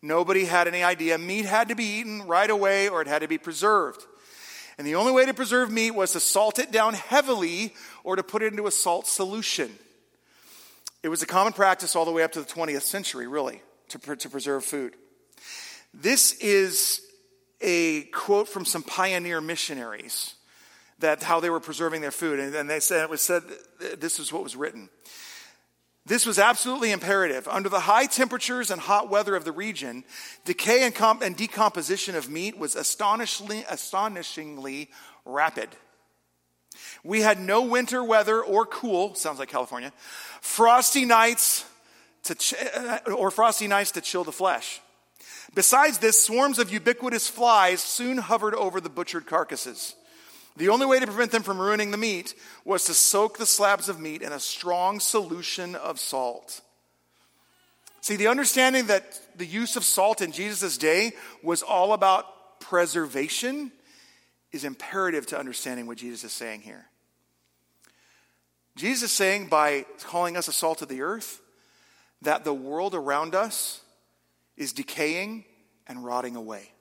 Nobody 0.00 0.44
had 0.44 0.68
any 0.68 0.82
idea. 0.82 1.18
Meat 1.18 1.46
had 1.46 1.68
to 1.68 1.74
be 1.74 1.84
eaten 1.84 2.26
right 2.26 2.50
away 2.50 2.88
or 2.88 3.00
it 3.00 3.08
had 3.08 3.22
to 3.22 3.28
be 3.28 3.38
preserved. 3.38 4.04
And 4.76 4.86
the 4.86 4.96
only 4.96 5.12
way 5.12 5.26
to 5.26 5.34
preserve 5.34 5.70
meat 5.70 5.92
was 5.92 6.12
to 6.12 6.20
salt 6.20 6.58
it 6.58 6.72
down 6.72 6.94
heavily 6.94 7.74
or 8.02 8.16
to 8.16 8.22
put 8.22 8.42
it 8.42 8.52
into 8.52 8.66
a 8.66 8.70
salt 8.70 9.06
solution. 9.06 9.70
It 11.02 11.08
was 11.08 11.22
a 11.22 11.26
common 11.26 11.52
practice 11.52 11.94
all 11.94 12.04
the 12.04 12.10
way 12.10 12.22
up 12.22 12.32
to 12.32 12.40
the 12.40 12.46
20th 12.46 12.82
century, 12.82 13.26
really, 13.26 13.60
to, 13.90 14.16
to 14.16 14.28
preserve 14.28 14.64
food. 14.64 14.94
This 15.92 16.32
is 16.38 17.02
a 17.60 18.02
quote 18.04 18.48
from 18.48 18.64
some 18.64 18.82
pioneer 18.82 19.40
missionaries 19.40 20.34
that 20.98 21.22
how 21.22 21.40
they 21.40 21.50
were 21.50 21.60
preserving 21.60 22.00
their 22.00 22.10
food. 22.10 22.40
And, 22.40 22.54
and 22.54 22.68
they 22.68 22.80
said 22.80 23.02
it 23.02 23.10
was 23.10 23.22
said 23.22 23.42
this 23.98 24.18
is 24.18 24.32
what 24.32 24.42
was 24.42 24.56
written. 24.56 24.88
This 26.06 26.26
was 26.26 26.38
absolutely 26.38 26.92
imperative. 26.92 27.48
Under 27.48 27.70
the 27.70 27.80
high 27.80 28.06
temperatures 28.06 28.70
and 28.70 28.80
hot 28.80 29.08
weather 29.08 29.34
of 29.34 29.44
the 29.44 29.52
region, 29.52 30.04
decay 30.44 30.82
and, 30.82 30.94
comp- 30.94 31.22
and 31.22 31.34
decomposition 31.34 32.14
of 32.14 32.28
meat 32.28 32.58
was 32.58 32.76
astonishingly, 32.76 33.64
astonishingly 33.70 34.90
rapid. 35.24 35.70
We 37.02 37.22
had 37.22 37.40
no 37.40 37.62
winter 37.62 38.04
weather 38.04 38.42
or 38.42 38.66
cool, 38.66 39.14
sounds 39.14 39.38
like 39.38 39.48
California, 39.48 39.92
frosty 40.42 41.06
nights 41.06 41.64
to 42.24 42.34
ch- 42.34 42.54
uh, 42.74 42.98
or 43.16 43.30
frosty 43.30 43.66
nights 43.66 43.92
to 43.92 44.02
chill 44.02 44.24
the 44.24 44.32
flesh. 44.32 44.80
Besides 45.54 45.98
this, 45.98 46.22
swarms 46.22 46.58
of 46.58 46.70
ubiquitous 46.70 47.28
flies 47.28 47.82
soon 47.82 48.18
hovered 48.18 48.54
over 48.54 48.80
the 48.80 48.90
butchered 48.90 49.26
carcasses. 49.26 49.94
The 50.56 50.68
only 50.68 50.86
way 50.86 51.00
to 51.00 51.06
prevent 51.06 51.32
them 51.32 51.42
from 51.42 51.60
ruining 51.60 51.90
the 51.90 51.96
meat 51.96 52.34
was 52.64 52.84
to 52.84 52.94
soak 52.94 53.38
the 53.38 53.46
slabs 53.46 53.88
of 53.88 53.98
meat 53.98 54.22
in 54.22 54.32
a 54.32 54.38
strong 54.38 55.00
solution 55.00 55.74
of 55.74 55.98
salt. 55.98 56.60
See, 58.00 58.16
the 58.16 58.28
understanding 58.28 58.86
that 58.86 59.18
the 59.36 59.46
use 59.46 59.76
of 59.76 59.84
salt 59.84 60.20
in 60.20 60.30
Jesus' 60.30 60.78
day 60.78 61.12
was 61.42 61.62
all 61.62 61.92
about 61.92 62.60
preservation 62.60 63.72
is 64.52 64.62
imperative 64.62 65.26
to 65.28 65.38
understanding 65.38 65.86
what 65.86 65.98
Jesus 65.98 66.22
is 66.22 66.32
saying 66.32 66.60
here. 66.60 66.86
Jesus 68.76 69.10
is 69.10 69.16
saying 69.16 69.48
by 69.48 69.86
calling 70.04 70.36
us 70.36 70.48
a 70.48 70.52
salt 70.52 70.82
of 70.82 70.88
the 70.88 71.02
earth 71.02 71.40
that 72.22 72.44
the 72.44 72.54
world 72.54 72.94
around 72.94 73.34
us 73.34 73.80
is 74.56 74.72
decaying 74.72 75.44
and 75.86 76.04
rotting 76.04 76.36
away. 76.36 76.73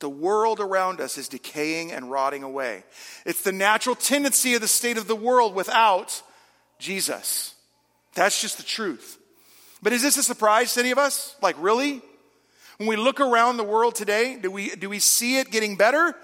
The 0.00 0.10
world 0.10 0.60
around 0.60 1.00
us 1.00 1.18
is 1.18 1.28
decaying 1.28 1.92
and 1.92 2.10
rotting 2.10 2.42
away. 2.42 2.84
It's 3.24 3.42
the 3.42 3.52
natural 3.52 3.94
tendency 3.94 4.54
of 4.54 4.62
the 4.62 4.68
state 4.68 4.96
of 4.96 5.06
the 5.06 5.14
world 5.14 5.54
without 5.54 6.22
Jesus. 6.78 7.54
That's 8.14 8.40
just 8.40 8.56
the 8.56 8.64
truth. 8.64 9.18
But 9.82 9.92
is 9.92 10.02
this 10.02 10.16
a 10.16 10.22
surprise 10.22 10.74
to 10.74 10.80
any 10.80 10.90
of 10.90 10.98
us? 10.98 11.36
Like, 11.42 11.56
really? 11.58 12.02
When 12.78 12.88
we 12.88 12.96
look 12.96 13.20
around 13.20 13.58
the 13.58 13.64
world 13.64 13.94
today, 13.94 14.38
do 14.40 14.50
we, 14.50 14.74
do 14.74 14.88
we 14.88 14.98
see 14.98 15.38
it 15.38 15.50
getting 15.50 15.76
better? 15.76 16.14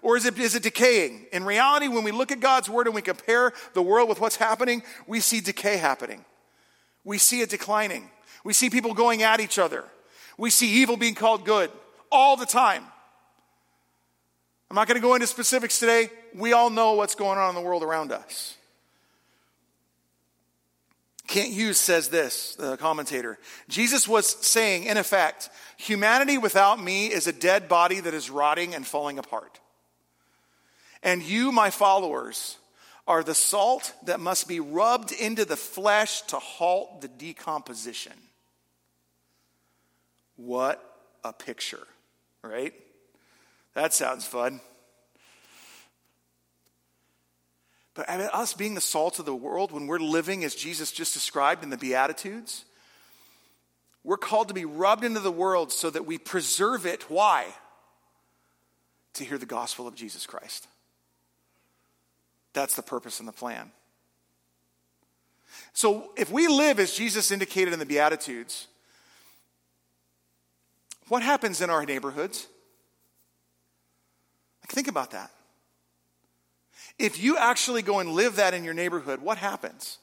Or 0.00 0.16
is 0.16 0.24
it, 0.24 0.38
is 0.38 0.54
it 0.54 0.62
decaying? 0.62 1.26
In 1.30 1.44
reality, 1.44 1.88
when 1.88 2.04
we 2.04 2.12
look 2.12 2.32
at 2.32 2.40
God's 2.40 2.70
word 2.70 2.86
and 2.86 2.94
we 2.94 3.02
compare 3.02 3.52
the 3.74 3.82
world 3.82 4.08
with 4.08 4.18
what's 4.18 4.36
happening, 4.36 4.82
we 5.06 5.20
see 5.20 5.40
decay 5.40 5.76
happening. 5.76 6.24
We 7.04 7.18
see 7.18 7.42
it 7.42 7.50
declining. 7.50 8.10
We 8.44 8.54
see 8.54 8.70
people 8.70 8.94
going 8.94 9.22
at 9.22 9.40
each 9.40 9.58
other. 9.58 9.84
We 10.38 10.48
see 10.48 10.70
evil 10.80 10.96
being 10.96 11.14
called 11.14 11.44
good 11.44 11.70
all 12.10 12.36
the 12.36 12.46
time. 12.46 12.84
I'm 14.70 14.74
not 14.74 14.88
going 14.88 14.96
to 14.96 15.02
go 15.02 15.14
into 15.14 15.26
specifics 15.26 15.78
today. 15.78 16.10
We 16.34 16.52
all 16.52 16.70
know 16.70 16.94
what's 16.94 17.14
going 17.14 17.38
on 17.38 17.50
in 17.50 17.54
the 17.54 17.60
world 17.60 17.82
around 17.82 18.12
us. 18.12 18.56
Kent 21.26 21.52
Hughes 21.52 21.78
says 21.78 22.08
this, 22.08 22.54
the 22.54 22.76
commentator. 22.76 23.38
Jesus 23.68 24.06
was 24.06 24.28
saying, 24.46 24.84
in 24.84 24.96
effect, 24.96 25.50
humanity 25.76 26.38
without 26.38 26.82
me 26.82 27.06
is 27.06 27.26
a 27.26 27.32
dead 27.32 27.68
body 27.68 28.00
that 28.00 28.14
is 28.14 28.30
rotting 28.30 28.74
and 28.74 28.86
falling 28.86 29.18
apart. 29.18 29.60
And 31.02 31.22
you, 31.22 31.52
my 31.52 31.70
followers, 31.70 32.58
are 33.06 33.22
the 33.22 33.34
salt 33.34 33.92
that 34.04 34.20
must 34.20 34.48
be 34.48 34.60
rubbed 34.60 35.12
into 35.12 35.44
the 35.44 35.56
flesh 35.56 36.22
to 36.22 36.38
halt 36.38 37.00
the 37.00 37.08
decomposition. 37.08 38.12
What 40.36 40.82
a 41.24 41.32
picture. 41.32 41.86
right? 42.42 42.72
That 43.76 43.92
sounds 43.92 44.24
fun. 44.24 44.62
But 47.92 48.08
us 48.08 48.54
being 48.54 48.74
the 48.74 48.80
salt 48.80 49.18
of 49.18 49.26
the 49.26 49.34
world, 49.34 49.70
when 49.70 49.86
we're 49.86 49.98
living 49.98 50.44
as 50.44 50.54
Jesus 50.54 50.90
just 50.90 51.12
described 51.12 51.62
in 51.62 51.68
the 51.68 51.76
Beatitudes, 51.76 52.64
we're 54.02 54.16
called 54.16 54.48
to 54.48 54.54
be 54.54 54.64
rubbed 54.64 55.04
into 55.04 55.20
the 55.20 55.30
world 55.30 55.72
so 55.72 55.90
that 55.90 56.06
we 56.06 56.16
preserve 56.16 56.86
it. 56.86 57.10
Why? 57.10 57.48
To 59.12 59.24
hear 59.24 59.36
the 59.36 59.44
gospel 59.44 59.86
of 59.86 59.94
Jesus 59.94 60.24
Christ. 60.24 60.68
That's 62.54 62.76
the 62.76 62.82
purpose 62.82 63.20
and 63.20 63.28
the 63.28 63.32
plan. 63.32 63.72
So 65.74 66.12
if 66.16 66.32
we 66.32 66.48
live 66.48 66.80
as 66.80 66.94
Jesus 66.94 67.30
indicated 67.30 67.74
in 67.74 67.78
the 67.78 67.84
Beatitudes, 67.84 68.68
what 71.08 71.22
happens 71.22 71.60
in 71.60 71.68
our 71.68 71.84
neighborhoods? 71.84 72.48
Think 74.68 74.88
about 74.88 75.12
that. 75.12 75.30
If 76.98 77.22
you 77.22 77.36
actually 77.36 77.82
go 77.82 77.98
and 78.00 78.10
live 78.10 78.36
that 78.36 78.54
in 78.54 78.64
your 78.64 78.74
neighborhood, 78.74 79.20
what 79.20 79.38
happens? 79.38 79.98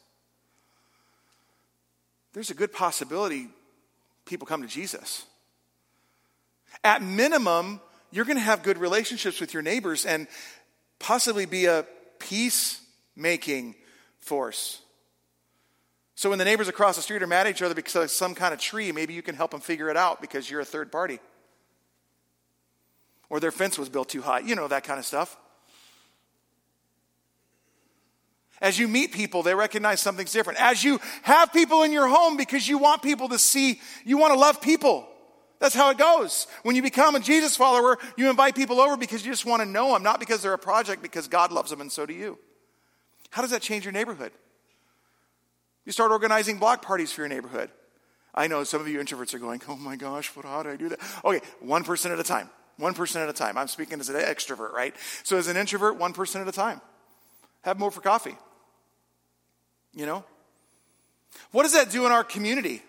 There's 2.34 2.50
a 2.50 2.56
good 2.56 2.74
possibility 2.74 3.50
people 4.26 4.48
come 4.48 4.62
to 4.62 4.68
Jesus. 4.68 5.26
At 6.84 7.02
minimum, 7.02 7.80
you're 8.12 8.26
going 8.26 8.38
to 8.38 8.44
have 8.44 8.64
good 8.64 8.78
relationships 8.78 9.40
with 9.40 9.54
your 9.54 9.64
neighbors 9.64 10.06
and 10.06 10.28
possibly 11.00 11.46
be 11.46 11.66
a 11.66 11.86
peacemaking 12.20 13.76
force. 14.20 14.82
So 16.16 16.30
when 16.30 16.40
the 16.40 16.46
neighbors 16.46 16.68
across 16.68 16.96
the 16.96 17.02
street 17.02 17.22
are 17.22 17.28
mad 17.28 17.48
at 17.48 17.56
each 17.56 17.62
other 17.62 17.76
because 17.76 18.04
of 18.04 18.12
some 18.12 18.36
kind 18.36 18.54
of 18.54 18.60
tree, 18.60 18.92
maybe 18.92 19.14
you 19.14 19.22
can 19.22 19.36
help 19.36 19.52
them 19.52 19.62
figure 19.62 19.90
it 19.90 19.98
out 19.98 20.22
because 20.22 20.50
you're 20.50 20.62
a 20.62 20.66
third 20.66 20.92
party. 20.92 21.20
Or 23.30 23.40
their 23.40 23.52
fence 23.52 23.78
was 23.78 23.90
built 23.90 24.10
too 24.10 24.22
high. 24.22 24.40
You 24.40 24.56
know, 24.56 24.68
that 24.68 24.84
kind 24.84 25.00
of 25.00 25.06
stuff. 25.06 25.38
As 28.62 28.80
you 28.80 28.88
meet 28.88 29.12
people, 29.12 29.44
they 29.44 29.54
recognize 29.54 30.00
something's 30.00 30.32
different. 30.32 30.62
As 30.62 30.84
you 30.84 31.00
have 31.24 31.52
people 31.52 31.84
in 31.84 31.92
your 31.92 32.08
home 32.08 32.38
because 32.38 32.68
you 32.68 32.78
want 32.78 33.02
people 33.02 33.28
to 33.30 33.38
see, 33.38 33.82
you 34.06 34.18
want 34.18 34.34
to 34.34 34.40
love 34.40 34.62
people. 34.62 35.08
That's 35.60 35.76
how 35.76 35.90
it 35.90 35.98
goes. 35.98 36.48
When 36.64 36.76
you 36.76 36.82
become 36.82 37.16
a 37.16 37.20
Jesus 37.20 37.58
follower, 37.58 37.98
you 38.18 38.30
invite 38.30 38.56
people 38.56 38.80
over 38.80 38.96
because 38.96 39.26
you 39.26 39.32
just 39.32 39.46
want 39.46 39.62
to 39.62 39.66
know 39.66 39.94
them, 39.94 40.04
not 40.04 40.20
because 40.20 40.42
they're 40.42 40.54
a 40.54 40.58
project, 40.58 41.02
because 41.02 41.28
God 41.28 41.52
loves 41.52 41.70
them 41.70 41.82
and 41.82 41.92
so 41.92 42.06
do 42.06 42.14
you. 42.14 42.38
How 43.32 43.42
does 43.42 43.52
that 43.52 43.62
change 43.62 43.84
your 43.84 43.92
neighborhood? 43.92 44.32
You 45.86 45.92
start 45.92 46.12
organizing 46.12 46.58
block 46.58 46.82
parties 46.82 47.12
for 47.12 47.22
your 47.22 47.30
neighborhood. 47.30 47.70
I 48.34 48.48
know 48.48 48.64
some 48.64 48.82
of 48.82 48.88
you 48.88 49.00
introverts 49.00 49.34
are 49.34 49.40
going, 49.40 49.62
oh 49.68 49.76
my 49.76 49.96
gosh, 49.96 50.34
what, 50.36 50.46
how 50.46 50.64
do 50.64 50.70
I 50.70 50.76
do 50.76 50.90
that? 50.90 51.00
Okay, 51.26 51.42
one 51.60 51.84
person 51.84 52.12
at 52.12 52.20
a 52.20 52.24
time. 52.24 52.50
One 52.78 52.94
person 52.94 53.22
at 53.22 53.30
a 53.30 53.34
time. 53.34 53.58
I'm 53.58 53.68
speaking 53.68 54.00
as 54.00 54.10
an 54.10 54.16
extrovert, 54.16 54.72
right? 54.72 54.96
So 55.24 55.38
as 55.38 55.48
an 55.48 55.58
introvert, 55.58 55.98
one 55.98 56.14
person 56.14 56.42
at 56.42 56.48
a 56.48 56.52
time. 56.52 56.82
Have 57.64 57.80
more 57.80 57.92
for 57.92 58.02
coffee. 58.02 58.36
You 59.94 60.06
know? 60.06 60.24
What 61.52 61.64
does 61.64 61.74
that 61.74 61.92
do 61.92 62.06
in 62.06 62.12
our 62.12 62.24
community 62.24 62.82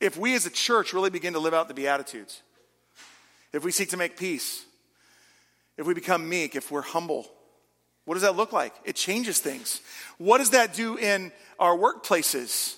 if 0.00 0.16
we 0.16 0.34
as 0.34 0.46
a 0.46 0.50
church 0.50 0.92
really 0.92 1.10
begin 1.10 1.32
to 1.34 1.38
live 1.38 1.54
out 1.54 1.68
the 1.68 1.74
Beatitudes? 1.74 2.42
If 3.52 3.64
we 3.64 3.70
seek 3.70 3.90
to 3.90 3.96
make 3.96 4.16
peace, 4.16 4.64
if 5.76 5.86
we 5.86 5.94
become 5.94 6.28
meek, 6.28 6.56
if 6.56 6.70
we're 6.70 6.82
humble, 6.82 7.30
what 8.04 8.14
does 8.14 8.22
that 8.22 8.36
look 8.36 8.52
like? 8.52 8.74
It 8.84 8.96
changes 8.96 9.38
things. 9.38 9.80
What 10.18 10.38
does 10.38 10.50
that 10.50 10.74
do 10.74 10.96
in 10.96 11.32
our 11.58 11.76
workplaces? 11.76 12.76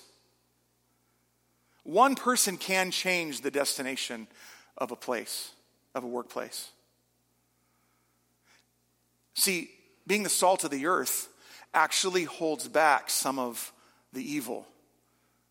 One 1.83 2.15
person 2.15 2.57
can 2.57 2.91
change 2.91 3.41
the 3.41 3.51
destination 3.51 4.27
of 4.77 4.91
a 4.91 4.95
place, 4.95 5.51
of 5.95 6.03
a 6.03 6.07
workplace. 6.07 6.69
See, 9.33 9.71
being 10.05 10.23
the 10.23 10.29
salt 10.29 10.63
of 10.63 10.69
the 10.69 10.85
earth 10.85 11.29
actually 11.73 12.25
holds 12.25 12.67
back 12.67 13.09
some 13.09 13.39
of 13.39 13.73
the 14.13 14.21
evil 14.21 14.67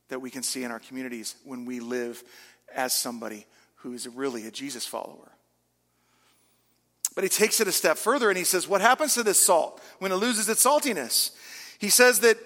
that 0.09 0.21
we 0.21 0.31
can 0.31 0.43
see 0.43 0.63
in 0.63 0.71
our 0.71 0.79
communities 0.79 1.35
when 1.45 1.65
we 1.65 1.81
live 1.81 2.23
as 2.75 2.93
somebody 2.93 3.47
who 3.77 3.93
is 3.93 4.07
really 4.07 4.47
a 4.47 4.51
Jesus 4.51 4.87
follower. 4.87 5.33
But 7.15 7.25
he 7.25 7.31
takes 7.31 7.61
it 7.61 7.69
a 7.69 7.73
step 7.73 7.97
further 7.97 8.29
and 8.29 8.39
he 8.39 8.45
says, 8.45 8.69
What 8.69 8.81
happens 8.81 9.15
to 9.15 9.23
this 9.23 9.45
salt 9.45 9.81
when 9.99 10.13
it 10.13 10.17
loses 10.17 10.49
its 10.49 10.65
saltiness? 10.65 11.31
He 11.79 11.91
says 11.91 12.21
that 12.21 12.39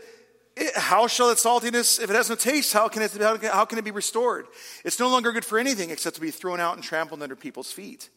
it, 0.59 0.77
how 0.77 1.07
shall 1.07 1.31
its 1.31 1.45
saltiness, 1.45 2.01
if 2.01 2.11
it 2.11 2.17
has 2.17 2.29
no 2.29 2.35
taste, 2.35 2.73
how 2.73 2.89
can 2.89 3.03
it, 3.03 3.13
how 3.45 3.65
can 3.65 3.79
it 3.79 3.85
be 3.85 3.91
restored? 3.91 4.47
It's 4.85 4.99
no 4.99 5.09
longer 5.09 5.33
good 5.33 5.45
for 5.45 5.59
anything 5.59 5.91
except 5.91 6.17
to 6.17 6.21
be 6.21 6.31
thrown 6.31 6.61
out 6.61 6.75
and 6.75 6.83
trampled 6.83 7.23
under 7.23 7.37
people's 7.37 7.73
feet. 7.73 8.09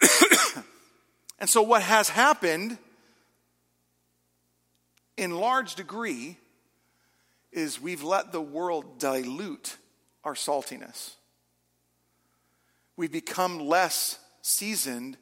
and 1.38 1.48
so, 1.48 1.62
what 1.62 1.82
has 1.82 2.08
happened 2.08 2.78
in 5.16 5.32
large 5.32 5.74
degree 5.74 6.36
is 7.52 7.80
we've 7.80 8.02
let 8.02 8.32
the 8.32 8.40
world 8.40 8.98
dilute 8.98 9.76
our 10.24 10.34
saltiness. 10.34 11.14
We've 12.96 13.12
become 13.12 13.58
less 13.58 14.18
seasoned 14.42 15.16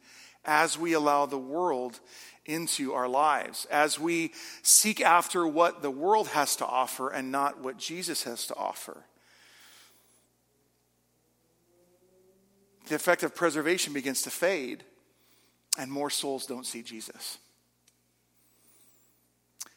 as 0.44 0.78
we 0.78 0.92
allow 0.92 1.26
the 1.26 1.38
world 1.38 2.00
into 2.48 2.94
our 2.94 3.06
lives, 3.06 3.66
as 3.70 4.00
we 4.00 4.32
seek 4.62 5.00
after 5.00 5.46
what 5.46 5.82
the 5.82 5.90
world 5.90 6.28
has 6.28 6.56
to 6.56 6.66
offer 6.66 7.10
and 7.10 7.30
not 7.30 7.60
what 7.60 7.76
Jesus 7.76 8.24
has 8.24 8.46
to 8.46 8.56
offer. 8.56 9.04
The 12.88 12.94
effect 12.94 13.22
of 13.22 13.34
preservation 13.34 13.92
begins 13.92 14.22
to 14.22 14.30
fade, 14.30 14.82
and 15.78 15.92
more 15.92 16.10
souls 16.10 16.46
don't 16.46 16.66
see 16.66 16.82
Jesus. 16.82 17.38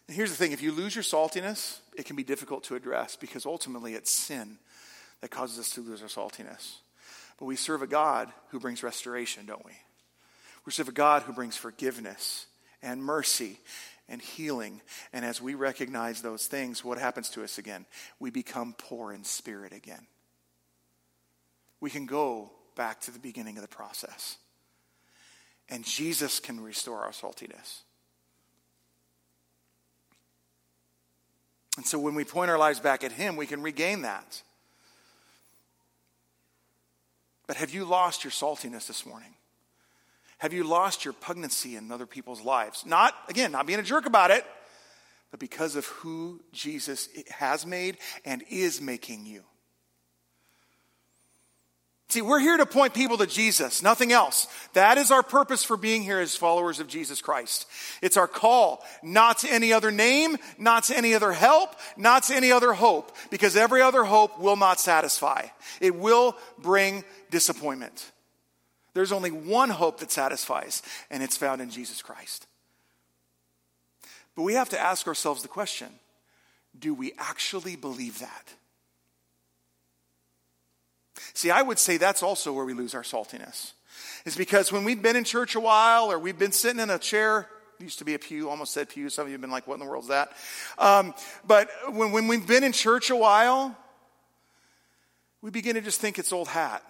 And 0.08 0.16
here's 0.16 0.32
the 0.32 0.38
thing 0.38 0.54
if 0.54 0.62
you 0.62 0.72
lose 0.72 0.96
your 0.96 1.04
saltiness, 1.04 1.80
it 1.96 2.06
can 2.06 2.16
be 2.16 2.24
difficult 2.24 2.64
to 2.66 2.76
address 2.76 3.18
because 3.18 3.46
ultimately 3.46 3.94
it's 3.94 4.12
sin 4.12 4.58
that 5.20 5.30
causes 5.30 5.60
us 5.60 5.70
to 5.72 5.82
lose 5.82 6.02
our 6.02 6.08
saltiness. 6.08 6.76
But 7.38 7.46
we 7.46 7.56
serve 7.56 7.82
a 7.82 7.88
God 7.88 8.32
who 8.50 8.60
brings 8.60 8.82
restoration, 8.82 9.46
don't 9.46 9.66
we? 9.66 9.74
We 10.66 10.72
serve 10.72 10.90
a 10.90 10.94
God 10.94 11.24
who 11.24 11.34
brings 11.34 11.58
forgiveness 11.58 12.46
and 12.82 13.04
mercy 13.04 13.60
and 14.10 14.22
healing. 14.22 14.82
And 15.14 15.24
as 15.24 15.42
we 15.42 15.56
recognize 15.56 16.22
those 16.22 16.48
things, 16.48 16.84
what 16.84 16.98
happens 16.98 17.30
to 17.30 17.44
us 17.44 17.58
again? 17.58 17.86
We 18.20 18.30
become 18.30 18.76
poor 18.78 19.14
in 19.14 19.24
spirit 19.24 19.74
again. 19.74 20.06
We 21.80 21.90
can 21.90 22.06
go 22.06 22.52
back 22.76 23.02
to 23.02 23.12
the 23.12 23.20
beginning 23.20 23.58
of 23.58 23.62
the 23.62 23.68
process. 23.68 24.38
And 25.70 25.86
Jesus 25.86 26.40
can 26.40 26.62
restore 26.62 27.02
our 27.02 27.12
saltiness. 27.12 27.82
And 31.78 31.86
so 31.86 31.98
when 31.98 32.16
we 32.16 32.26
point 32.26 32.52
our 32.52 32.58
lives 32.58 32.80
back 32.80 33.04
at 33.04 33.14
Him, 33.14 33.38
we 33.38 33.48
can 33.48 33.62
regain 33.62 34.02
that. 34.02 34.42
But 37.48 37.56
have 37.58 37.74
you 37.74 37.86
lost 37.86 38.24
your 38.24 38.32
saltiness 38.32 38.88
this 38.88 39.06
morning? 39.06 39.34
Have 40.42 40.54
you 40.54 40.64
lost 40.64 41.06
your 41.06 41.14
pugnancy 41.14 41.76
in 41.76 41.92
other 41.92 42.08
people's 42.08 42.42
lives? 42.42 42.84
Not, 42.84 43.14
again, 43.30 43.52
not 43.52 43.68
being 43.68 43.78
a 43.78 43.84
jerk 43.84 44.08
about 44.08 44.32
it, 44.32 44.44
but 45.30 45.40
because 45.40 45.76
of 45.76 45.86
who 45.86 46.42
Jesus 46.52 47.10
has 47.30 47.64
made 47.64 48.00
and 48.26 48.44
is 48.50 48.82
making 48.82 49.28
you. 49.28 49.44
See, 52.10 52.24
we're 52.24 52.40
here 52.40 52.58
to 52.58 52.66
point 52.66 52.96
people 52.96 53.20
to 53.20 53.28
Jesus, 53.28 53.84
nothing 53.84 54.12
else. 54.12 54.48
That 54.74 54.98
is 54.98 55.12
our 55.12 55.22
purpose 55.22 55.64
for 55.64 55.78
being 55.78 56.02
here 56.02 56.20
as 56.20 56.36
followers 56.36 56.80
of 56.80 56.88
Jesus 56.88 57.22
Christ. 57.22 57.68
It's 58.02 58.18
our 58.18 58.28
call, 58.28 58.84
not 59.04 59.38
to 59.40 59.48
any 59.48 59.72
other 59.72 59.92
name, 59.92 60.38
not 60.58 60.86
to 60.86 60.98
any 60.98 61.14
other 61.14 61.34
help, 61.34 61.76
not 61.98 62.24
to 62.24 62.36
any 62.36 62.52
other 62.52 62.74
hope, 62.74 63.16
because 63.30 63.56
every 63.56 63.84
other 63.84 64.04
hope 64.04 64.40
will 64.40 64.58
not 64.58 64.80
satisfy. 64.80 65.46
It 65.80 65.96
will 65.96 66.36
bring 66.58 67.04
disappointment. 67.30 68.11
There's 68.94 69.12
only 69.12 69.32
one 69.32 69.70
hope 69.70 70.00
that 70.00 70.12
satisfies, 70.12 70.82
and 71.10 71.24
it's 71.24 71.38
found 71.38 71.62
in 71.62 71.70
Jesus 71.70 72.02
Christ. 72.02 72.48
But 74.36 74.44
we 74.44 74.54
have 74.54 74.70
to 74.70 74.80
ask 74.80 75.08
ourselves 75.08 75.42
the 75.42 75.48
question 75.48 75.90
do 76.80 76.94
we 76.94 77.14
actually 77.18 77.76
believe 77.76 78.20
that? 78.20 78.54
See, 81.34 81.52
I 81.52 81.62
would 81.62 81.80
say 81.80 81.98
that's 81.98 82.24
also 82.24 82.54
where 82.54 82.66
we 82.66 82.74
lose 82.74 82.96
our 82.96 83.04
saltiness. 83.04 83.74
Is 84.26 84.36
because 84.36 84.72
when 84.72 84.84
we've 84.84 85.02
been 85.02 85.16
in 85.16 85.24
church 85.24 85.56
a 85.56 85.60
while 85.60 86.12
or 86.12 86.18
we've 86.18 86.38
been 86.38 86.52
sitting 86.52 86.80
in 86.80 86.90
a 86.90 87.00
chair, 87.00 87.48
used 87.80 88.00
to 88.00 88.06
be 88.06 88.14
a 88.14 88.20
pew, 88.20 88.50
almost 88.50 88.74
said 88.74 88.90
pew. 88.90 89.10
Some 89.10 89.24
of 89.24 89.30
you 89.30 89.34
have 89.34 89.42
been 89.42 89.52
like, 89.52 89.68
what 89.68 89.76
in 89.76 89.80
the 89.80 89.86
world 89.86 90.04
is 90.04 90.10
that? 90.10 90.32
Um, 90.78 91.14
but 91.46 91.70
when, 91.90 92.12
when 92.12 92.28
we've 92.28 92.46
been 92.46 92.64
in 92.64 92.72
church 92.72 93.10
a 93.10 93.16
while, 93.16 93.76
we 95.42 95.50
begin 95.50 95.76
to 95.76 95.82
just 95.82 96.00
think 96.00 96.20
it's 96.20 96.32
old 96.32 96.48
hat. 96.48 96.84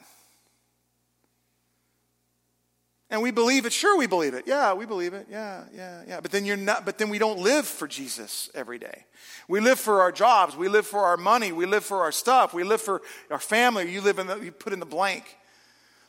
And 3.12 3.22
we 3.22 3.32
believe 3.32 3.66
it. 3.66 3.74
Sure, 3.74 3.98
we 3.98 4.08
believe 4.08 4.34
it. 4.34 4.48
Yeah, 4.48 4.74
we 4.74 4.86
believe 4.86 5.14
it. 5.14 5.28
Yeah, 5.30 5.66
yeah, 5.76 6.02
yeah. 6.08 6.22
But 6.22 6.32
then 6.32 6.46
you're 6.46 6.56
not, 6.56 6.86
but 6.86 6.98
then 6.98 7.10
we 7.10 7.20
don't 7.20 7.40
live 7.40 7.68
for 7.68 7.86
Jesus 7.86 8.50
every 8.56 8.80
day. 8.80 9.04
We 9.50 9.60
live 9.60 9.82
for 9.82 10.00
our 10.00 10.14
jobs. 10.14 10.56
We 10.56 10.70
live 10.70 10.88
for 10.88 11.02
our 11.02 11.18
money. 11.18 11.52
We 11.52 11.66
live 11.66 11.84
for 11.84 12.04
our 12.04 12.14
stuff. 12.14 12.54
We 12.54 12.64
live 12.64 12.80
for 12.80 13.02
our 13.30 13.38
family. 13.38 13.92
You 13.92 14.00
live 14.00 14.18
in 14.18 14.28
the, 14.28 14.38
you 14.38 14.54
put 14.54 14.72
in 14.72 14.80
the 14.80 14.86
blank. 14.86 15.38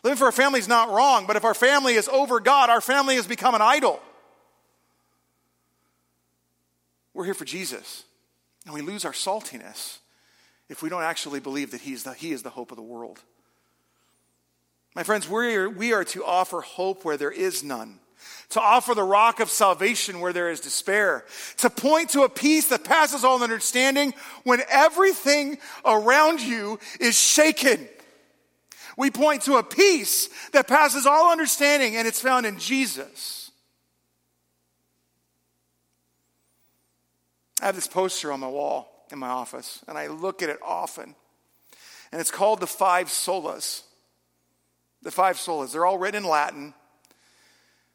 Living 0.05 0.17
for 0.17 0.27
our 0.27 0.33
family 0.33 0.61
is 0.61 0.69
not 0.69 0.91
wrong, 0.91 1.27
but 1.27 1.35
if 1.35 1.45
our 1.45 1.55
family 1.55 1.95
is 1.95 2.09
over 2.09 2.39
God, 2.39 2.71
our 2.71 2.81
family 2.81 3.17
has 3.17 3.27
become 3.27 3.57
an 3.57 3.63
idol. 3.63 4.01
We're 7.15 7.25
here 7.25 7.35
for 7.35 7.45
Jesus. 7.45 8.05
And 8.65 8.75
we 8.75 8.81
lose 8.81 9.05
our 9.05 9.13
saltiness 9.13 9.99
if 10.69 10.83
we 10.83 10.89
don't 10.89 11.03
actually 11.03 11.41
believe 11.41 11.73
that 11.73 11.81
he's 11.81 12.05
the, 12.05 12.15
He 12.15 12.33
is 12.33 12.45
the 12.45 12.51
hope 12.51 12.71
of 12.71 12.77
the 12.77 12.83
world. 12.83 13.21
My 14.95 15.03
friends, 15.03 15.29
we 15.29 15.55
are, 15.57 15.71
we 15.71 15.93
are 15.93 16.05
to 16.05 16.25
offer 16.25 16.61
hope 16.61 17.05
where 17.05 17.17
there 17.17 17.31
is 17.31 17.65
none, 17.65 17.99
to 18.51 18.61
offer 18.61 18.95
the 18.95 19.03
rock 19.03 19.41
of 19.41 19.49
salvation 19.49 20.21
where 20.21 20.35
there 20.35 20.51
is 20.51 20.61
despair, 20.61 21.25
to 21.59 21.71
point 21.71 22.11
to 22.11 22.23
a 22.23 22.29
peace 22.29 22.69
that 22.69 22.85
passes 22.85 23.25
all 23.25 23.43
understanding 23.43 24.13
when 24.45 24.61
everything 24.69 25.57
around 25.85 26.41
you 26.41 26.79
is 27.01 27.19
shaken. 27.19 27.89
We 28.99 29.11
point 29.11 29.43
to 29.43 29.57
a 29.57 29.63
peace 29.63 30.29
that 30.53 30.69
passes 30.69 31.07
all 31.07 31.33
understanding, 31.33 31.97
and 31.97 32.07
it's 32.07 32.21
found 32.21 32.45
in 32.45 32.59
Jesus. 32.59 33.51
I 37.63 37.67
have 37.67 37.75
this 37.75 37.87
poster 37.87 38.31
on 38.31 38.41
my 38.41 38.49
wall 38.49 39.07
in 39.11 39.19
my 39.19 39.29
office, 39.29 39.83
and 39.89 39.97
I 39.97 40.09
look 40.09 40.43
at 40.43 40.51
it 40.51 40.59
often. 40.63 41.15
And 42.11 42.21
it's 42.21 42.31
called 42.31 42.61
the 42.61 42.67
Five 42.67 43.07
Solas. 43.07 43.85
The 45.03 45.11
Five 45.11 45.37
Solas. 45.37 45.73
They're 45.73 45.87
all 45.87 45.99
written 45.99 46.25
in 46.25 46.29
Latin. 46.29 46.75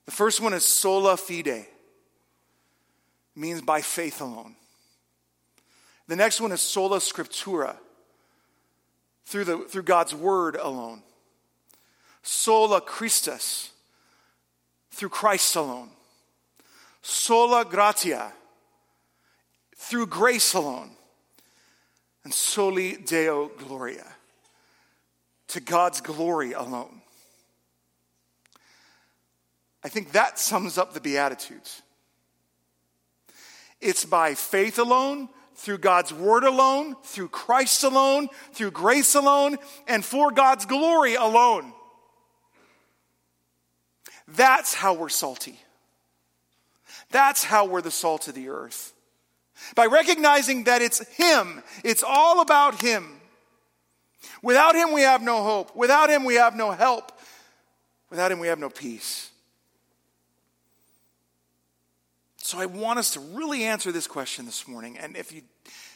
The 0.05 0.11
first 0.11 0.39
one 0.39 0.53
is 0.53 0.63
sola 0.63 1.17
fide, 1.17 1.47
it 1.47 1.69
means 3.35 3.61
by 3.61 3.81
faith 3.81 4.21
alone. 4.21 4.55
The 6.07 6.15
next 6.15 6.39
one 6.39 6.53
is 6.53 6.61
sola 6.61 6.99
scriptura, 6.99 7.75
through, 9.25 9.43
the, 9.43 9.57
through 9.59 9.83
God's 9.83 10.15
word 10.15 10.55
alone. 10.55 11.03
Sola 12.23 12.79
Christus, 12.79 13.71
through 14.91 15.09
Christ 15.09 15.55
alone. 15.55 15.89
Sola 17.01 17.65
gratia, 17.65 18.31
through 19.75 20.07
grace 20.07 20.53
alone. 20.53 20.91
And 22.23 22.33
soli 22.33 22.97
Deo 22.97 23.47
gloria, 23.57 24.05
to 25.49 25.59
God's 25.59 26.01
glory 26.01 26.53
alone. 26.53 27.01
I 29.83 29.89
think 29.89 30.11
that 30.11 30.39
sums 30.39 30.77
up 30.77 30.93
the 30.93 30.99
Beatitudes. 30.99 31.81
It's 33.79 34.05
by 34.05 34.33
faith 34.33 34.79
alone, 34.79 35.29
through 35.55 35.79
God's 35.79 36.13
word 36.13 36.43
alone, 36.43 36.95
through 37.03 37.29
Christ 37.29 37.83
alone, 37.83 38.29
through 38.53 38.71
grace 38.71 39.15
alone, 39.15 39.57
and 39.87 40.03
for 40.03 40.31
God's 40.31 40.65
glory 40.65 41.15
alone. 41.15 41.73
That's 44.27 44.73
how 44.73 44.93
we're 44.93 45.09
salty. 45.09 45.59
That's 47.11 47.43
how 47.43 47.65
we're 47.65 47.81
the 47.81 47.91
salt 47.91 48.27
of 48.27 48.35
the 48.35 48.49
earth. 48.49 48.93
By 49.75 49.85
recognizing 49.85 50.65
that 50.65 50.81
it's 50.81 51.07
Him, 51.15 51.63
it's 51.83 52.03
all 52.03 52.41
about 52.41 52.81
Him. 52.81 53.16
Without 54.41 54.75
Him, 54.75 54.93
we 54.93 55.01
have 55.01 55.21
no 55.21 55.43
hope. 55.43 55.75
Without 55.75 56.09
Him, 56.09 56.23
we 56.23 56.35
have 56.35 56.55
no 56.55 56.71
help. 56.71 57.11
Without 58.09 58.31
Him, 58.31 58.39
we 58.39 58.47
have 58.47 58.59
no 58.59 58.69
peace. 58.69 59.31
So 62.37 62.59
I 62.59 62.65
want 62.65 62.97
us 62.97 63.11
to 63.11 63.19
really 63.19 63.65
answer 63.65 63.91
this 63.91 64.07
question 64.07 64.45
this 64.45 64.67
morning. 64.67 64.97
And 64.97 65.17
if 65.17 65.33
you 65.33 65.41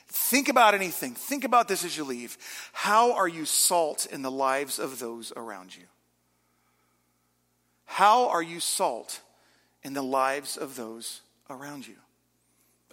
think 0.09 0.49
about 0.49 0.73
anything, 0.73 1.13
think 1.13 1.45
about 1.45 1.67
this 1.69 1.86
as 1.86 1.95
you 1.95 2.03
leave. 2.03 2.38
How 2.73 3.13
are 3.13 3.27
you 3.27 3.45
salt 3.45 4.05
in 4.11 4.21
the 4.21 4.32
lives 4.32 4.77
of 4.77 4.99
those 4.99 5.32
around 5.36 5.75
you? 5.75 5.84
How 7.86 8.29
are 8.29 8.43
you 8.43 8.59
salt 8.59 9.21
in 9.84 9.93
the 9.93 10.03
lives 10.03 10.57
of 10.57 10.75
those 10.75 11.21
around 11.49 11.88
you? 11.88 11.95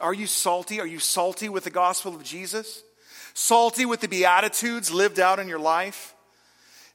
Are 0.01 0.14
you 0.14 0.26
salty? 0.26 0.80
Are 0.80 0.86
you 0.86 0.99
salty 0.99 1.49
with 1.49 1.64
the 1.64 1.70
gospel 1.70 2.14
of 2.14 2.22
Jesus? 2.22 2.82
Salty 3.39 3.86
with 3.86 4.01
the 4.01 4.09
Beatitudes 4.09 4.91
lived 4.91 5.20
out 5.20 5.39
in 5.39 5.47
your 5.47 5.61
life? 5.61 6.12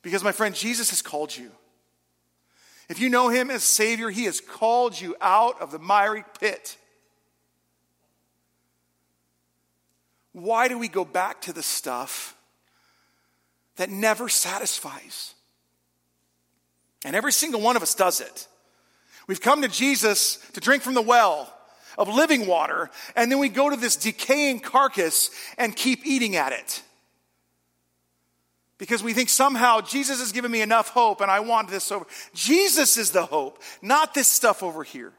Because, 0.02 0.26
my 0.26 0.34
friend, 0.34 0.54
Jesus 0.54 0.90
has 0.90 1.02
called 1.02 1.36
you. 1.36 1.50
If 2.90 3.00
you 3.00 3.10
know 3.10 3.30
him 3.30 3.50
as 3.50 3.64
Savior, 3.64 4.10
he 4.10 4.26
has 4.26 4.42
called 4.42 5.00
you 5.00 5.16
out 5.22 5.62
of 5.62 5.72
the 5.72 5.80
miry 5.80 6.26
pit. 6.42 6.78
Why 10.34 10.68
do 10.68 10.78
we 10.78 10.90
go 10.90 11.06
back 11.06 11.40
to 11.44 11.54
the 11.54 11.64
stuff 11.64 12.36
that 13.78 13.90
never 13.90 14.28
satisfies? 14.28 15.36
And 17.06 17.16
every 17.16 17.32
single 17.32 17.62
one 17.62 17.78
of 17.78 17.82
us 17.82 17.96
does 17.96 18.20
it. 18.20 18.48
We've 19.28 19.42
come 19.42 19.62
to 19.62 19.70
Jesus 19.70 20.46
to 20.52 20.60
drink 20.60 20.84
from 20.84 20.94
the 20.94 21.02
well 21.02 21.54
of 21.98 22.08
living 22.08 22.48
water, 22.48 22.90
and 23.16 23.32
then 23.32 23.40
we 23.40 23.50
go 23.50 23.70
to 23.70 23.76
this 23.76 23.96
decaying 23.96 24.60
carcass 24.60 25.30
and 25.58 25.76
keep 25.76 26.06
eating 26.06 26.36
at 26.36 26.52
it 26.52 26.82
because 28.78 29.02
we 29.02 29.14
think 29.14 29.30
somehow 29.30 29.80
Jesus 29.80 30.20
has 30.20 30.34
given 30.34 30.52
me 30.52 30.62
enough 30.62 30.90
hope 30.90 31.22
and 31.22 31.32
I 31.32 31.40
want 31.40 31.70
this 31.70 31.90
over. 31.90 32.06
Jesus 32.34 32.98
is 32.98 33.12
the 33.12 33.26
hope, 33.26 33.62
not 33.82 34.14
this 34.14 34.28
stuff 34.28 34.62
over 34.62 34.84
here. 34.84 35.14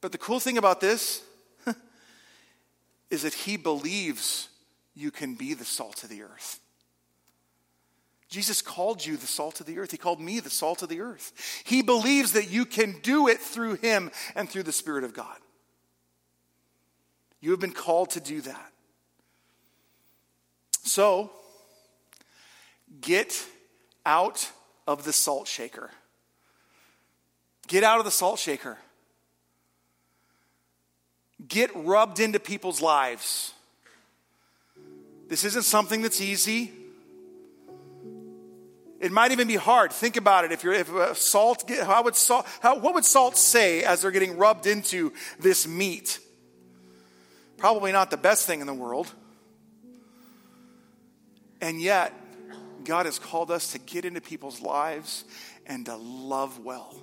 But 0.00 0.10
the 0.10 0.18
cool 0.18 0.40
thing 0.40 0.58
about 0.58 0.80
this 0.80 1.22
is 3.10 3.22
that 3.22 3.34
he 3.34 3.56
believes 3.56 4.48
you 4.96 5.12
can 5.12 5.36
be 5.36 5.54
the 5.54 5.64
salt 5.64 6.02
of 6.02 6.10
the 6.10 6.22
earth. 6.22 6.58
Jesus 8.32 8.62
called 8.62 9.04
you 9.04 9.18
the 9.18 9.26
salt 9.26 9.60
of 9.60 9.66
the 9.66 9.78
earth. 9.78 9.90
He 9.90 9.98
called 9.98 10.18
me 10.18 10.40
the 10.40 10.48
salt 10.48 10.82
of 10.82 10.88
the 10.88 11.02
earth. 11.02 11.34
He 11.64 11.82
believes 11.82 12.32
that 12.32 12.50
you 12.50 12.64
can 12.64 12.98
do 13.02 13.28
it 13.28 13.38
through 13.38 13.74
him 13.74 14.10
and 14.34 14.48
through 14.48 14.62
the 14.62 14.72
Spirit 14.72 15.04
of 15.04 15.12
God. 15.12 15.36
You 17.42 17.50
have 17.50 17.60
been 17.60 17.72
called 17.72 18.08
to 18.12 18.20
do 18.20 18.40
that. 18.40 18.72
So, 20.82 21.30
get 23.02 23.46
out 24.06 24.50
of 24.86 25.04
the 25.04 25.12
salt 25.12 25.46
shaker. 25.46 25.90
Get 27.66 27.84
out 27.84 27.98
of 27.98 28.06
the 28.06 28.10
salt 28.10 28.38
shaker. 28.38 28.78
Get 31.46 31.70
rubbed 31.74 32.18
into 32.18 32.40
people's 32.40 32.80
lives. 32.80 33.52
This 35.28 35.44
isn't 35.44 35.64
something 35.64 36.00
that's 36.00 36.22
easy. 36.22 36.72
It 39.02 39.10
might 39.10 39.32
even 39.32 39.48
be 39.48 39.56
hard. 39.56 39.92
Think 39.92 40.16
about 40.16 40.44
it. 40.44 40.52
If 40.52 40.62
you're 40.62 40.74
if 40.74 40.88
uh, 40.88 41.12
salt, 41.14 41.68
how 41.68 42.04
would 42.04 42.14
salt, 42.14 42.46
how, 42.60 42.78
what 42.78 42.94
would 42.94 43.04
salt 43.04 43.36
say 43.36 43.82
as 43.82 44.02
they're 44.02 44.12
getting 44.12 44.38
rubbed 44.38 44.68
into 44.68 45.12
this 45.40 45.66
meat? 45.66 46.20
Probably 47.56 47.90
not 47.90 48.12
the 48.12 48.16
best 48.16 48.46
thing 48.46 48.60
in 48.60 48.68
the 48.68 48.74
world. 48.74 49.12
And 51.60 51.82
yet, 51.82 52.14
God 52.84 53.06
has 53.06 53.18
called 53.18 53.50
us 53.50 53.72
to 53.72 53.80
get 53.80 54.04
into 54.04 54.20
people's 54.20 54.60
lives 54.60 55.24
and 55.66 55.84
to 55.86 55.96
love 55.96 56.60
well. 56.60 56.94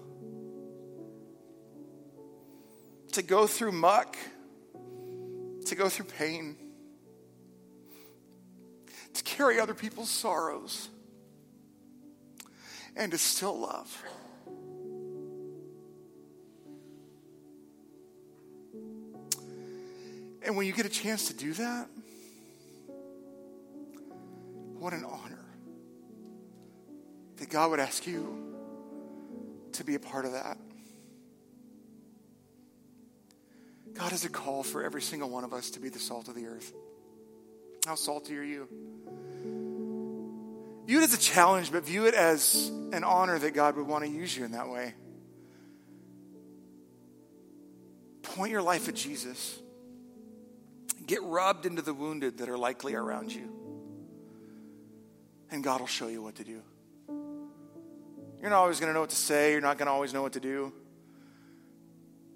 To 3.12 3.22
go 3.22 3.46
through 3.46 3.74
muck, 3.74 4.16
to 5.66 5.76
go 5.76 5.90
through 5.90 6.06
pain, 6.06 6.56
to 9.14 9.24
carry 9.24 9.60
other 9.60 9.74
people's 9.74 10.10
sorrows, 10.10 10.88
and 13.00 13.12
to 13.14 13.18
still 13.18 13.58
love. 13.58 14.04
And 20.44 20.58
when 20.58 20.68
you 20.68 20.74
get 20.74 20.86
a 20.86 20.90
chance 20.90 21.30
to 21.30 21.34
do 21.34 21.54
that, 21.54 21.88
what 24.78 24.94
an 24.94 25.06
honor 25.06 25.46
that 27.38 27.50
God 27.50 27.72
would 27.72 27.80
ask 27.80 28.06
you 28.06 28.54
to 29.74 29.84
be 29.84 29.96
a 29.96 30.00
part 30.00 30.26
of 30.26 30.34
that. 30.34 30.58
God 33.94 34.12
has 34.12 34.26
a 34.26 34.30
call 34.30 34.64
for 34.64 34.84
every 34.84 35.02
single 35.02 35.30
one 35.30 35.44
of 35.44 35.54
us 35.54 35.70
to 35.72 35.80
be 35.80 35.90
the 35.90 36.00
salt 36.00 36.28
of 36.28 36.36
the 36.36 36.48
earth. 36.48 36.74
How 37.86 37.96
salty 37.96 38.38
are 38.38 38.44
you? 38.44 38.68
View 40.90 41.02
it 41.02 41.04
as 41.04 41.14
a 41.14 41.20
challenge, 41.20 41.72
but 41.72 41.86
view 41.86 42.08
it 42.08 42.16
as 42.16 42.72
an 42.94 43.04
honor 43.04 43.38
that 43.38 43.54
God 43.54 43.76
would 43.76 43.86
want 43.86 44.04
to 44.06 44.10
use 44.10 44.36
you 44.36 44.44
in 44.44 44.54
that 44.54 44.70
way. 44.70 44.96
Point 48.24 48.52
your 48.52 48.64
life 48.64 48.90
at 48.90 48.96
Jesus. 48.96 49.60
Get 51.06 51.22
rubbed 51.22 51.68
into 51.68 51.84
the 51.84 51.94
wounded 51.94 52.40
that 52.40 52.50
are 52.50 52.58
likely 52.58 52.96
around 52.96 53.32
you 53.32 53.54
and 55.52 55.64
God 55.64 55.80
will 55.80 55.86
show 55.86 56.08
you 56.08 56.24
what 56.24 56.38
to 56.38 56.44
do. 56.44 56.60
You're 58.42 58.50
not 58.50 58.62
always 58.62 58.80
going 58.80 58.90
to 58.90 58.96
know 58.96 59.02
what 59.02 59.12
to 59.12 59.16
say, 59.16 59.52
you're 59.52 59.62
not 59.62 59.78
going 59.78 59.86
to 59.86 59.92
always 59.92 60.12
know 60.12 60.24
what 60.24 60.34
to 60.34 60.40
do. 60.40 60.74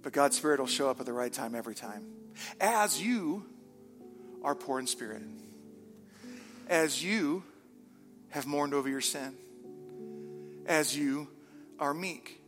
But 0.03 0.13
God's 0.13 0.37
Spirit 0.37 0.59
will 0.59 0.67
show 0.67 0.91
up 0.91 0.99
at 0.99 1.07
the 1.07 1.13
right 1.13 1.33
time 1.33 1.55
every 1.55 1.73
time. 1.73 2.05
As 2.61 3.01
you 3.01 3.47
are 4.43 4.53
poor 4.53 4.77
in 4.77 4.85
spirit, 4.85 5.23
as 6.69 7.03
you 7.03 7.43
have 8.33 8.47
mourned 8.47 8.73
over 8.73 8.89
your 8.89 8.99
sin, 8.99 9.35
as 10.65 10.97
you 10.97 11.27
are 11.77 11.93
meek, 11.93 12.41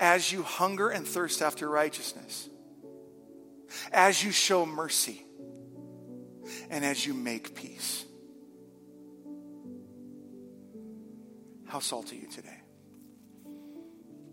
as 0.00 0.32
you 0.32 0.42
hunger 0.42 0.88
and 0.88 1.06
thirst 1.06 1.42
after 1.42 1.68
righteousness, 1.68 2.48
as 3.92 4.24
you 4.24 4.32
show 4.32 4.64
mercy, 4.64 5.22
and 6.70 6.86
as 6.86 7.04
you 7.04 7.12
make 7.12 7.54
peace. 7.54 8.06
How 11.66 11.80
salty 11.80 12.16
are 12.16 12.20
you 12.20 12.28
today? 12.28 12.58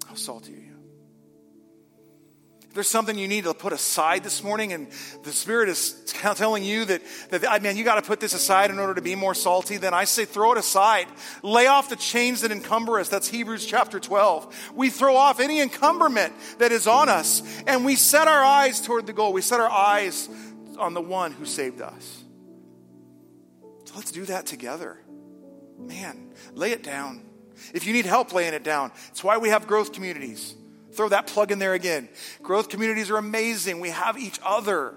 How 0.08 0.16
salty 0.16 0.54
are 0.54 0.58
you? 0.58 0.75
There's 2.76 2.90
something 2.90 3.18
you 3.18 3.30
need 3.30 3.46
to 3.46 3.54
put 3.54 3.72
aside 3.72 4.22
this 4.22 4.44
morning, 4.44 4.74
and 4.74 4.88
the 5.24 5.32
Spirit 5.32 5.70
is 5.70 5.94
telling 6.14 6.62
you 6.62 6.84
that, 6.84 7.02
that 7.30 7.50
I 7.50 7.60
mean, 7.60 7.78
you 7.78 7.86
got 7.86 7.96
to 7.96 8.02
put 8.02 8.20
this 8.20 8.34
aside 8.34 8.70
in 8.70 8.80
order 8.80 8.94
to 8.94 9.02
be 9.02 9.16
more 9.16 9.34
salty, 9.34 9.78
then 9.78 9.94
I 9.94 10.04
say 10.04 10.26
throw 10.26 10.52
it 10.52 10.58
aside. 10.58 11.08
Lay 11.42 11.68
off 11.68 11.90
the 11.90 11.96
chains 11.96 12.42
that 12.42 12.52
encumber 12.52 13.00
us. 13.00 13.08
That's 13.08 13.30
Hebrews 13.30 13.66
chapter 13.66 13.98
12. 13.98 14.74
We 14.76 14.90
throw 14.90 15.16
off 15.16 15.40
any 15.40 15.62
encumberment 15.62 16.34
that 16.58 16.74
is 16.74 16.86
on 16.86 17.08
us, 17.08 17.42
and 17.66 17.86
we 17.86 17.96
set 17.96 18.28
our 18.28 18.44
eyes 18.44 18.82
toward 18.82 19.08
the 19.08 19.14
goal. 19.14 19.32
We 19.32 19.42
set 19.42 19.62
our 19.62 19.72
eyes 19.72 20.28
on 20.78 20.94
the 20.94 21.02
one 21.02 21.32
who 21.32 21.46
saved 21.46 21.80
us. 21.80 22.24
So 23.86 23.96
let's 23.96 24.12
do 24.12 24.26
that 24.26 24.48
together. 24.48 25.00
Man, 25.80 26.34
lay 26.54 26.72
it 26.72 26.84
down. 26.84 27.24
If 27.74 27.88
you 27.88 27.94
need 27.94 28.06
help 28.06 28.34
laying 28.34 28.54
it 28.54 28.66
down, 28.66 28.92
it's 29.08 29.24
why 29.24 29.38
we 29.38 29.48
have 29.48 29.66
growth 29.66 29.94
communities. 29.94 30.56
Throw 30.96 31.10
that 31.10 31.28
plug 31.28 31.52
in 31.52 31.60
there 31.60 31.74
again. 31.74 32.10
Growth 32.42 32.70
communities 32.70 33.10
are 33.12 33.18
amazing. 33.18 33.80
We 33.80 33.90
have 33.90 34.18
each 34.18 34.40
other. 34.44 34.96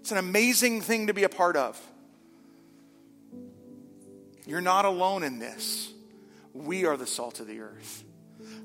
It's 0.00 0.12
an 0.12 0.18
amazing 0.18 0.82
thing 0.82 1.06
to 1.06 1.14
be 1.14 1.24
a 1.24 1.28
part 1.28 1.56
of. 1.56 1.80
You're 4.46 4.60
not 4.60 4.84
alone 4.84 5.22
in 5.22 5.38
this. 5.38 5.90
We 6.52 6.84
are 6.84 6.96
the 6.96 7.06
salt 7.06 7.40
of 7.40 7.46
the 7.46 7.60
earth. 7.60 8.04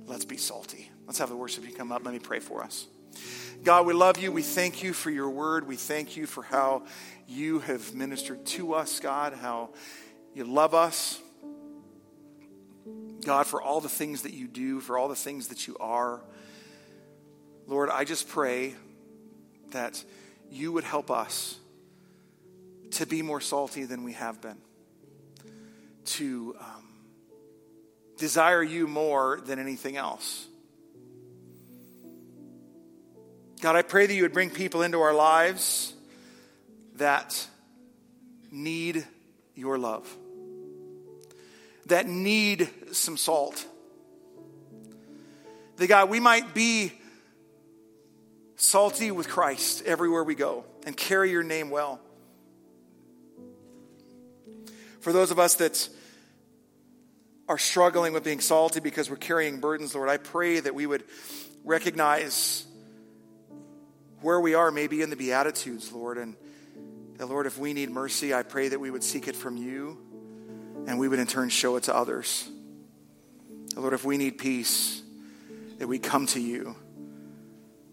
Let's 0.05 0.25
be 0.25 0.37
salty. 0.37 0.89
Let's 1.07 1.19
have 1.19 1.29
the 1.29 1.35
worship 1.35 1.67
you 1.67 1.73
come 1.73 1.91
up. 1.91 2.03
Let 2.03 2.13
me 2.13 2.19
pray 2.19 2.39
for 2.39 2.63
us. 2.63 2.87
God, 3.63 3.85
we 3.85 3.93
love 3.93 4.17
you. 4.17 4.31
We 4.31 4.41
thank 4.41 4.83
you 4.83 4.93
for 4.93 5.09
your 5.09 5.29
word. 5.29 5.67
We 5.67 5.75
thank 5.75 6.17
you 6.17 6.25
for 6.25 6.43
how 6.43 6.83
you 7.27 7.59
have 7.59 7.93
ministered 7.93 8.45
to 8.47 8.73
us, 8.73 8.99
God, 8.99 9.33
how 9.33 9.69
you 10.33 10.43
love 10.43 10.73
us. 10.73 11.21
God, 13.23 13.47
for 13.47 13.61
all 13.61 13.81
the 13.81 13.89
things 13.89 14.23
that 14.23 14.33
you 14.33 14.47
do, 14.47 14.79
for 14.79 14.97
all 14.97 15.07
the 15.07 15.15
things 15.15 15.47
that 15.47 15.67
you 15.67 15.75
are. 15.79 16.21
Lord, 17.69 17.91
I 17.91 18.03
just 18.03 18.27
pray 18.27 18.73
that 19.69 20.03
you 20.49 20.71
would 20.71 20.83
help 20.83 21.11
us 21.11 21.55
to 22.93 23.05
be 23.05 23.21
more 23.21 23.39
salty 23.39 23.83
than 23.83 24.03
we 24.03 24.13
have 24.13 24.41
been, 24.41 24.57
to 26.05 26.55
um, 26.59 26.89
desire 28.17 28.63
you 28.63 28.87
more 28.87 29.39
than 29.45 29.59
anything 29.59 29.97
else. 29.97 30.47
God, 33.61 33.75
I 33.75 33.83
pray 33.83 34.07
that 34.07 34.15
you 34.15 34.23
would 34.23 34.33
bring 34.33 34.49
people 34.49 34.81
into 34.81 34.99
our 35.01 35.13
lives 35.13 35.93
that 36.95 37.47
need 38.51 39.05
your 39.53 39.77
love, 39.77 40.11
that 41.85 42.07
need 42.07 42.67
some 42.93 43.15
salt. 43.15 43.63
That 45.75 45.85
God, 45.85 46.09
we 46.09 46.19
might 46.19 46.55
be 46.55 46.93
salty 48.61 49.09
with 49.09 49.29
Christ 49.29 49.83
everywhere 49.85 50.23
we 50.23 50.35
go 50.35 50.65
and 50.85 50.95
carry 50.95 51.31
your 51.31 51.43
name 51.43 51.69
well. 51.69 51.99
For 54.99 55.13
those 55.13 55.31
of 55.31 55.39
us 55.39 55.55
that 55.55 55.89
are 57.47 57.57
struggling 57.57 58.13
with 58.13 58.23
being 58.23 58.41
salty 58.41 58.79
because 58.79 59.09
we're 59.09 59.15
carrying 59.15 59.59
burdens, 59.59 59.95
Lord, 59.95 60.09
I 60.09 60.17
pray 60.17 60.59
that 60.59 60.75
we 60.75 60.85
would 60.85 61.03
recognize 61.63 62.65
where 64.21 64.39
we 64.39 64.53
are, 64.53 64.71
maybe 64.71 65.01
in 65.01 65.09
the 65.09 65.15
Beatitudes, 65.15 65.91
Lord. 65.91 66.17
And 66.17 66.35
that, 67.17 67.27
Lord, 67.27 67.45
if 67.45 67.57
we 67.57 67.73
need 67.73 67.89
mercy, 67.89 68.33
I 68.33 68.43
pray 68.43 68.67
that 68.67 68.79
we 68.79 68.91
would 68.91 69.03
seek 69.03 69.27
it 69.29 69.35
from 69.35 69.55
you 69.55 69.97
and 70.85 70.99
we 70.99 71.07
would 71.07 71.19
in 71.19 71.27
turn 71.27 71.49
show 71.49 71.77
it 71.77 71.83
to 71.83 71.95
others. 71.95 72.49
Lord, 73.75 73.93
if 73.93 74.03
we 74.03 74.17
need 74.17 74.37
peace, 74.37 75.01
that 75.77 75.87
we 75.87 75.97
come 75.97 76.25
to 76.27 76.41
you 76.41 76.75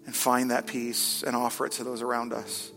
and 0.06 0.14
find 0.14 0.50
that 0.50 0.66
peace 0.66 1.22
and 1.24 1.36
offer 1.36 1.66
it 1.66 1.72
to 1.72 1.84
those 1.84 2.00
around 2.00 2.32
us. 2.32 2.70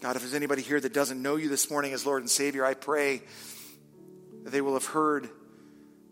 God, 0.00 0.16
if 0.16 0.22
there's 0.22 0.34
anybody 0.34 0.62
here 0.62 0.80
that 0.80 0.92
doesn't 0.92 1.20
know 1.20 1.36
you 1.36 1.48
this 1.48 1.70
morning 1.70 1.92
as 1.92 2.04
Lord 2.04 2.22
and 2.22 2.30
Savior, 2.30 2.64
I 2.64 2.74
pray 2.74 3.22
that 4.44 4.50
they 4.50 4.60
will 4.60 4.74
have 4.74 4.86
heard 4.86 5.28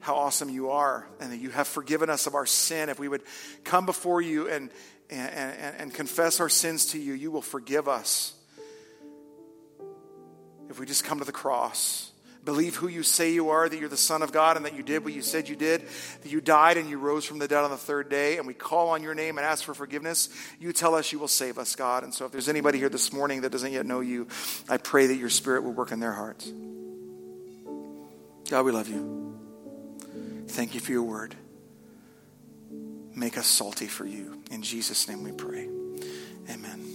how 0.01 0.17
awesome 0.17 0.51
you 0.51 0.71
are 0.71 1.09
and 1.21 1.33
that 1.33 1.39
you 1.39 1.51
have 1.51 1.67
forgiven 1.67 2.11
us 2.11 2.27
of 2.27 2.35
our 2.35 2.47
sin. 2.47 2.89
If 2.89 2.99
we 2.99 3.09
would 3.09 3.23
come 3.65 3.87
before 3.87 4.21
you 4.21 4.49
and, 4.49 4.71
and, 5.09 5.31
and, 5.31 5.77
and 5.79 5.95
confess 5.95 6.41
our 6.41 6.49
sins 6.49 6.87
to 6.87 6.99
you, 6.99 7.15
you 7.15 7.31
will 7.31 7.43
forgive 7.43 7.89
us. 7.89 8.35
If 10.69 10.79
we 10.79 10.87
just 10.87 11.05
come 11.05 11.21
to 11.21 11.25
the 11.25 11.33
cross 11.33 12.11
believe 12.45 12.77
who 12.77 12.89
you 12.89 13.03
say 13.03 13.33
you 13.33 13.51
are, 13.51 13.69
that 13.69 13.79
you're 13.79 13.89
the 13.89 13.97
Son 13.97 14.23
of 14.23 14.33
God, 14.33 14.57
and 14.57 14.67
that 14.67 14.77
you 14.77 14.83
did 14.83 15.05
what 15.05 15.13
you 15.13 15.23
said 15.23 15.49
you 15.49 15.57
did, 15.57 15.83
that 16.23 16.31
you 16.31 16.41
died 16.41 16.77
and 16.77 16.89
you 16.89 16.99
rose 16.99 17.25
from 17.25 17.39
the 17.39 17.49
dead 17.49 17.65
on 17.65 17.71
the 17.71 17.77
third 17.77 18.09
day, 18.09 18.39
and 18.39 18.47
we 18.47 18.55
call 18.55 18.91
on 18.91 19.03
your 19.03 19.15
name 19.15 19.39
and 19.39 19.47
ask 19.47 19.65
for 19.65 19.75
forgiveness, 19.75 20.29
you 20.61 20.73
tell 20.73 20.95
us 20.95 21.13
you 21.13 21.19
will 21.19 21.29
save 21.29 21.59
us, 21.59 21.75
God. 21.75 22.05
And 22.05 22.13
so 22.13 22.27
if 22.27 22.33
there's 22.33 22.49
anybody 22.49 22.79
here 22.79 22.89
this 22.89 23.13
morning 23.13 23.43
that 23.43 23.51
doesn't 23.51 23.73
yet 23.73 23.87
know 23.87 24.01
you, 24.01 24.29
I 24.69 24.77
pray 24.77 25.07
that 25.07 25.17
your 25.17 25.31
Spirit 25.31 25.65
will 25.65 25.73
work 25.73 25.93
in 25.93 26.01
their 26.01 26.13
hearts. 26.13 26.51
God, 28.51 28.65
we 28.65 28.73
love 28.73 28.89
you. 28.89 29.39
Thank 30.49 30.75
you 30.75 30.81
for 30.81 30.93
your 30.93 31.03
word. 31.03 31.35
Make 33.15 33.39
us 33.39 33.47
salty 33.47 33.87
for 33.87 34.05
you. 34.05 34.43
In 34.51 34.63
Jesus' 34.63 35.09
name 35.09 35.23
we 35.23 35.33
pray. 35.33 35.69
Amen. 36.51 36.94